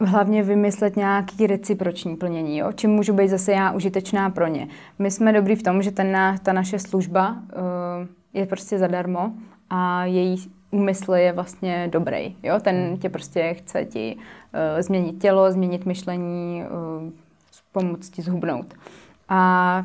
hlavně 0.00 0.42
vymyslet 0.42 0.96
nějaký 0.96 1.46
reciproční 1.46 2.16
plnění, 2.16 2.58
jo? 2.58 2.72
čím 2.72 2.90
můžu 2.90 3.12
být 3.12 3.28
zase 3.28 3.52
já 3.52 3.72
užitečná 3.72 4.30
pro 4.30 4.46
ně. 4.46 4.68
My 4.98 5.10
jsme 5.10 5.32
dobrý 5.32 5.56
v 5.56 5.62
tom, 5.62 5.82
že 5.82 5.90
ten, 5.90 6.38
ta 6.42 6.52
naše 6.52 6.78
služba 6.78 7.30
uh, 7.30 8.06
je 8.34 8.46
prostě 8.46 8.78
zadarmo 8.78 9.32
a 9.70 10.04
její 10.04 10.36
úmysl 10.70 11.12
je 11.12 11.32
vlastně 11.32 11.88
dobrý. 11.92 12.36
Jo? 12.42 12.54
Ten 12.60 12.96
tě 12.98 13.08
prostě 13.08 13.54
chce 13.54 13.84
ti 13.84 14.16
uh, 14.16 14.82
změnit 14.82 15.22
tělo, 15.22 15.52
změnit 15.52 15.86
myšlení, 15.86 16.62
uh, 17.02 17.10
pomoct 17.72 18.10
ti 18.10 18.22
zhubnout. 18.22 18.74
A 19.28 19.84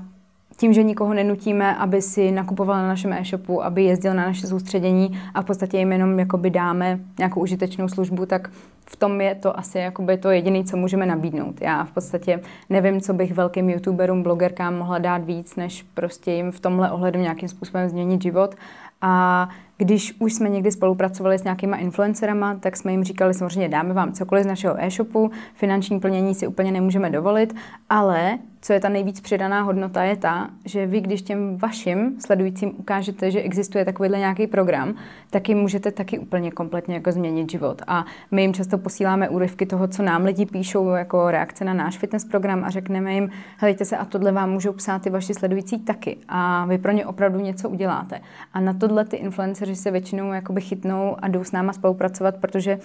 tím, 0.58 0.74
že 0.74 0.84
nikoho 0.84 1.14
nenutíme, 1.14 1.76
aby 1.76 2.02
si 2.02 2.32
nakupoval 2.32 2.78
na 2.78 2.88
našem 2.88 3.14
e-shopu, 3.14 3.64
aby 3.64 3.84
jezdil 3.84 4.14
na 4.14 4.26
naše 4.26 4.48
soustředění 4.48 5.20
a 5.34 5.42
v 5.42 5.46
podstatě 5.46 5.78
jim 5.78 5.92
jenom 5.92 6.20
jakoby 6.20 6.50
dáme 6.50 7.00
nějakou 7.20 7.42
užitečnou 7.42 7.88
službu, 7.88 8.26
tak 8.26 8.50
v 8.86 8.96
tom 8.96 9.22
je 9.22 9.36
to 9.36 9.60
asi 9.60 9.78
jakoby 9.78 10.18
to 10.18 10.32
jediné, 10.32 10.64
co 10.64 10.78
můžeme 10.78 11.06
nabídnout. 11.06 11.62
Já 11.62 11.84
v 11.84 11.92
podstatě 11.92 12.42
nevím, 12.70 13.02
co 13.02 13.14
bych 13.14 13.34
velkým 13.34 13.70
youtuberům, 13.70 14.24
blogerkám 14.24 14.78
mohla 14.78 14.98
dát 14.98 15.26
víc, 15.26 15.56
než 15.56 15.86
prostě 15.94 16.32
jim 16.32 16.52
v 16.52 16.60
tomhle 16.60 16.92
ohledu 16.92 17.20
nějakým 17.20 17.50
způsobem 17.50 17.90
změnit 17.90 18.22
život. 18.22 18.56
A 19.02 19.50
když 19.78 20.16
už 20.20 20.34
jsme 20.34 20.50
někdy 20.50 20.72
spolupracovali 20.72 21.40
s 21.40 21.44
nějakýma 21.44 21.78
influencerama, 21.78 22.56
tak 22.56 22.78
jsme 22.78 22.92
jim 22.92 23.04
říkali, 23.04 23.34
samozřejmě 23.34 23.70
dáme 23.70 23.94
vám 23.94 24.14
cokoliv 24.14 24.44
z 24.44 24.48
našeho 24.48 24.84
e-shopu, 24.84 25.32
finanční 25.54 26.00
plnění 26.00 26.36
si 26.36 26.48
úplně 26.48 26.72
nemůžeme 26.72 27.10
dovolit, 27.10 27.56
ale 27.90 28.40
co 28.62 28.74
je 28.74 28.80
ta 28.80 28.90
nejvíc 28.90 29.20
přidaná 29.20 29.62
hodnota, 29.62 30.04
je 30.04 30.16
ta, 30.16 30.50
že 30.66 30.86
vy, 30.86 31.02
když 31.02 31.22
těm 31.22 31.58
vašim 31.58 32.16
sledujícím 32.20 32.74
ukážete, 32.78 33.32
že 33.32 33.42
existuje 33.42 33.86
takovýhle 33.86 34.20
nějaký 34.20 34.48
program, 34.48 34.96
tak 35.30 35.50
jim 35.50 35.58
můžete 35.58 35.92
taky 35.92 36.20
úplně 36.20 36.52
kompletně 36.52 36.96
jako 36.96 37.12
změnit 37.12 37.52
život. 37.52 37.82
A 37.88 38.06
my 38.32 38.42
jim 38.42 38.54
často 38.54 38.75
posíláme 38.78 39.30
úryvky 39.30 39.66
toho, 39.66 39.88
co 39.88 40.04
nám 40.04 40.26
lidi 40.26 40.46
píšou 40.46 40.90
jako 40.90 41.32
reakce 41.32 41.66
na 41.66 41.74
náš 41.74 41.98
fitness 41.98 42.26
program 42.26 42.64
a 42.64 42.70
řekneme 42.70 43.14
jim, 43.14 43.30
helejte 43.58 43.86
se, 43.86 43.98
a 43.98 44.06
tohle 44.06 44.32
vám 44.32 44.52
můžou 44.52 44.74
psát 44.74 45.02
ty 45.02 45.10
vaši 45.10 45.34
sledující 45.34 45.80
taky. 45.80 46.18
A 46.28 46.66
vy 46.66 46.78
pro 46.78 46.92
ně 46.92 47.06
opravdu 47.06 47.40
něco 47.40 47.70
uděláte. 47.70 48.22
A 48.54 48.60
na 48.60 48.74
tohle 48.74 49.06
ty 49.06 49.18
influenceři 49.18 49.76
se 49.76 49.92
většinou 49.92 50.34
jakoby 50.34 50.62
chytnou 50.62 51.16
a 51.20 51.28
jdou 51.28 51.44
s 51.44 51.52
náma 51.52 51.74
spolupracovat, 51.74 52.36
protože 52.36 52.80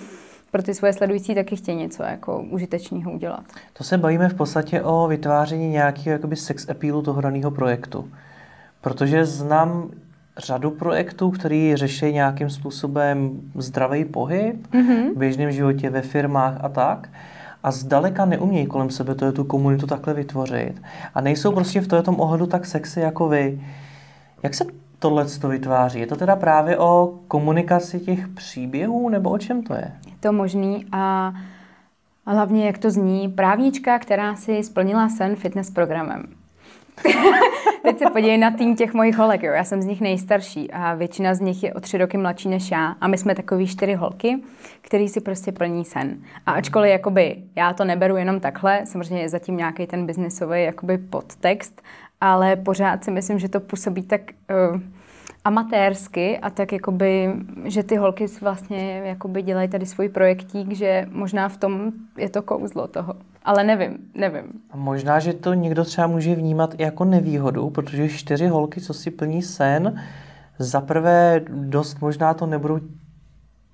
pro 0.50 0.62
ty 0.62 0.74
svoje 0.74 0.92
sledující 0.92 1.34
taky 1.34 1.56
chtějí 1.56 1.78
něco 1.78 2.02
jako 2.02 2.42
užitečného 2.50 3.12
udělat. 3.12 3.44
To 3.72 3.84
se 3.84 3.98
bavíme 3.98 4.28
v 4.28 4.34
podstatě 4.34 4.82
o 4.82 5.08
vytváření 5.08 5.68
nějakého 5.68 6.12
jakoby 6.12 6.36
sex 6.36 6.68
appealu 6.68 7.02
toho 7.02 7.20
daného 7.20 7.50
projektu. 7.50 8.10
Protože 8.80 9.24
znám 9.24 9.90
řadu 10.38 10.70
projektů, 10.70 11.30
který 11.30 11.76
řeší 11.76 12.12
nějakým 12.12 12.50
způsobem 12.50 13.30
zdravý 13.54 14.04
pohyb 14.04 14.66
mm-hmm. 14.72 15.14
v 15.14 15.18
běžném 15.18 15.52
životě, 15.52 15.90
ve 15.90 16.02
firmách 16.02 16.54
a 16.60 16.68
tak. 16.68 17.08
A 17.62 17.70
zdaleka 17.70 18.24
neumějí 18.24 18.66
kolem 18.66 18.90
sebe 18.90 19.14
to, 19.14 19.32
tu 19.32 19.44
komunitu 19.44 19.86
takhle 19.86 20.14
vytvořit. 20.14 20.82
A 21.14 21.20
nejsou 21.20 21.52
prostě 21.52 21.80
v 21.80 22.02
tom 22.02 22.20
ohledu 22.20 22.46
tak 22.46 22.66
sexy 22.66 23.00
jako 23.00 23.28
vy. 23.28 23.60
Jak 24.42 24.54
se 24.54 24.64
tohle 24.98 25.24
to 25.24 25.48
vytváří? 25.48 26.00
Je 26.00 26.06
to 26.06 26.16
teda 26.16 26.36
právě 26.36 26.78
o 26.78 27.14
komunikaci 27.28 28.00
těch 28.00 28.28
příběhů, 28.28 29.08
nebo 29.08 29.30
o 29.30 29.38
čem 29.38 29.62
to 29.62 29.74
je? 29.74 29.92
Je 30.06 30.12
to 30.20 30.32
možný 30.32 30.86
a 30.92 31.34
hlavně, 32.26 32.66
jak 32.66 32.78
to 32.78 32.90
zní, 32.90 33.28
právnička, 33.28 33.98
která 33.98 34.36
si 34.36 34.62
splnila 34.62 35.08
sen 35.08 35.36
fitness 35.36 35.70
programem. 35.70 36.39
Teď 37.82 37.98
se 37.98 38.10
podívej 38.10 38.38
na 38.38 38.50
tým 38.50 38.76
těch 38.76 38.94
mojich 38.94 39.16
holek, 39.16 39.42
jo. 39.42 39.52
Já 39.52 39.64
jsem 39.64 39.82
z 39.82 39.86
nich 39.86 40.00
nejstarší 40.00 40.70
a 40.70 40.94
většina 40.94 41.34
z 41.34 41.40
nich 41.40 41.62
je 41.62 41.74
o 41.74 41.80
tři 41.80 41.98
roky 41.98 42.16
mladší 42.16 42.48
než 42.48 42.70
já. 42.70 42.96
A 43.00 43.08
my 43.08 43.18
jsme 43.18 43.34
takový 43.34 43.66
čtyři 43.66 43.94
holky, 43.94 44.38
který 44.80 45.08
si 45.08 45.20
prostě 45.20 45.52
plní 45.52 45.84
sen. 45.84 46.18
A 46.46 46.52
ačkoliv 46.52 46.90
jakoby, 46.90 47.36
já 47.56 47.72
to 47.72 47.84
neberu 47.84 48.16
jenom 48.16 48.40
takhle, 48.40 48.80
samozřejmě 48.84 49.20
je 49.20 49.28
zatím 49.28 49.56
nějaký 49.56 49.86
ten 49.86 50.06
biznisový 50.06 50.64
jakoby 50.64 50.98
podtext, 50.98 51.82
ale 52.20 52.56
pořád 52.56 53.04
si 53.04 53.10
myslím, 53.10 53.38
že 53.38 53.48
to 53.48 53.60
působí 53.60 54.02
tak 54.02 54.20
uh, 54.74 54.80
amatérsky 55.44 56.38
a 56.38 56.50
tak 56.50 56.72
jakoby, 56.72 57.32
že 57.64 57.82
ty 57.82 57.96
holky 57.96 58.26
vlastně 58.40 59.02
jakoby 59.04 59.42
dělají 59.42 59.68
tady 59.68 59.86
svůj 59.86 60.08
projektík, 60.08 60.72
že 60.72 61.06
možná 61.10 61.48
v 61.48 61.56
tom 61.56 61.92
je 62.18 62.28
to 62.28 62.42
kouzlo 62.42 62.86
toho. 62.86 63.14
Ale 63.44 63.64
nevím, 63.64 63.98
nevím. 64.14 64.44
A 64.70 64.76
možná, 64.76 65.18
že 65.18 65.32
to 65.32 65.54
někdo 65.54 65.84
třeba 65.84 66.06
může 66.06 66.34
vnímat 66.34 66.74
i 66.78 66.82
jako 66.82 67.04
nevýhodu, 67.04 67.70
protože 67.70 68.08
čtyři 68.08 68.46
holky, 68.46 68.80
co 68.80 68.94
si 68.94 69.10
plní 69.10 69.42
sen, 69.42 70.02
za 70.58 70.80
prvé 70.80 71.40
dost 71.48 72.00
možná 72.00 72.34
to 72.34 72.46
nebudou 72.46 72.80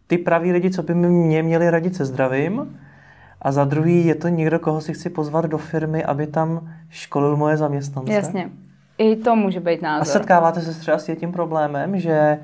ty 0.06 0.18
praví 0.18 0.52
lidi, 0.52 0.70
co 0.70 0.82
by 0.82 0.94
mě 0.94 1.42
měli 1.42 1.70
radit 1.70 1.96
se 1.96 2.04
zdravím, 2.04 2.78
a 3.42 3.52
za 3.52 3.64
druhý 3.64 4.06
je 4.06 4.14
to 4.14 4.28
někdo, 4.28 4.58
koho 4.58 4.80
si 4.80 4.94
chci 4.94 5.10
pozvat 5.10 5.44
do 5.44 5.58
firmy, 5.58 6.04
aby 6.04 6.26
tam 6.26 6.72
školil 6.88 7.36
moje 7.36 7.56
zaměstnance. 7.56 8.12
Jasně. 8.12 8.50
I 8.98 9.16
to 9.16 9.36
může 9.36 9.60
být 9.60 9.82
názor. 9.82 10.02
A 10.02 10.04
setkáváte 10.04 10.60
se 10.60 10.80
třeba 10.80 10.98
s 10.98 11.16
tím 11.16 11.32
problémem, 11.32 12.00
že 12.00 12.38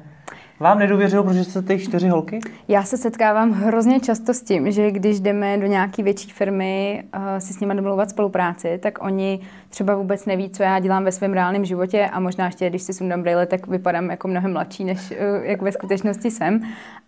vám 0.61 0.79
nedůvěřil, 0.79 1.23
protože 1.23 1.45
jste 1.45 1.63
ty 1.63 1.79
čtyři 1.79 2.09
holky? 2.09 2.41
Já 2.69 2.83
se 2.83 2.97
setkávám 2.97 3.53
hrozně 3.53 4.01
často 4.01 4.35
s 4.35 4.43
tím, 4.43 4.71
že 4.71 4.91
když 4.91 5.21
jdeme 5.21 5.59
do 5.59 5.67
nějaké 5.67 6.03
větší 6.03 6.31
firmy 6.31 7.05
uh, 7.17 7.23
si 7.39 7.53
s 7.53 7.61
nimi 7.61 7.75
domlouvat 7.75 8.11
spolupráci, 8.11 8.79
tak 8.83 9.05
oni 9.05 9.41
třeba 9.69 9.95
vůbec 9.95 10.27
neví, 10.27 10.51
co 10.51 10.63
já 10.63 10.79
dělám 10.79 11.05
ve 11.05 11.13
svém 11.13 11.33
reálném 11.33 11.65
životě 11.65 12.07
a 12.13 12.21
možná 12.21 12.47
ještě, 12.47 12.71
když 12.71 12.83
si 12.83 12.93
sundám 12.93 13.23
brýle, 13.23 13.47
tak 13.47 13.67
vypadám 13.67 14.11
jako 14.11 14.29
mnohem 14.29 14.53
mladší, 14.53 14.85
než 14.85 15.11
uh, 15.11 15.17
jak 15.45 15.63
ve 15.63 15.73
skutečnosti 15.73 16.31
jsem. 16.31 16.61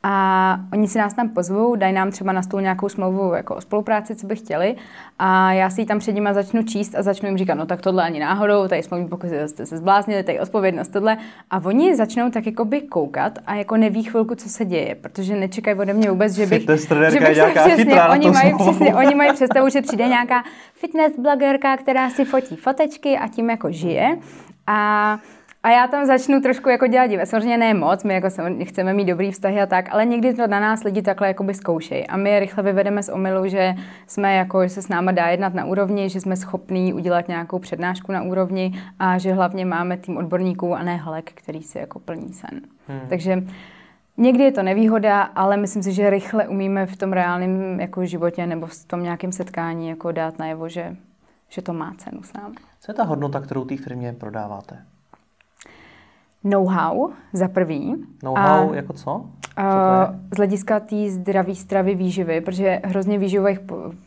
A 0.06 0.56
oni 0.72 0.88
si 0.88 0.98
nás 0.98 1.14
tam 1.14 1.28
pozvou, 1.28 1.76
dají 1.76 1.92
nám 1.92 2.10
třeba 2.10 2.32
na 2.32 2.42
stůl 2.42 2.60
nějakou 2.60 2.88
smlouvu 2.88 3.34
jako 3.34 3.54
o 3.54 3.60
spolupráci, 3.60 4.14
co 4.14 4.26
by 4.26 4.36
chtěli. 4.36 4.76
A 5.18 5.52
já 5.52 5.70
si 5.70 5.80
ji 5.80 5.86
tam 5.86 5.98
před 5.98 6.12
nimi 6.12 6.28
začnu 6.32 6.62
číst 6.62 6.94
a 6.94 7.02
začnu 7.02 7.28
jim 7.28 7.38
říkat, 7.38 7.54
no 7.54 7.66
tak 7.66 7.80
tohle 7.80 8.02
ani 8.04 8.20
náhodou, 8.20 8.68
tady 8.68 8.82
smlouvní 8.82 9.08
pokud 9.08 9.30
jste 9.46 9.66
se 9.66 9.78
zbláznili, 9.78 10.22
tady 10.22 10.40
odpovědnost, 10.40 10.88
tohle. 10.88 11.16
A 11.50 11.60
oni 11.64 11.96
začnou 11.96 12.30
tak 12.30 12.46
jako 12.46 12.64
by 12.64 12.80
koukat 12.80 13.38
a 13.46 13.54
jako 13.54 13.76
neví 13.76 14.02
chvilku, 14.02 14.34
co 14.34 14.48
se 14.48 14.64
děje, 14.64 14.94
protože 14.94 15.36
nečekají 15.36 15.78
ode 15.78 15.92
mě 15.92 16.10
vůbec, 16.10 16.32
že 16.32 16.46
bych, 16.46 16.60
že 16.60 16.66
bych 16.66 17.36
se 17.36 17.52
přesně, 17.54 18.02
oni 18.02 18.30
mají, 18.30 18.54
přesně, 18.58 18.94
oni 18.94 19.14
mají 19.14 19.32
představu, 19.32 19.68
že 19.68 19.82
přijde 19.82 20.08
nějaká 20.08 20.44
fitness 20.74 21.12
blogerka, 21.18 21.76
která 21.76 22.10
si 22.10 22.24
fotí 22.24 22.56
fotečky 22.56 23.18
a 23.18 23.28
tím 23.28 23.50
jako 23.50 23.72
žije. 23.72 24.18
A 24.66 25.18
a 25.64 25.70
já 25.70 25.86
tam 25.86 26.06
začnu 26.06 26.40
trošku 26.40 26.68
jako 26.68 26.86
dělat 26.86 27.06
divé. 27.06 27.26
Samozřejmě 27.26 27.58
ne 27.58 27.74
moc, 27.74 28.04
my 28.04 28.14
jako 28.14 28.28
chceme 28.64 28.92
mít 28.92 29.04
dobrý 29.04 29.30
vztahy 29.30 29.60
a 29.60 29.66
tak, 29.66 29.88
ale 29.90 30.06
někdy 30.06 30.34
to 30.34 30.46
na 30.46 30.60
nás 30.60 30.84
lidi 30.84 31.02
takhle 31.02 31.28
jakoby 31.28 31.54
zkoušejí. 31.54 32.06
A 32.06 32.16
my 32.16 32.30
je 32.30 32.40
rychle 32.40 32.62
vyvedeme 32.62 33.02
z 33.02 33.08
omylu, 33.08 33.48
že 33.48 33.74
jsme 34.06 34.34
jako, 34.34 34.62
že 34.62 34.68
se 34.68 34.82
s 34.82 34.88
náma 34.88 35.12
dá 35.12 35.26
jednat 35.26 35.54
na 35.54 35.64
úrovni, 35.64 36.08
že 36.08 36.20
jsme 36.20 36.36
schopní 36.36 36.92
udělat 36.92 37.28
nějakou 37.28 37.58
přednášku 37.58 38.12
na 38.12 38.22
úrovni 38.22 38.72
a 38.98 39.18
že 39.18 39.32
hlavně 39.32 39.66
máme 39.66 39.96
tým 39.96 40.16
odborníků 40.16 40.74
a 40.74 40.82
ne 40.82 40.96
halek, 40.96 41.32
který 41.34 41.62
si 41.62 41.78
jako 41.78 41.98
plní 41.98 42.32
sen. 42.32 42.60
Hmm. 42.88 43.00
Takže 43.08 43.42
Někdy 44.16 44.44
je 44.44 44.52
to 44.52 44.62
nevýhoda, 44.62 45.22
ale 45.22 45.56
myslím 45.56 45.82
si, 45.82 45.92
že 45.92 46.10
rychle 46.10 46.48
umíme 46.48 46.86
v 46.86 46.96
tom 46.96 47.12
reálném 47.12 47.80
jako 47.80 48.06
životě 48.06 48.46
nebo 48.46 48.66
v 48.66 48.84
tom 48.84 49.02
nějakém 49.02 49.32
setkání 49.32 49.88
jako 49.88 50.12
dát 50.12 50.38
najevo, 50.38 50.68
že, 50.68 50.96
že 51.48 51.62
to 51.62 51.72
má 51.72 51.94
cenu 51.98 52.22
s 52.22 52.32
námi. 52.32 52.54
Co 52.80 52.92
je 52.92 52.94
ta 52.94 53.04
hodnota, 53.04 53.40
kterou 53.40 53.64
té 53.64 53.76
firmě 53.76 54.12
prodáváte? 54.12 54.78
Know-how 56.44 57.10
za 57.32 57.48
prvý. 57.48 57.94
Know-how 58.22 58.72
a, 58.72 58.74
jako 58.74 58.92
co? 58.92 59.02
co 59.02 59.24
uh, 59.58 60.16
z 60.34 60.36
hlediska 60.36 60.80
té 60.80 61.10
zdraví 61.10 61.56
stravy 61.56 61.94
výživy, 61.94 62.40
protože 62.40 62.80
hrozně 62.84 63.18
výživových 63.18 63.58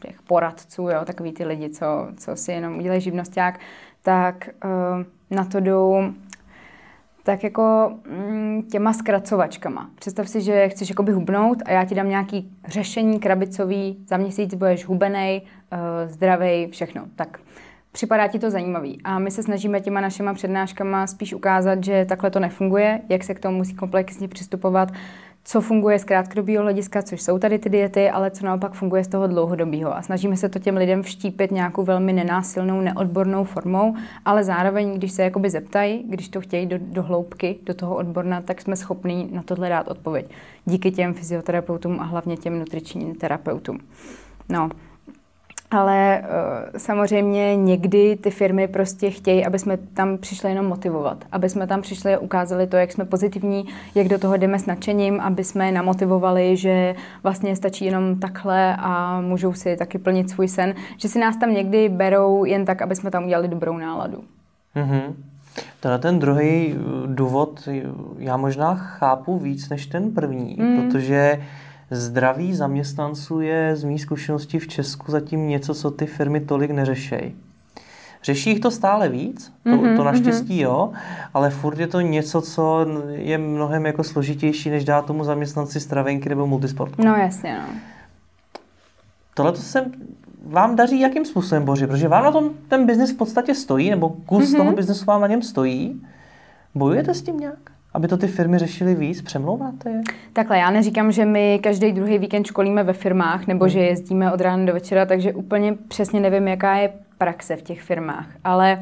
těch 0.02 0.22
poradců, 0.22 0.82
jo, 0.82 1.06
takový 1.06 1.32
ty 1.32 1.46
lidi, 1.46 1.70
co, 1.70 1.86
co 2.18 2.36
si 2.36 2.52
jenom 2.52 2.78
udělají 2.78 3.02
živnosták, 3.02 3.60
tak 4.02 4.50
uh, 4.66 5.04
na 5.38 5.46
to 5.46 5.60
jdou 5.60 6.04
tak 7.24 7.44
jako 7.44 7.92
mm, 8.10 8.64
těma 8.72 8.94
zkracovačkama. 8.94 9.90
Představ 9.96 10.28
si, 10.28 10.42
že 10.42 10.70
chceš 10.70 10.90
jakoby 10.90 11.12
hubnout 11.12 11.58
a 11.66 11.72
já 11.72 11.86
ti 11.86 11.96
dám 11.96 12.10
nějaký 12.10 12.52
řešení 12.68 13.20
krabicový, 13.20 13.98
za 14.08 14.18
měsíc 14.18 14.54
budeš 14.54 14.86
hubenej, 14.86 15.42
uh, 15.42 16.12
zdravej, 16.12 16.68
všechno. 16.68 17.04
Tak 17.16 17.40
Připadá 17.98 18.28
ti 18.28 18.40
to 18.40 18.52
zajímavý. 18.52 19.00
A 19.04 19.20
my 19.20 19.32
se 19.32 19.44
snažíme 19.44 19.82
těma 19.82 20.02
našima 20.02 20.34
přednáškama 20.34 21.08
spíš 21.08 21.34
ukázat, 21.34 21.84
že 21.84 22.06
takhle 22.10 22.32
to 22.32 22.40
nefunguje, 22.40 23.02
jak 23.10 23.24
se 23.24 23.34
k 23.34 23.40
tomu 23.40 23.58
musí 23.58 23.74
komplexně 23.76 24.28
přistupovat, 24.28 24.90
co 25.44 25.62
funguje 25.62 26.00
z 26.00 26.04
krátkodobého 26.04 26.64
hlediska, 26.64 27.02
což 27.02 27.22
jsou 27.22 27.40
tady 27.40 27.60
ty 27.60 27.70
diety, 27.70 28.10
ale 28.10 28.32
co 28.32 28.46
naopak 28.46 28.74
funguje 28.74 29.04
z 29.04 29.08
toho 29.08 29.28
dlouhodobého. 29.28 29.98
A 29.98 30.02
snažíme 30.02 30.38
se 30.38 30.50
to 30.50 30.60
těm 30.60 30.78
lidem 30.78 31.04
vštípit 31.04 31.52
nějakou 31.52 31.84
velmi 31.84 32.14
nenásilnou, 32.14 32.82
neodbornou 32.82 33.44
formou, 33.44 33.96
ale 34.26 34.44
zároveň, 34.44 34.94
když 34.94 35.12
se 35.12 35.24
jakoby 35.24 35.50
zeptají, 35.50 36.04
když 36.08 36.30
to 36.30 36.42
chtějí 36.42 36.66
do, 36.66 36.78
do 36.82 37.04
hloubky, 37.04 37.56
do 37.66 37.74
toho 37.74 37.96
odborna, 37.96 38.42
tak 38.42 38.62
jsme 38.62 38.76
schopní 38.76 39.30
na 39.32 39.44
tohle 39.44 39.70
dát 39.70 39.88
odpověď. 39.88 40.30
Díky 40.66 40.92
těm 40.92 41.14
fyzioterapeutům 41.14 42.00
a 42.00 42.04
hlavně 42.04 42.38
těm 42.38 42.60
nutričním 42.60 43.16
terapeutům. 43.16 43.80
No, 44.50 44.70
ale 45.72 46.22
uh, 46.22 46.78
samozřejmě 46.78 47.56
někdy 47.56 48.16
ty 48.16 48.32
firmy 48.32 48.68
prostě 48.68 49.10
chtějí, 49.10 49.46
aby 49.46 49.60
jsme 49.60 49.78
tam 49.78 50.18
přišli 50.18 50.50
jenom 50.50 50.66
motivovat. 50.66 51.26
Aby 51.32 51.50
jsme 51.50 51.68
tam 51.68 51.82
přišli 51.82 52.16
a 52.16 52.20
ukázali 52.20 52.68
to, 52.68 52.78
jak 52.78 52.92
jsme 52.92 53.06
pozitivní, 53.06 53.66
jak 53.96 54.08
do 54.08 54.20
toho 54.20 54.38
jdeme 54.38 54.60
s 54.60 54.66
nadšením, 54.66 55.22
aby 55.22 55.44
jsme 55.44 55.66
je 55.66 55.72
namotivovali, 55.72 56.58
že 56.58 56.96
vlastně 57.24 57.56
stačí 57.56 57.86
jenom 57.86 58.20
takhle 58.20 58.76
a 58.80 59.22
můžou 59.22 59.54
si 59.54 59.78
taky 59.78 59.98
plnit 59.98 60.30
svůj 60.30 60.48
sen. 60.48 60.74
Že 60.98 61.10
si 61.10 61.20
nás 61.20 61.38
tam 61.38 61.54
někdy 61.54 61.90
berou 61.90 62.46
jen 62.46 62.66
tak, 62.66 62.82
aby 62.82 62.96
jsme 62.96 63.12
tam 63.12 63.26
udělali 63.26 63.48
dobrou 63.48 63.78
náladu. 63.78 64.24
Mm-hmm. 64.76 65.14
Tenhle 65.80 66.00
ten 66.00 66.20
druhý 66.20 66.76
důvod 67.06 67.70
já 68.18 68.38
možná 68.38 68.76
chápu 68.76 69.38
víc 69.38 69.70
než 69.70 69.86
ten 69.86 70.12
první, 70.12 70.56
mm. 70.60 70.82
protože 70.82 71.42
Zdraví 71.92 72.56
zaměstnanců 72.56 73.42
je 73.42 73.76
z 73.76 73.84
mých 73.84 74.02
zkušeností 74.02 74.60
v 74.60 74.68
Česku 74.68 75.12
zatím 75.12 75.48
něco, 75.48 75.74
co 75.74 75.92
ty 75.92 76.06
firmy 76.06 76.40
tolik 76.40 76.72
neřešejí. 76.72 77.36
Řeší 78.24 78.50
jich 78.50 78.60
to 78.60 78.72
stále 78.72 79.10
víc, 79.10 79.54
to, 79.64 79.70
mm-hmm, 79.70 79.98
to 79.98 80.04
naštěstí 80.04 80.60
mm-hmm. 80.60 80.64
jo, 80.64 80.92
ale 81.34 81.50
furt 81.50 81.80
je 81.80 81.88
to 81.88 82.02
něco, 82.02 82.42
co 82.42 82.86
je 83.12 83.38
mnohem 83.38 83.86
jako 83.86 84.04
složitější, 84.04 84.70
než 84.70 84.86
dát 84.86 85.06
tomu 85.06 85.24
zaměstnanci 85.24 85.80
stravenky 85.80 86.30
nebo 86.30 86.48
multisport. 86.48 86.98
No 86.98 87.16
jasně, 87.16 87.60
no. 87.60 87.74
Tohle 89.34 89.52
to 89.52 89.58
se 89.58 89.86
vám 90.46 90.76
daří 90.76 91.00
jakým 91.00 91.26
způsobem, 91.26 91.66
Boři? 91.66 91.88
Protože 91.88 92.08
vám 92.08 92.24
na 92.24 92.32
tom 92.32 92.50
ten 92.68 92.86
biznis 92.86 93.12
v 93.12 93.18
podstatě 93.18 93.56
stojí, 93.56 93.90
nebo 93.90 94.10
kus 94.10 94.44
mm-hmm. 94.44 94.58
toho 94.58 94.72
biznesu 94.72 95.06
vám 95.06 95.22
na 95.22 95.28
něm 95.28 95.42
stojí. 95.42 96.02
Bojujete 96.76 97.14
s 97.14 97.22
tím 97.22 97.38
nějak? 97.38 97.60
Aby 97.98 98.08
to 98.08 98.18
ty 98.18 98.28
firmy 98.28 98.58
řešily 98.58 98.96
víc? 98.96 99.22
Přemlouváte 99.22 99.90
je? 99.90 100.02
Takhle, 100.34 100.58
já 100.58 100.72
neříkám, 100.72 101.12
že 101.12 101.26
my 101.26 101.60
každý 101.64 101.92
druhý 101.92 102.18
víkend 102.18 102.46
školíme 102.46 102.84
ve 102.84 102.94
firmách 102.94 103.48
nebo 103.48 103.66
hmm. 103.66 103.70
že 103.70 103.80
jezdíme 103.80 104.32
od 104.32 104.42
rána 104.42 104.66
do 104.66 104.74
večera, 104.74 105.06
takže 105.06 105.34
úplně 105.34 105.74
přesně 105.88 106.20
nevím, 106.20 106.48
jaká 106.48 106.76
je 106.76 106.94
praxe 107.18 107.56
v 107.56 107.62
těch 107.62 107.82
firmách. 107.82 108.28
Ale 108.44 108.80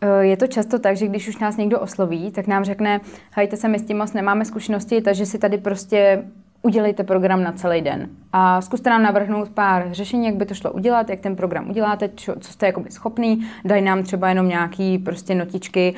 eh, 0.00 0.24
je 0.24 0.36
to 0.36 0.46
často 0.46 0.78
tak, 0.78 0.96
že 0.96 1.06
když 1.06 1.28
už 1.28 1.38
nás 1.38 1.56
někdo 1.56 1.80
osloví, 1.80 2.30
tak 2.30 2.46
nám 2.46 2.64
řekne, 2.64 3.00
hajte 3.32 3.56
se, 3.56 3.68
my 3.68 3.78
s 3.78 3.86
tím 3.86 3.98
moc 3.98 4.12
nemáme 4.12 4.44
zkušenosti, 4.44 5.00
takže 5.00 5.26
si 5.26 5.38
tady 5.38 5.58
prostě 5.58 6.22
udělejte 6.62 7.04
program 7.04 7.42
na 7.42 7.52
celý 7.52 7.80
den. 7.80 8.08
A 8.32 8.60
zkuste 8.60 8.90
nám 8.90 9.02
navrhnout 9.02 9.48
pár 9.48 9.88
řešení, 9.90 10.26
jak 10.26 10.34
by 10.34 10.46
to 10.46 10.54
šlo 10.54 10.72
udělat, 10.72 11.10
jak 11.10 11.20
ten 11.20 11.36
program 11.36 11.70
uděláte, 11.70 12.08
čo, 12.08 12.34
co 12.40 12.52
jste 12.52 12.66
jakoby 12.66 12.90
schopný. 12.90 13.46
Dají 13.64 13.82
nám 13.82 14.02
třeba 14.02 14.28
jenom 14.28 14.48
nějaký 14.48 14.98
prostě 14.98 15.34
notičky, 15.34 15.94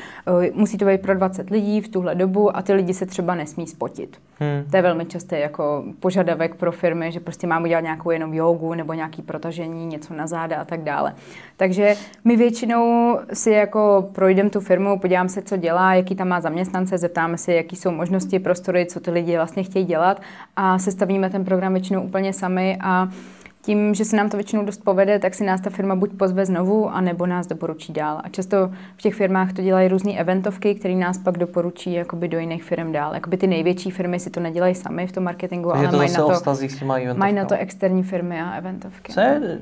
eh, 0.46 0.50
musí 0.54 0.78
to 0.78 0.84
být 0.84 1.02
pro 1.02 1.14
20 1.14 1.50
lidí 1.50 1.80
v 1.80 1.88
tuhle 1.88 2.14
dobu 2.14 2.56
a 2.56 2.62
ty 2.62 2.72
lidi 2.72 2.94
se 2.94 3.06
třeba 3.06 3.34
nesmí 3.34 3.66
spotit. 3.66 4.20
Hmm. 4.38 4.70
To 4.70 4.76
je 4.76 4.82
velmi 4.82 5.06
častý 5.06 5.36
jako 5.38 5.84
požadavek 6.00 6.54
pro 6.54 6.72
firmy, 6.72 7.12
že 7.12 7.20
prostě 7.20 7.46
mám 7.46 7.62
udělat 7.62 7.80
nějakou 7.80 8.10
jenom 8.10 8.34
jogu 8.34 8.74
nebo 8.74 8.92
nějaký 8.92 9.22
protažení, 9.22 9.86
něco 9.86 10.14
na 10.14 10.26
záda 10.26 10.56
a 10.56 10.64
tak 10.64 10.82
dále. 10.82 11.14
Takže 11.56 11.94
my 12.24 12.36
většinou 12.36 13.18
si 13.32 13.50
jako 13.50 14.08
projdeme 14.12 14.50
tu 14.50 14.60
firmu, 14.60 14.98
podívám 14.98 15.28
se, 15.28 15.42
co 15.42 15.56
dělá, 15.56 15.94
jaký 15.94 16.14
tam 16.14 16.28
má 16.28 16.40
zaměstnance, 16.40 16.98
zeptáme 16.98 17.38
se, 17.38 17.54
jaký 17.54 17.76
jsou 17.76 17.90
možnosti, 17.90 18.38
prostory, 18.38 18.86
co 18.86 19.00
ty 19.00 19.10
lidi 19.10 19.36
vlastně 19.36 19.62
chtějí 19.62 19.84
dělat 19.84 20.22
a 20.56 20.78
sestavíme 20.78 21.30
ten 21.30 21.44
program 21.44 21.72
většinou 21.72 22.02
úplně 22.02 22.32
sami 22.32 22.78
a 22.80 23.08
tím, 23.64 23.94
že 23.94 24.04
se 24.04 24.16
nám 24.16 24.30
to 24.30 24.36
většinou 24.36 24.64
dost 24.64 24.84
povede, 24.84 25.18
tak 25.18 25.34
si 25.34 25.44
nás 25.44 25.60
ta 25.60 25.70
firma 25.70 25.96
buď 25.96 26.10
pozve 26.16 26.46
znovu, 26.46 26.90
anebo 26.90 27.26
nás 27.26 27.46
doporučí 27.46 27.92
dál. 27.92 28.20
A 28.24 28.28
často 28.28 28.70
v 28.96 29.02
těch 29.02 29.14
firmách 29.14 29.52
to 29.52 29.62
dělají 29.62 29.88
různé 29.88 30.12
eventovky, 30.12 30.74
které 30.74 30.94
nás 30.94 31.18
pak 31.18 31.38
doporučí 31.38 31.92
jakoby 31.92 32.28
do 32.28 32.38
jiných 32.38 32.64
firm 32.64 32.92
dál. 32.92 33.14
Jakoby 33.14 33.36
ty 33.36 33.46
největší 33.46 33.90
firmy 33.90 34.20
si 34.20 34.30
to 34.30 34.40
nedělají 34.40 34.74
sami 34.74 35.06
v 35.06 35.12
tom 35.12 35.24
marketingu, 35.24 35.70
Takže 35.70 35.86
ale 35.86 35.90
to 35.90 35.96
mají 35.96 36.12
na, 36.12 36.18
to, 36.18 37.18
mají 37.18 37.34
na 37.34 37.44
to 37.44 37.54
externí 37.54 38.02
firmy 38.02 38.40
a 38.40 38.50
eventovky. 38.54 39.12
Co 39.12 39.20
je, 39.20 39.58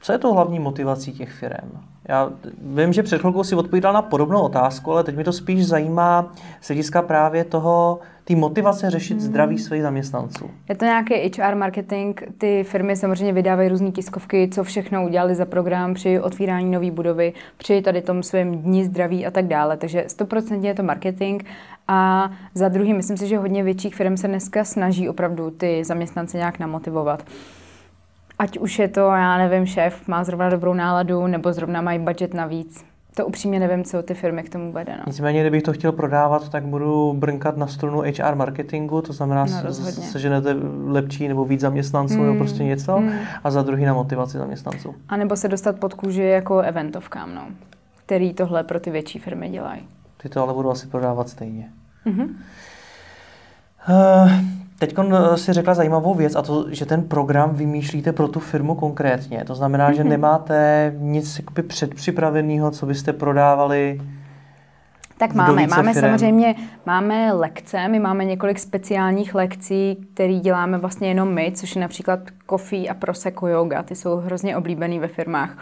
co 0.00 0.12
je 0.12 0.18
to 0.18 0.32
hlavní 0.32 0.58
motivací 0.58 1.12
těch 1.12 1.32
firm? 1.32 1.70
Já 2.08 2.30
vím, 2.74 2.92
že 2.92 3.02
před 3.02 3.20
chvilkou 3.20 3.44
si 3.44 3.54
odpovídal 3.54 3.92
na 3.92 4.02
podobnou 4.02 4.40
otázku, 4.40 4.92
ale 4.92 5.04
teď 5.04 5.16
mi 5.16 5.24
to 5.24 5.32
spíš 5.32 5.66
zajímá 5.66 6.32
z 6.60 6.68
hlediska 6.68 7.02
právě 7.02 7.44
toho, 7.44 7.98
ty 8.24 8.34
motivace 8.34 8.90
řešit 8.90 9.14
Hmm. 9.14 9.20
zdraví 9.20 9.58
svých 9.58 9.82
zaměstnanců. 9.82 10.50
Je 10.68 10.74
to 10.74 10.84
nějaký 10.84 11.14
HR 11.14 11.54
marketing, 11.54 12.20
ty 12.38 12.64
firmy 12.64 12.96
samozřejmě 12.96 13.32
vydávají 13.32 13.68
různé 13.68 13.90
tiskovky, 13.90 14.48
co 14.52 14.64
všechno 14.64 15.04
udělali 15.04 15.34
za 15.34 15.44
program 15.44 15.94
při 15.94 16.20
otvírání 16.20 16.70
nové 16.70 16.90
budovy, 16.90 17.32
při 17.56 17.82
tady 17.82 18.02
tom 18.02 18.22
svém 18.22 18.58
dní 18.58 18.84
zdraví 18.84 19.26
a 19.26 19.30
tak 19.30 19.46
dále. 19.46 19.76
Takže 19.76 20.04
100% 20.08 20.64
je 20.64 20.74
to 20.74 20.82
marketing 20.82 21.42
a 21.88 22.30
za 22.54 22.68
druhý 22.68 22.94
myslím 22.94 23.16
si, 23.16 23.26
že 23.26 23.38
hodně 23.38 23.62
větších 23.62 23.94
firm 23.94 24.16
se 24.16 24.28
dneska 24.28 24.64
snaží 24.64 25.08
opravdu 25.08 25.50
ty 25.50 25.84
zaměstnance 25.84 26.36
nějak 26.36 26.58
namotivovat. 26.58 27.22
Ať 28.38 28.58
už 28.58 28.78
je 28.78 28.88
to, 28.88 29.00
já 29.00 29.38
nevím, 29.38 29.66
šéf 29.66 30.08
má 30.08 30.24
zrovna 30.24 30.50
dobrou 30.50 30.74
náladu, 30.74 31.26
nebo 31.26 31.52
zrovna 31.52 31.80
mají 31.80 31.98
budget 31.98 32.34
navíc. 32.34 32.84
To 33.16 33.26
upřímně 33.26 33.60
nevím, 33.60 33.84
co 33.84 34.02
ty 34.02 34.14
firmy 34.14 34.42
k 34.42 34.48
tomu 34.48 34.72
vede. 34.72 34.92
No. 34.96 35.02
Nicméně, 35.06 35.40
kdybych 35.40 35.62
to 35.62 35.72
chtěl 35.72 35.92
prodávat, 35.92 36.48
tak 36.48 36.64
budu 36.64 37.12
brnkat 37.12 37.56
na 37.56 37.66
strunu 37.66 38.00
HR 38.00 38.34
marketingu, 38.34 39.02
to 39.02 39.12
znamená, 39.12 39.46
No, 39.64 39.72
seženete 39.72 40.56
lepší 40.84 41.28
nebo 41.28 41.44
víc 41.44 41.60
zaměstnanců 41.60 42.14
Hmm, 42.14 42.26
nebo 42.26 42.38
prostě 42.38 42.64
něco 42.64 42.96
hmm. 42.96 43.12
a 43.44 43.50
za 43.50 43.62
druhý 43.62 43.84
na 43.84 43.94
motivaci 43.94 44.38
zaměstnanců. 44.38 44.94
A 45.08 45.16
nebo 45.16 45.36
se 45.36 45.48
dostat 45.48 45.78
pod 45.78 45.94
kůži 45.94 46.22
jako 46.22 46.58
eventovkám, 46.58 47.34
no, 47.34 47.42
který 48.06 48.34
tohle 48.34 48.64
pro 48.64 48.80
ty 48.80 48.90
větší 48.90 49.18
firmy 49.18 49.48
dělají. 49.48 49.80
Ty 50.16 50.28
to 50.28 50.42
ale 50.42 50.54
budu 50.54 50.70
asi 50.70 50.86
prodávat 50.86 51.28
stejně. 51.28 51.68
Mhm. 52.04 52.36
Teď 54.78 54.96
si 55.36 55.52
řekla 55.52 55.74
zajímavou 55.74 56.14
věc 56.14 56.36
a 56.36 56.42
to, 56.42 56.66
že 56.70 56.86
ten 56.86 57.02
program 57.02 57.54
vymýšlíte 57.54 58.12
pro 58.12 58.28
tu 58.28 58.40
firmu 58.40 58.74
konkrétně. 58.74 59.44
To 59.46 59.54
znamená, 59.54 59.92
že 59.92 60.00
Mhm. 60.02 60.10
nemáte 60.10 60.92
nic 60.98 61.38
jakoby 61.38 61.62
předpřipraveného, 61.62 62.70
co 62.70 62.86
byste 62.86 63.12
prodávali 63.12 64.00
Tak 65.18 65.34
máme, 65.34 65.66
máme 65.66 65.92
firem. 65.94 66.10
samozřejmě, 66.10 66.54
máme 66.86 67.32
lekce, 67.32 67.88
my 67.88 67.98
máme 67.98 68.24
několik 68.24 68.58
speciálních 68.58 69.34
lekcí, 69.34 69.96
které 70.14 70.34
děláme 70.34 70.78
vlastně 70.78 71.08
jenom 71.08 71.34
my, 71.34 71.52
což 71.54 71.74
je 71.74 71.80
například 71.80 72.20
coffee 72.50 72.88
a 72.88 72.94
prosecco 72.94 73.46
yoga, 73.46 73.82
ty 73.82 73.94
jsou 73.94 74.16
hrozně 74.16 74.56
oblíbený 74.56 74.98
ve 74.98 75.08
firmách. 75.08 75.58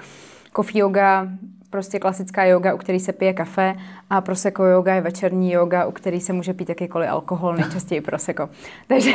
Coffee 0.56 0.80
yoga, 0.80 1.28
prostě 1.74 1.98
klasická 1.98 2.44
yoga, 2.44 2.74
u 2.74 2.78
který 2.78 3.00
se 3.00 3.12
pije 3.12 3.32
kafe 3.32 3.74
a 4.10 4.20
prosecco 4.20 4.64
yoga 4.64 4.94
je 4.94 5.00
večerní 5.00 5.52
yoga, 5.52 5.86
u 5.86 5.90
který 5.90 6.20
se 6.20 6.32
může 6.32 6.54
pít 6.54 6.68
jakýkoliv 6.68 7.10
alkohol, 7.10 7.54
nejčastěji 7.54 8.00
prosecco. 8.10 8.48
Takže 8.86 9.10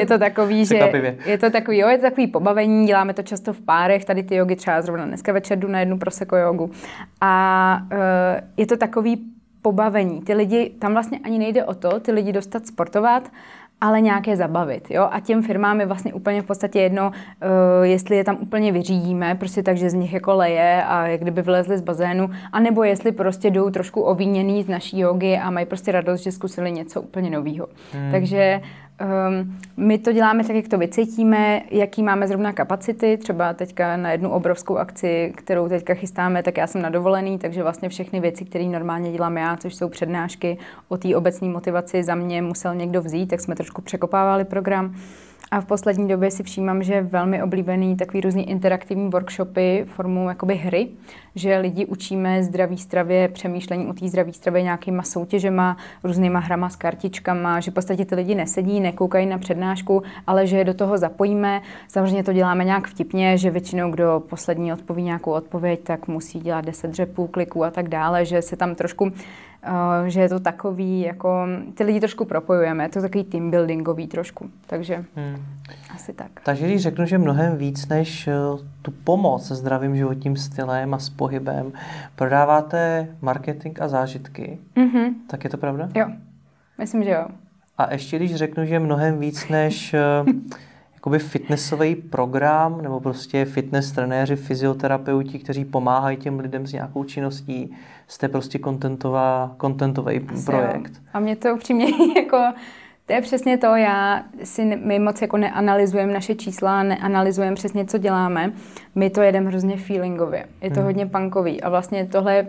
je 0.00 0.06
to 0.06 0.18
takový, 0.18 0.64
že 0.64 0.76
je 1.26 1.38
to 1.38 1.50
takový, 1.50 1.78
jo, 1.78 1.88
je 1.88 1.98
to 1.98 2.02
takový 2.02 2.26
pobavení, 2.26 2.86
děláme 2.86 3.14
to 3.14 3.22
často 3.22 3.52
v 3.52 3.60
párech, 3.60 4.04
tady 4.04 4.22
ty 4.22 4.34
jogy 4.34 4.56
třeba 4.56 4.82
zrovna 4.82 5.04
dneska 5.06 5.32
večer 5.32 5.58
jdu 5.58 5.68
na 5.68 5.80
jednu 5.80 5.98
prosecco 5.98 6.36
jogu. 6.36 6.70
A 7.20 7.80
uh, 7.92 7.98
je 8.56 8.66
to 8.66 8.76
takový 8.76 9.24
pobavení. 9.62 10.20
Ty 10.20 10.34
lidi, 10.34 10.70
tam 10.78 10.92
vlastně 10.92 11.18
ani 11.24 11.38
nejde 11.38 11.64
o 11.64 11.74
to, 11.74 12.00
ty 12.00 12.12
lidi 12.12 12.32
dostat 12.32 12.66
sportovat, 12.66 13.32
ale 13.80 14.00
nějaké 14.00 14.36
zabavit. 14.36 14.90
Jo? 14.90 15.08
A 15.10 15.20
těm 15.20 15.42
firmám 15.42 15.80
je 15.80 15.86
vlastně 15.86 16.14
úplně 16.14 16.42
v 16.42 16.44
podstatě 16.44 16.80
jedno, 16.80 17.10
uh, 17.10 17.12
jestli 17.82 18.16
je 18.16 18.24
tam 18.24 18.36
úplně 18.40 18.72
vyřídíme, 18.72 19.34
prostě 19.34 19.62
tak, 19.62 19.76
že 19.76 19.90
z 19.90 19.94
nich 19.94 20.12
jako 20.12 20.34
leje 20.34 20.84
a 20.84 21.06
jak 21.06 21.20
kdyby 21.20 21.42
vylezli 21.42 21.78
z 21.78 21.80
bazénu, 21.80 22.30
anebo 22.52 22.84
jestli 22.84 23.12
prostě 23.12 23.50
jdou 23.50 23.70
trošku 23.70 24.02
ovíněný 24.02 24.62
z 24.62 24.68
naší 24.68 24.98
jogy 24.98 25.38
a 25.38 25.50
mají 25.50 25.66
prostě 25.66 25.92
radost, 25.92 26.20
že 26.20 26.32
zkusili 26.32 26.72
něco 26.72 27.02
úplně 27.02 27.30
nového. 27.30 27.66
Hmm. 27.92 28.10
Takže 28.10 28.60
Um, 29.00 29.58
my 29.76 29.98
to 29.98 30.12
děláme 30.12 30.44
tak, 30.44 30.56
jak 30.56 30.68
to 30.68 30.78
vycítíme, 30.78 31.62
jaký 31.70 32.02
máme 32.02 32.28
zrovna 32.28 32.52
kapacity. 32.52 33.16
Třeba 33.16 33.52
teďka 33.52 33.96
na 33.96 34.10
jednu 34.10 34.30
obrovskou 34.30 34.76
akci, 34.76 35.32
kterou 35.36 35.68
teďka 35.68 35.94
chystáme, 35.94 36.42
tak 36.42 36.56
já 36.56 36.66
jsem 36.66 36.82
na 36.82 36.90
dovolený, 36.90 37.38
takže 37.38 37.62
vlastně 37.62 37.88
všechny 37.88 38.20
věci, 38.20 38.44
které 38.44 38.64
normálně 38.64 39.12
dělám 39.12 39.36
já, 39.36 39.56
což 39.56 39.74
jsou 39.74 39.88
přednášky 39.88 40.58
o 40.88 40.96
té 40.96 41.16
obecné 41.16 41.48
motivaci, 41.48 42.02
za 42.02 42.14
mě 42.14 42.42
musel 42.42 42.74
někdo 42.74 43.02
vzít, 43.02 43.26
tak 43.26 43.40
jsme 43.40 43.54
trošku 43.54 43.82
překopávali 43.82 44.44
program. 44.44 44.94
A 45.50 45.60
v 45.60 45.66
poslední 45.66 46.08
době 46.08 46.30
si 46.30 46.42
všímám, 46.42 46.82
že 46.82 46.94
je 46.94 47.02
velmi 47.02 47.42
oblíbený 47.42 47.96
takový 47.96 48.20
různý 48.20 48.50
interaktivní 48.50 49.10
workshopy 49.10 49.84
formou 49.88 50.28
jakoby 50.28 50.54
hry, 50.54 50.88
že 51.34 51.58
lidi 51.58 51.86
učíme 51.86 52.42
zdraví 52.42 52.78
stravě, 52.78 53.28
přemýšlení 53.28 53.86
o 53.86 53.92
té 53.92 54.08
zdraví 54.08 54.32
stravě 54.32 54.62
nějakýma 54.62 55.02
soutěžema, 55.02 55.76
různýma 56.04 56.38
hrama 56.38 56.68
s 56.68 56.76
kartičkama, 56.76 57.60
že 57.60 57.70
v 57.70 57.74
podstatě 57.74 58.04
ty 58.04 58.14
lidi 58.14 58.34
nesedí, 58.34 58.80
nekoukají 58.80 59.26
na 59.26 59.38
přednášku, 59.38 60.02
ale 60.26 60.46
že 60.46 60.56
je 60.56 60.64
do 60.64 60.74
toho 60.74 60.98
zapojíme. 60.98 61.62
Samozřejmě 61.88 62.24
to 62.24 62.32
děláme 62.32 62.64
nějak 62.64 62.88
vtipně, 62.88 63.38
že 63.38 63.50
většinou 63.50 63.90
kdo 63.90 64.22
poslední 64.28 64.72
odpoví 64.72 65.02
nějakou 65.02 65.30
odpověď, 65.30 65.80
tak 65.82 66.08
musí 66.08 66.40
dělat 66.40 66.64
10 66.64 66.90
dřepů, 66.90 67.26
kliků 67.26 67.64
a 67.64 67.70
tak 67.70 67.88
dále, 67.88 68.24
že 68.24 68.42
se 68.42 68.56
tam 68.56 68.74
trošku 68.74 69.12
že 70.06 70.20
je 70.20 70.28
to 70.28 70.40
takový, 70.40 71.00
jako 71.00 71.46
ty 71.74 71.84
lidi 71.84 72.00
trošku 72.00 72.24
propojujeme, 72.24 72.84
je 72.84 72.88
to 72.88 73.00
takový 73.00 73.24
team 73.24 73.50
buildingový 73.50 74.06
trošku, 74.06 74.50
takže 74.66 75.04
hmm. 75.16 75.36
asi 75.94 76.12
tak. 76.12 76.30
Takže 76.42 76.66
když 76.66 76.82
řeknu, 76.82 77.06
že 77.06 77.18
mnohem 77.18 77.56
víc 77.56 77.88
než 77.88 78.28
eh, 78.28 78.32
tu 78.82 78.90
pomoc 78.90 79.46
se 79.46 79.54
zdravým 79.54 79.96
životním 79.96 80.36
stylem 80.36 80.94
a 80.94 80.98
s 80.98 81.10
pohybem 81.10 81.72
prodáváte 82.16 83.08
marketing 83.20 83.82
a 83.82 83.88
zážitky, 83.88 84.58
Mm-hmm. 84.76 85.14
tak 85.26 85.44
je 85.44 85.50
to 85.50 85.56
pravda? 85.56 85.88
Jo, 85.94 86.06
myslím, 86.78 87.04
že 87.04 87.10
jo. 87.10 87.26
A 87.78 87.92
ještě 87.92 88.16
když 88.16 88.34
řeknu, 88.34 88.64
že 88.64 88.78
mnohem 88.78 89.18
víc 89.18 89.48
než 89.48 89.94
eh, 89.94 90.00
jakoby 91.06 91.18
fitnessový 91.18 91.94
program 91.94 92.82
nebo 92.82 93.00
prostě 93.00 93.44
fitness 93.44 93.92
trenéři, 93.92 94.36
fyzioterapeuti, 94.36 95.38
kteří 95.38 95.64
pomáhají 95.64 96.16
těm 96.16 96.40
lidem 96.40 96.66
s 96.66 96.72
nějakou 96.72 97.04
činností, 97.04 97.76
jste 98.08 98.28
prostě 98.28 98.58
contentová, 98.58 99.56
contentový 99.60 100.20
projekt. 100.44 100.92
Jo. 100.94 101.00
A 101.12 101.20
mě 101.20 101.36
to 101.36 101.54
upřímně 101.54 101.86
jako, 102.16 102.38
to 103.06 103.12
je 103.12 103.20
přesně 103.22 103.58
to, 103.58 103.66
já 103.66 104.22
si, 104.44 104.64
my 104.64 104.98
moc 104.98 105.22
jako 105.22 105.36
neanalyzujeme 105.36 106.12
naše 106.12 106.34
čísla, 106.34 106.82
neanalyzujeme 106.82 107.54
přesně, 107.54 107.84
co 107.84 107.98
děláme. 107.98 108.52
My 108.94 109.10
to 109.10 109.22
jedeme 109.22 109.48
hrozně 109.48 109.76
feelingově. 109.76 110.46
Je 110.62 110.70
to 110.70 110.76
hmm. 110.76 110.86
hodně 110.86 111.06
punkový. 111.06 111.60
A 111.60 111.68
vlastně 111.68 112.06
tohle, 112.06 112.46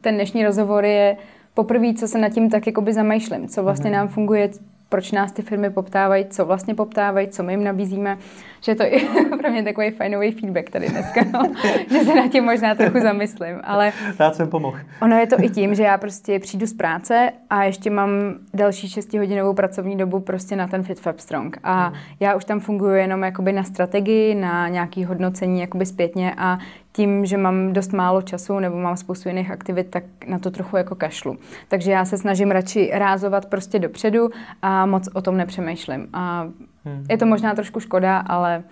ten 0.00 0.14
dnešní 0.14 0.44
rozhovor 0.44 0.84
je 0.84 1.16
poprvé, 1.54 1.94
co 1.94 2.08
se 2.08 2.18
nad 2.18 2.28
tím 2.28 2.50
tak 2.50 2.66
jakoby 2.66 2.92
zamýšlím. 2.92 3.48
Co 3.48 3.62
vlastně 3.62 3.90
hmm. 3.90 3.96
nám 3.98 4.08
funguje, 4.08 4.50
proč 4.94 5.12
nás 5.12 5.32
ty 5.32 5.42
firmy 5.42 5.70
poptávají, 5.70 6.24
co 6.24 6.44
vlastně 6.44 6.74
poptávají, 6.74 7.28
co 7.28 7.42
my 7.42 7.52
jim 7.52 7.64
nabízíme, 7.64 8.18
že 8.60 8.74
to 8.74 8.82
je 8.82 9.00
pro 9.40 9.50
mě 9.50 9.62
takový 9.62 9.90
fajnový 9.90 10.32
feedback 10.32 10.70
tady 10.70 10.88
dneska, 10.88 11.20
no. 11.32 11.42
že 11.90 11.98
se 11.98 12.14
nad 12.14 12.28
tím 12.28 12.44
možná 12.44 12.74
trochu 12.74 13.00
zamyslím, 13.00 13.60
ale 13.64 13.92
Rád 14.18 14.34
jsem 14.34 14.48
pomohl. 14.48 14.78
Ono 15.02 15.18
je 15.18 15.26
to 15.26 15.36
i 15.42 15.48
tím, 15.48 15.74
že 15.74 15.82
já 15.82 15.98
prostě 15.98 16.38
přijdu 16.38 16.66
z 16.66 16.72
práce 16.72 17.32
a 17.50 17.64
ještě 17.64 17.90
mám 17.90 18.10
další 18.54 18.86
6-hodinovou 18.86 19.54
pracovní 19.54 19.96
dobu 19.96 20.20
prostě 20.20 20.56
na 20.56 20.66
ten 20.66 20.82
Fit 20.82 21.00
Fab 21.00 21.18
Strong. 21.18 21.58
A 21.64 21.92
já 22.20 22.36
už 22.36 22.44
tam 22.44 22.60
funguji 22.60 23.00
jenom 23.00 23.22
jakoby 23.22 23.52
na 23.52 23.64
strategii, 23.64 24.34
na 24.34 24.68
nějaký 24.68 25.04
hodnocení 25.04 25.60
jakoby 25.60 25.86
zpětně 25.86 26.34
a 26.38 26.58
tím, 26.96 27.26
že 27.26 27.36
mám 27.36 27.72
dost 27.72 27.92
málo 27.92 28.22
času 28.22 28.58
nebo 28.58 28.76
mám 28.76 28.96
spoustu 28.96 29.28
jiných 29.28 29.50
aktivit, 29.50 29.90
tak 29.90 30.04
na 30.26 30.38
to 30.38 30.50
trochu 30.50 30.76
jako 30.76 30.94
kašlu. 30.94 31.38
Takže 31.68 31.92
já 31.92 32.04
se 32.04 32.18
snažím 32.18 32.50
radši 32.50 32.90
rázovat 32.94 33.46
prostě 33.46 33.78
dopředu 33.78 34.28
a 34.62 34.86
moc 34.86 35.08
o 35.14 35.22
tom 35.22 35.36
nepřemýšlím. 35.36 36.08
A 36.12 36.46
Hmm. 36.86 37.06
je 37.10 37.18
to 37.18 37.26
možná 37.26 37.54
trošku 37.54 37.80
škoda, 37.80 38.18
ale 38.18 38.62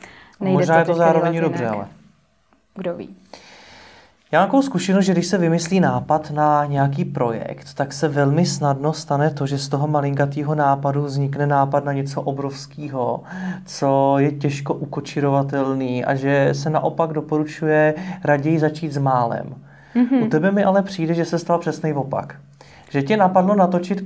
nejde 0.41 0.59
Možná 0.59 0.75
to 0.75 0.81
je 0.81 0.85
to 0.85 0.95
zároveň 0.95 1.41
dobře, 1.41 1.63
jinak. 1.65 1.77
ale. 1.77 1.87
Kdo 2.75 2.95
ví. 2.95 3.17
Já 4.33 4.41
mám 4.41 4.49
takovou 4.49 4.63
zkušenost, 4.63 5.05
že 5.05 5.13
když 5.13 5.27
se 5.27 5.39
vymyslí 5.39 5.81
nápad 5.81 6.31
na 6.31 6.67
nějaký 6.67 7.05
projekt, 7.05 7.75
tak 7.75 7.93
se 7.93 8.09
velmi 8.09 8.47
snadno 8.47 8.93
stane 8.93 9.31
to, 9.31 9.47
že 9.47 9.59
z 9.59 9.69
toho 9.69 9.89
malinkatého 9.89 10.55
nápadu 10.55 11.03
vznikne 11.03 11.47
nápad 11.47 11.85
na 11.85 11.93
něco 11.93 12.23
obrovského, 12.23 13.23
co 13.67 14.15
je 14.19 14.33
těžko 14.33 14.75
ukočirovatelný 14.75 16.05
a 16.05 16.15
že 16.15 16.49
se 16.53 16.71
naopak 16.71 17.13
doporučuje 17.13 17.95
raději 18.25 18.59
začít 18.59 18.93
s 18.93 18.99
málem. 18.99 19.55
Mm-hmm. 19.95 20.23
U 20.23 20.29
tebe 20.29 20.51
mi 20.51 20.65
ale 20.65 20.83
přijde, 20.83 21.15
že 21.15 21.25
se 21.25 21.39
stal 21.39 21.59
přesný 21.59 21.93
opak. 21.93 22.37
Že 22.91 23.03
tě 23.03 23.17
napadlo 23.17 23.55
natočit 23.55 24.05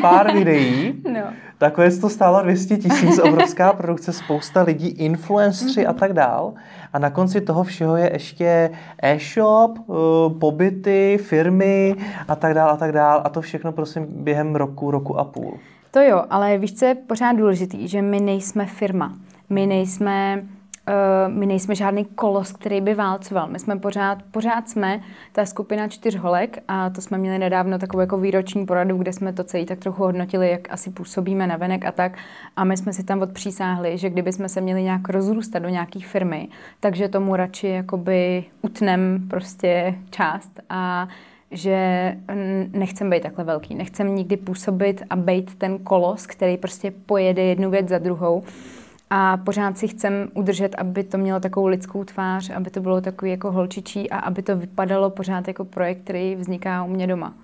pár 0.00 0.32
videí, 0.32 0.94
No. 1.12 1.20
Takové 1.58 1.90
to 1.90 2.08
stálo 2.08 2.42
200 2.42 2.76
tisíc, 2.76 3.18
obrovská 3.18 3.72
produkce, 3.72 4.12
spousta 4.12 4.62
lidí, 4.62 4.88
influencři 4.88 5.86
a 5.86 5.92
tak 5.92 6.12
dál. 6.12 6.52
A 6.92 6.98
na 6.98 7.10
konci 7.10 7.40
toho 7.40 7.64
všeho 7.64 7.96
je 7.96 8.10
ještě 8.12 8.70
e-shop, 9.02 9.78
eh, 9.78 9.92
pobyty, 10.38 11.18
firmy 11.22 11.96
a 12.28 12.36
tak 12.36 12.54
dál 12.54 12.70
a 12.70 12.76
tak 12.76 12.92
dál. 12.92 13.22
A 13.24 13.28
to 13.28 13.40
všechno 13.40 13.72
prosím 13.72 14.06
během 14.10 14.56
roku, 14.56 14.90
roku 14.90 15.18
a 15.18 15.24
půl. 15.24 15.58
To 15.90 16.00
jo, 16.00 16.22
ale 16.30 16.58
víš, 16.58 16.74
co 16.78 16.84
je 16.84 16.94
pořád 16.94 17.32
důležitý, 17.32 17.88
že 17.88 18.02
my 18.02 18.20
nejsme 18.20 18.66
firma. 18.66 19.14
My 19.50 19.66
nejsme 19.66 20.42
uh, 20.90 21.34
my 21.34 21.46
nejsme 21.46 21.74
žádný 21.74 22.04
kolos, 22.04 22.52
který 22.52 22.80
by 22.80 22.94
válcoval. 22.94 23.48
My 23.48 23.58
jsme 23.58 23.76
pořád, 23.76 24.18
pořád 24.30 24.68
jsme 24.68 25.00
ta 25.32 25.46
skupina 25.46 25.88
čtyř 25.88 26.16
holek 26.16 26.58
a 26.68 26.90
to 26.90 27.00
jsme 27.00 27.18
měli 27.18 27.38
nedávno 27.38 27.78
takovou 27.78 28.00
jako 28.00 28.18
výroční 28.18 28.66
poradu, 28.66 28.96
kde 28.96 29.12
jsme 29.12 29.32
to 29.32 29.44
celý 29.44 29.66
tak 29.66 29.78
trochu 29.78 30.02
hodnotili, 30.02 30.50
jak 30.50 30.72
asi 30.72 30.90
působíme 30.90 31.46
na 31.46 31.56
venek 31.56 31.84
a 31.84 31.92
tak. 31.92 32.18
A 32.56 32.64
my 32.64 32.76
jsme 32.76 32.92
si 32.92 33.04
tam 33.04 33.22
odpřísáhli, 33.22 33.98
že 33.98 34.10
kdyby 34.10 34.32
jsme 34.32 34.48
se 34.48 34.60
měli 34.60 34.82
nějak 34.82 35.08
rozrůstat 35.08 35.62
do 35.62 35.68
nějakých 35.68 36.06
firmy, 36.06 36.48
takže 36.80 37.08
tomu 37.08 37.36
radši 37.36 37.68
jakoby 37.68 38.44
utnem 38.62 39.26
prostě 39.30 39.94
část 40.10 40.60
a 40.70 41.08
že 41.50 42.16
nechcem 42.72 43.10
být 43.10 43.22
takhle 43.22 43.44
velký. 43.44 43.74
Nechcem 43.74 44.14
nikdy 44.14 44.36
působit 44.36 45.02
a 45.10 45.16
být 45.16 45.54
ten 45.54 45.78
kolos, 45.78 46.26
který 46.26 46.56
prostě 46.56 46.90
pojede 46.90 47.42
jednu 47.42 47.70
věc 47.70 47.88
za 47.88 47.98
druhou. 47.98 48.42
A 49.10 49.36
pořád 49.36 49.78
si 49.78 49.88
chcem 49.88 50.28
udržet, 50.34 50.74
aby 50.78 51.04
to 51.04 51.18
mělo 51.18 51.40
takovou 51.40 51.66
lidskou 51.66 52.04
tvář, 52.04 52.50
aby 52.50 52.70
to 52.70 52.80
bylo 52.80 53.00
takový 53.00 53.30
jako 53.30 53.52
holčičí 53.52 54.10
a 54.10 54.18
aby 54.18 54.42
to 54.42 54.56
vypadalo 54.56 55.10
pořád 55.10 55.48
jako 55.48 55.64
projekt, 55.64 56.00
který 56.04 56.36
vzniká 56.36 56.84
u 56.84 56.88
mě 56.88 57.06
doma. 57.06 57.34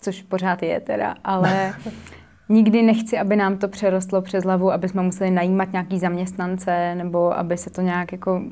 Což 0.00 0.22
pořád 0.22 0.62
je 0.62 0.80
teda, 0.80 1.14
ale 1.24 1.74
nikdy 2.48 2.82
nechci, 2.82 3.18
aby 3.18 3.36
nám 3.36 3.58
to 3.58 3.68
přerostlo 3.68 4.22
přes 4.22 4.44
hlavu, 4.44 4.72
aby 4.72 4.88
jsme 4.88 5.02
museli 5.02 5.30
najímat 5.30 5.72
nějaký 5.72 5.98
zaměstnance, 5.98 6.94
nebo 6.94 7.38
aby 7.38 7.56
se 7.56 7.70
to 7.70 7.80
nějak 7.80 8.12
jako 8.12 8.42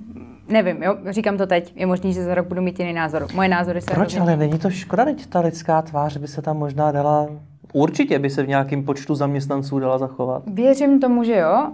Nevím, 0.48 0.82
jo, 0.82 0.96
říkám 1.10 1.36
to 1.36 1.46
teď. 1.46 1.72
Je 1.76 1.86
možný, 1.86 2.12
že 2.12 2.24
za 2.24 2.34
rok 2.34 2.46
budu 2.46 2.62
mít 2.62 2.78
jiný 2.78 2.92
názor. 2.92 3.26
Moje 3.34 3.48
názory 3.48 3.80
se 3.80 3.94
Proč, 3.94 4.16
ale 4.16 4.36
není 4.36 4.58
to 4.58 4.70
škoda, 4.70 5.04
teď 5.04 5.26
ta 5.26 5.40
lidská 5.40 5.82
tvář 5.82 6.16
by 6.16 6.28
se 6.28 6.42
tam 6.42 6.58
možná 6.58 6.92
dala, 6.92 7.26
určitě 7.72 8.18
by 8.18 8.30
se 8.30 8.42
v 8.42 8.48
nějakém 8.48 8.82
počtu 8.82 9.14
zaměstnanců 9.14 9.78
dala 9.78 9.98
zachovat. 9.98 10.42
Věřím 10.46 11.00
tomu, 11.00 11.24
že 11.24 11.36
jo, 11.36 11.72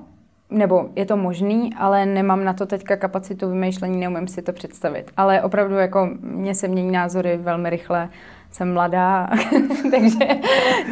nebo 0.50 0.88
je 0.96 1.06
to 1.06 1.16
možný, 1.16 1.74
ale 1.74 2.06
nemám 2.06 2.44
na 2.44 2.52
to 2.52 2.66
teďka 2.66 2.96
kapacitu 2.96 3.48
vymýšlení, 3.48 4.00
neumím 4.00 4.28
si 4.28 4.42
to 4.42 4.52
představit. 4.52 5.10
Ale 5.16 5.42
opravdu 5.42 5.74
jako 5.74 6.10
mně 6.20 6.54
se 6.54 6.68
mění 6.68 6.92
názory 6.92 7.36
velmi 7.36 7.70
rychle, 7.70 8.08
jsem 8.50 8.72
mladá, 8.72 9.30
takže, 9.90 10.26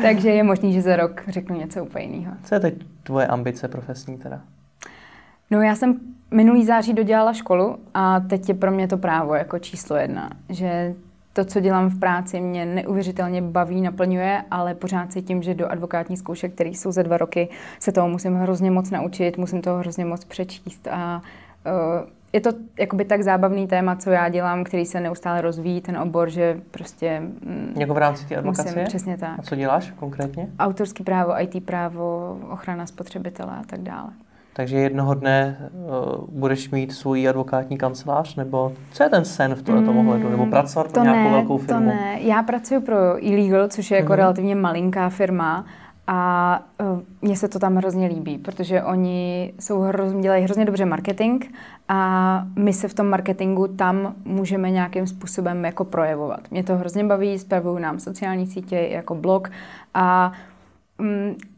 takže 0.03 0.31
je 0.31 0.43
možný, 0.43 0.73
že 0.73 0.83
za 0.83 0.97
rok 0.97 1.23
řeknu 1.29 1.59
něco 1.59 1.85
úplně 1.85 2.05
jiného. 2.05 2.35
Co 2.45 2.55
je 2.55 2.61
teď 2.61 2.75
tvoje 3.03 3.27
ambice 3.27 3.69
profesní 3.69 4.19
teda? 4.19 4.41
No 5.51 5.63
já 5.63 5.75
jsem 5.75 6.01
minulý 6.31 6.65
září 6.65 6.93
dodělala 6.93 7.33
školu 7.33 7.77
a 7.95 8.21
teď 8.21 8.49
je 8.49 8.55
pro 8.55 8.71
mě 8.71 8.89
to 8.89 8.99
právo 8.99 9.35
jako 9.35 9.59
číslo 9.59 9.97
jedna, 9.97 10.31
že 10.49 10.95
to, 11.35 11.45
co 11.45 11.61
dělám 11.61 11.91
v 11.91 11.99
práci, 11.99 12.41
mě 12.41 12.67
neuvěřitelně 12.67 13.43
baví, 13.43 13.81
naplňuje, 13.81 14.45
ale 14.51 14.75
pořád 14.75 15.13
si 15.13 15.23
tím, 15.23 15.43
že 15.43 15.55
do 15.55 15.71
advokátní 15.71 16.17
zkoušek, 16.17 16.55
které 16.55 16.71
jsou 16.71 16.93
za 16.93 17.03
dva 17.03 17.17
roky, 17.17 17.49
se 17.79 17.93
toho 17.93 18.09
musím 18.09 18.35
hrozně 18.35 18.71
moc 18.71 18.91
naučit, 18.91 19.39
musím 19.39 19.63
toho 19.63 19.79
hrozně 19.79 20.05
moc 20.05 20.25
přečíst 20.25 20.89
a 20.89 21.23
uh, 21.67 22.09
je 22.33 22.41
to 22.41 22.51
jakoby 22.79 23.05
tak 23.05 23.23
zábavný 23.23 23.67
téma, 23.67 23.97
co 23.97 24.11
já 24.11 24.29
dělám, 24.29 24.65
který 24.65 24.87
se 24.87 25.01
neustále 25.01 25.41
rozvíjí, 25.41 25.81
ten 25.81 25.99
obor, 25.99 26.31
že 26.31 26.61
prostě... 26.71 27.21
Mm, 27.21 27.75
jako 27.79 27.95
v 27.95 27.99
rámci 27.99 28.27
té 28.27 28.37
advokacie? 28.37 28.75
Musím, 28.75 28.85
přesně 28.85 29.19
tak. 29.19 29.39
A 29.39 29.43
co 29.43 29.57
děláš 29.57 29.91
konkrétně? 29.91 30.49
Autorský 30.59 31.05
právo, 31.05 31.41
IT 31.41 31.65
právo, 31.65 32.39
ochrana 32.51 32.87
spotřebitele 32.87 33.53
a 33.53 33.63
tak 33.67 33.81
dále. 33.81 34.11
Takže 34.57 34.77
jednoho 34.77 35.15
dne 35.15 35.57
uh, 35.73 36.41
budeš 36.41 36.71
mít 36.71 36.93
svůj 36.93 37.29
advokátní 37.29 37.79
kancelář, 37.79 38.37
nebo 38.37 38.73
co 38.93 39.03
je 39.03 39.09
ten 39.09 39.25
sen 39.25 39.55
v 39.55 39.63
tomto 39.63 39.93
mm, 39.93 39.99
ohledu, 39.99 40.29
nebo 40.29 40.47
pracovat 40.47 40.93
pro 40.93 41.03
nějakou 41.03 41.31
ne, 41.31 41.31
velkou 41.31 41.59
firmu? 41.59 41.81
To 41.81 41.87
ne, 41.87 42.19
já 42.21 42.43
pracuji 42.43 42.81
pro 42.81 43.27
Illegal, 43.27 43.69
což 43.69 43.91
je 43.91 43.97
jako 43.97 44.13
mm-hmm. 44.13 44.17
relativně 44.17 44.55
malinká 44.55 45.09
firma 45.09 45.65
a 46.07 46.61
uh, 46.81 47.01
mně 47.23 47.37
se 47.37 47.49
to 47.49 47.59
tam 47.59 47.77
hrozně 47.77 48.07
líbí, 48.07 48.39
protože 48.39 48.83
oni 48.83 49.53
jsou 49.61 49.81
hroz, 49.81 50.13
dělají 50.13 50.45
hrozně 50.45 50.65
dobře 50.65 50.85
marketing 50.85 51.45
a 51.89 52.43
my 52.57 52.73
se 52.73 52.89
v 52.89 52.95
tom 52.95 53.07
marketingu 53.07 53.67
tam 53.67 54.15
můžeme 54.25 54.71
nějakým 54.71 55.07
způsobem 55.07 55.65
jako 55.65 55.85
projevovat. 55.85 56.41
Mě 56.51 56.65
to 56.65 56.77
hrozně 56.77 57.05
baví, 57.05 57.39
spravuju 57.39 57.79
nám 57.79 58.01
sociální 58.01 58.47
sítě 58.47 58.77
jako 58.77 59.15
blog 59.15 59.51
a 59.95 60.33
Mm, 60.33 60.54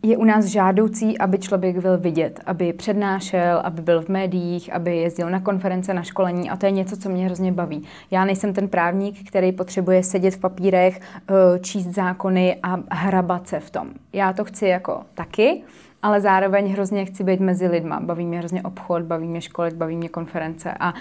je 0.02 0.16
u 0.16 0.24
nás 0.24 0.44
žádoucí, 0.44 1.18
aby 1.18 1.38
člověk 1.38 1.78
byl 1.78 1.98
vidět, 1.98 2.40
aby 2.46 2.72
přednášel, 2.72 3.60
aby 3.64 3.82
byl 3.82 4.02
v 4.02 4.08
médiích, 4.08 4.72
aby 4.72 4.96
jezdil 4.96 5.30
na 5.30 5.40
konference, 5.40 5.94
na 5.94 6.02
školení 6.02 6.50
a 6.50 6.56
to 6.56 6.66
je 6.66 6.72
něco, 6.72 6.96
co 6.96 7.08
mě 7.08 7.24
hrozně 7.24 7.52
baví. 7.52 7.82
Já 8.10 8.24
nejsem 8.24 8.52
ten 8.52 8.68
právník, 8.68 9.28
který 9.28 9.52
potřebuje 9.52 10.02
sedět 10.02 10.34
v 10.34 10.38
papírech, 10.38 11.00
eh, 11.00 11.58
číst 11.58 11.86
zákony 11.86 12.56
a 12.62 12.78
hrabat 12.90 13.48
se 13.48 13.60
v 13.60 13.70
tom. 13.70 13.88
Já 14.12 14.32
to 14.32 14.44
chci 14.44 14.66
jako 14.66 15.02
taky, 15.14 15.62
ale 16.02 16.20
zároveň 16.20 16.72
hrozně 16.72 17.04
chci 17.04 17.24
být 17.24 17.40
mezi 17.40 17.66
lidma. 17.66 18.00
Baví 18.00 18.26
mě 18.26 18.38
hrozně 18.38 18.62
obchod, 18.62 19.02
baví 19.02 19.26
mě 19.28 19.40
školit, 19.40 19.74
baví 19.74 19.96
mě 19.96 20.08
konference 20.08 20.74
a 20.80 20.94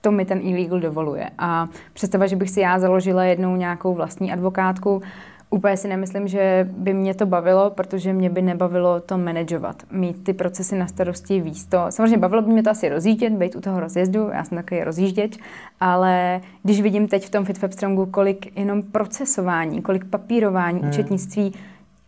to 0.00 0.10
mi 0.10 0.24
ten 0.24 0.38
e-legal 0.38 0.80
dovoluje. 0.80 1.30
A 1.38 1.68
představa, 1.92 2.26
že 2.26 2.36
bych 2.36 2.50
si 2.50 2.60
já 2.60 2.78
založila 2.78 3.24
jednou 3.24 3.56
nějakou 3.56 3.94
vlastní 3.94 4.32
advokátku, 4.32 5.02
Úplně 5.50 5.76
si 5.76 5.88
nemyslím, 5.88 6.28
že 6.28 6.68
by 6.72 6.94
mě 6.94 7.14
to 7.14 7.26
bavilo, 7.26 7.70
protože 7.70 8.12
mě 8.12 8.30
by 8.30 8.42
nebavilo 8.42 9.00
to 9.00 9.18
manažovat, 9.18 9.82
mít 9.90 10.24
ty 10.24 10.32
procesy 10.32 10.78
na 10.78 10.86
starosti 10.86 11.40
víc. 11.40 11.66
To, 11.66 11.86
samozřejmě 11.88 12.18
bavilo 12.18 12.42
by 12.42 12.52
mě 12.52 12.62
to 12.62 12.70
asi 12.70 12.88
rozjíždět, 12.88 13.32
být 13.32 13.56
u 13.56 13.60
toho 13.60 13.80
rozjezdu, 13.80 14.30
já 14.32 14.44
jsem 14.44 14.58
takový 14.58 14.84
rozjížděč, 14.84 15.38
ale 15.80 16.40
když 16.62 16.80
vidím 16.80 17.08
teď 17.08 17.26
v 17.26 17.30
tom 17.30 17.44
FitWebStrongu, 17.44 18.06
kolik 18.06 18.58
jenom 18.58 18.82
procesování, 18.82 19.82
kolik 19.82 20.04
papírování, 20.04 20.80
hmm. 20.80 20.88
účetnictví 20.88 21.54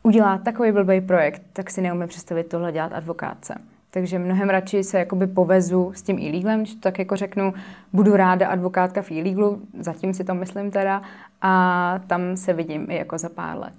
udělá 0.02 0.38
takový 0.38 0.72
blbý 0.72 1.00
projekt, 1.00 1.42
tak 1.52 1.70
si 1.70 1.80
neumím 1.80 2.08
představit 2.08 2.46
tohle 2.46 2.72
dělat 2.72 2.92
advokátce. 2.92 3.54
Takže 3.90 4.18
mnohem 4.18 4.48
radši 4.48 4.84
se 4.84 4.98
jakoby 4.98 5.26
povezu 5.26 5.92
s 5.94 6.02
tím 6.02 6.18
e-legalem, 6.18 6.60
když 6.60 6.74
to 6.74 6.80
tak 6.80 6.98
jako 6.98 7.16
řeknu, 7.16 7.54
budu 7.92 8.16
ráda 8.16 8.48
advokátka 8.48 9.02
v 9.02 9.10
e-legalu, 9.10 9.60
zatím 9.80 10.14
si 10.14 10.24
to 10.24 10.34
myslím 10.34 10.70
teda, 10.70 11.02
a 11.42 12.00
tam 12.06 12.36
se 12.36 12.52
vidím 12.52 12.86
i 12.90 12.96
jako 12.96 13.18
za 13.18 13.28
pár 13.28 13.58
let. 13.58 13.74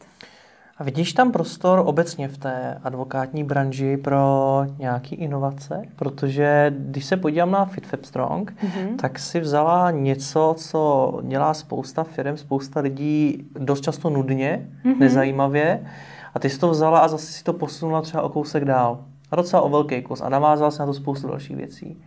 A 0.78 0.84
vidíš 0.84 1.14
tam 1.14 1.32
prostor 1.32 1.82
obecně 1.86 2.28
v 2.28 2.38
té 2.38 2.78
advokátní 2.84 3.44
branži 3.44 3.98
pro 3.98 4.66
nějaké 4.78 5.16
inovace? 5.16 5.82
Protože 5.96 6.74
když 6.78 7.06
se 7.06 7.18
podívám 7.18 7.52
na 7.52 7.66
FitFab 7.66 8.06
Strong, 8.06 8.52
mm-hmm. 8.52 8.96
tak 8.96 9.20
si 9.20 9.40
vzala 9.40 9.92
něco, 9.92 10.56
co 10.58 11.14
dělá 11.24 11.54
spousta 11.54 12.04
firm, 12.04 12.38
spousta 12.38 12.80
lidí 12.80 13.48
dost 13.60 13.82
často 13.82 14.10
nudně, 14.10 14.70
mm-hmm. 14.86 14.98
nezajímavě. 14.98 15.86
A 16.34 16.40
ty 16.40 16.50
jsi 16.50 16.60
to 16.60 16.70
vzala 16.70 17.00
a 17.00 17.08
zase 17.08 17.32
si 17.32 17.44
to 17.44 17.54
posunula 17.54 18.02
třeba 18.02 18.24
o 18.24 18.30
kousek 18.30 18.66
dál. 18.66 19.00
A 19.32 19.36
docela 19.36 19.62
o 19.62 19.70
velký 19.70 20.02
kus. 20.02 20.22
A 20.22 20.30
navázala 20.30 20.72
si 20.72 20.80
na 20.80 20.86
to 20.86 20.94
spoustu 20.94 21.28
dalších 21.28 21.58
věcí. 21.58 22.02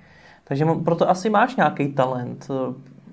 Takže 0.44 0.66
proto 0.84 1.10
asi 1.10 1.30
máš 1.30 1.56
nějaký 1.56 1.92
talent 1.92 2.48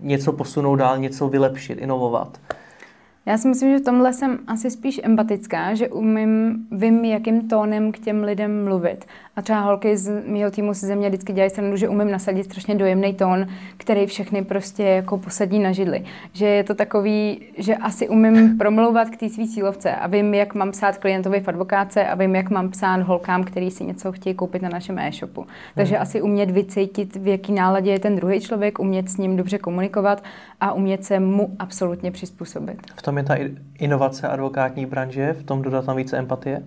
něco 0.04 0.34
posunout 0.34 0.76
dál, 0.76 0.98
něco 0.98 1.28
vylepšit, 1.28 1.74
inovovat. 1.74 2.40
Já 3.26 3.38
si 3.38 3.48
myslím, 3.48 3.72
že 3.72 3.80
v 3.80 3.86
tomhle 3.86 4.14
jsem 4.14 4.40
asi 4.48 4.72
spíš 4.72 5.02
empatická, 5.04 5.76
že 5.76 5.90
umím, 5.90 6.66
vím, 6.72 7.06
jakým 7.06 7.48
tónem 7.48 7.92
k 7.92 8.00
těm 8.00 8.24
lidem 8.24 8.64
mluvit. 8.64 9.06
A 9.36 9.42
třeba 9.42 9.60
holky 9.60 9.98
z 9.98 10.24
mého 10.28 10.52
týmu 10.52 10.74
si 10.74 10.86
ze 10.86 10.96
mě 10.96 11.10
vždycky 11.10 11.34
dělají 11.34 11.50
stranu, 11.50 11.78
že 11.78 11.90
umím 11.90 12.12
nasadit 12.12 12.44
strašně 12.44 12.76
dojemný 12.76 13.14
tón, 13.14 13.48
který 13.78 14.06
všechny 14.06 14.44
prostě 14.44 14.84
jako 14.84 15.18
posadí 15.18 15.60
na 15.60 15.72
židli. 15.72 16.06
Že 16.34 16.46
je 16.46 16.64
to 16.64 16.76
takový, 16.76 17.42
že 17.58 17.76
asi 17.76 18.10
umím 18.10 18.58
promlouvat 18.58 19.10
k 19.10 19.18
té 19.18 19.30
své 19.30 19.48
sílovce 19.48 19.96
a 19.96 20.08
vím, 20.08 20.34
jak 20.34 20.56
mám 20.56 20.72
psát 20.72 20.98
klientovi 20.98 21.40
v 21.40 21.48
advokáce 21.48 22.06
a 22.08 22.16
vím, 22.16 22.36
jak 22.36 22.50
mám 22.50 22.70
psát 22.70 23.02
holkám, 23.02 23.44
který 23.44 23.72
si 23.72 23.84
něco 23.84 24.12
chtějí 24.12 24.36
koupit 24.36 24.62
na 24.62 24.70
našem 24.70 25.00
e-shopu. 25.00 25.46
Takže 25.76 25.96
hmm. 25.96 26.02
asi 26.02 26.22
umět 26.22 26.52
vycítit, 26.52 27.16
v 27.16 27.28
jaký 27.28 27.52
náladě 27.52 27.92
je 27.92 28.00
ten 28.00 28.16
druhý 28.16 28.42
člověk, 28.42 28.80
umět 28.80 29.10
s 29.10 29.18
ním 29.18 29.38
dobře 29.38 29.58
komunikovat 29.58 30.24
a 30.62 30.74
umět 30.74 31.06
se 31.06 31.20
mu 31.20 31.56
absolutně 31.60 32.12
přizpůsobit. 32.12 32.78
V 32.96 33.02
tom 33.02 33.13
je 33.18 33.24
ta 33.24 33.36
inovace 33.80 34.28
advokátní 34.28 34.86
branže, 34.86 35.34
v 35.34 35.44
tom 35.44 35.62
dodat 35.62 35.86
tam 35.86 35.98
více 35.98 36.18
empatie? 36.18 36.64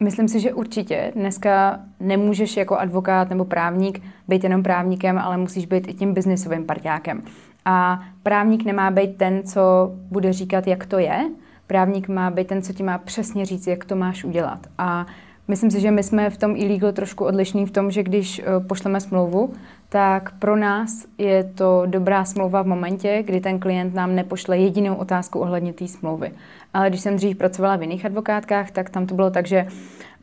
Myslím 0.00 0.28
si, 0.28 0.40
že 0.40 0.52
určitě. 0.52 1.12
Dneska 1.14 1.80
nemůžeš 2.00 2.56
jako 2.56 2.76
advokát 2.76 3.30
nebo 3.30 3.44
právník 3.44 4.02
být 4.28 4.44
jenom 4.44 4.62
právníkem, 4.62 5.18
ale 5.18 5.36
musíš 5.36 5.66
být 5.66 5.88
i 5.88 5.94
tím 5.94 6.14
biznisovým 6.14 6.64
parťákem. 6.66 7.22
A 7.64 8.00
právník 8.22 8.64
nemá 8.64 8.90
být 8.90 9.16
ten, 9.16 9.42
co 9.42 9.92
bude 10.10 10.32
říkat, 10.32 10.66
jak 10.66 10.86
to 10.86 10.98
je. 10.98 11.30
Právník 11.66 12.08
má 12.08 12.30
být 12.30 12.46
ten, 12.46 12.62
co 12.62 12.72
ti 12.72 12.82
má 12.82 12.98
přesně 12.98 13.46
říct, 13.46 13.66
jak 13.66 13.84
to 13.84 13.96
máš 13.96 14.24
udělat. 14.24 14.66
A 14.78 15.06
myslím 15.48 15.70
si, 15.70 15.80
že 15.80 15.90
my 15.90 16.02
jsme 16.02 16.30
v 16.30 16.36
tom 16.36 16.56
e-legal 16.56 16.92
trošku 16.92 17.24
odlišní 17.24 17.66
v 17.66 17.70
tom, 17.70 17.90
že 17.90 18.02
když 18.02 18.38
eh, 18.38 18.44
pošleme 18.68 19.00
smlouvu, 19.00 19.52
tak 19.88 20.38
pro 20.38 20.56
nás 20.56 21.06
je 21.18 21.44
to 21.44 21.82
dobrá 21.86 22.24
smlouva 22.24 22.62
v 22.62 22.66
momentě, 22.66 23.22
kdy 23.26 23.40
ten 23.40 23.58
klient 23.58 23.94
nám 23.94 24.14
nepošle 24.14 24.58
jedinou 24.58 24.94
otázku 24.94 25.38
ohledně 25.38 25.72
té 25.72 25.88
smlouvy. 25.88 26.32
Ale 26.74 26.88
když 26.88 27.00
jsem 27.00 27.16
dřív 27.16 27.36
pracovala 27.36 27.76
v 27.76 27.82
jiných 27.82 28.06
advokátkách, 28.06 28.70
tak 28.70 28.90
tam 28.90 29.06
to 29.06 29.14
bylo 29.14 29.30
tak, 29.30 29.46
že 29.46 29.66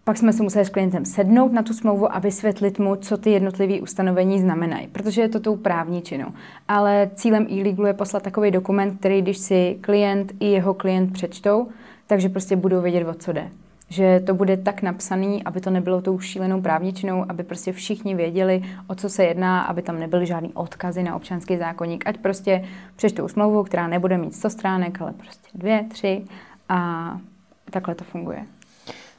pak 0.04 0.18
jsme 0.18 0.34
se 0.34 0.44
museli 0.44 0.66
s 0.66 0.70
klientem 0.70 1.06
sednout 1.06 1.54
na 1.54 1.64
tu 1.64 1.74
smlouvu 1.74 2.16
a 2.16 2.20
vysvětlit 2.20 2.80
mu, 2.80 2.96
co 2.96 3.18
ty 3.18 3.30
jednotlivé 3.30 3.82
ustanovení 3.82 4.40
znamenají, 4.40 4.88
protože 4.88 5.22
je 5.22 5.30
to 5.30 5.40
tou 5.40 5.56
právní 5.56 6.02
činou. 6.02 6.28
Ale 6.68 7.10
cílem 7.16 7.48
e-legalu 7.52 7.88
je 7.88 7.94
poslat 7.94 8.24
takový 8.24 8.52
dokument, 8.52 8.98
který 9.00 9.22
když 9.22 9.38
si 9.38 9.78
klient 9.82 10.32
i 10.40 10.46
jeho 10.46 10.74
klient 10.74 11.14
přečtou, 11.14 11.68
takže 12.08 12.30
prostě 12.30 12.56
budou 12.56 12.82
vědět, 12.82 13.08
o 13.08 13.14
co 13.14 13.34
jde 13.34 13.50
že 13.92 14.20
to 14.20 14.34
bude 14.34 14.58
tak 14.58 14.82
napsaný, 14.82 15.44
aby 15.44 15.62
to 15.62 15.70
nebylo 15.70 16.02
tou 16.02 16.20
šílenou 16.20 16.62
právničinou, 16.62 17.26
aby 17.30 17.44
prostě 17.44 17.72
všichni 17.72 18.16
věděli, 18.16 18.64
o 18.88 18.96
co 18.96 19.10
se 19.10 19.24
jedná, 19.24 19.62
aby 19.62 19.82
tam 19.82 20.00
nebyly 20.00 20.26
žádný 20.26 20.54
odkazy 20.54 21.04
na 21.04 21.16
občanský 21.16 21.58
zákonník, 21.58 22.08
ať 22.08 22.18
prostě 22.18 22.64
přečtou 22.96 23.28
smlouvu, 23.28 23.64
která 23.64 23.88
nebude 23.88 24.18
mít 24.18 24.36
100 24.36 24.50
stránek, 24.50 25.02
ale 25.02 25.14
prostě 25.14 25.48
dvě, 25.56 25.86
tři 25.90 26.24
a 26.70 27.12
takhle 27.70 27.96
to 27.96 28.04
funguje. 28.04 28.46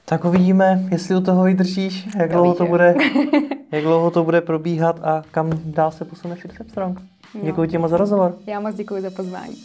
Tak 0.05 0.25
uvidíme, 0.25 0.83
jestli 0.91 1.17
u 1.17 1.21
toho 1.21 1.45
vydržíš, 1.45 2.09
jak 2.19 2.33
dlouho 2.33 2.55
to 2.55 2.67
bude, 2.67 2.95
jak 3.73 3.83
dlouho 3.83 4.11
to 4.11 4.25
bude 4.25 4.41
probíhat 4.41 5.01
a 5.03 5.23
kam 5.31 5.51
dál 5.65 5.91
se 5.91 6.05
posune 6.05 6.35
Fit 6.35 6.71
Strong. 6.71 7.01
Děkuji 7.43 7.69
ti 7.69 7.79
moc 7.79 7.91
za 7.91 7.97
rozhovor. 7.97 8.35
Já 8.47 8.61
moc 8.61 8.75
děkuji 8.75 9.03
za 9.03 9.11
pozvání. 9.11 9.57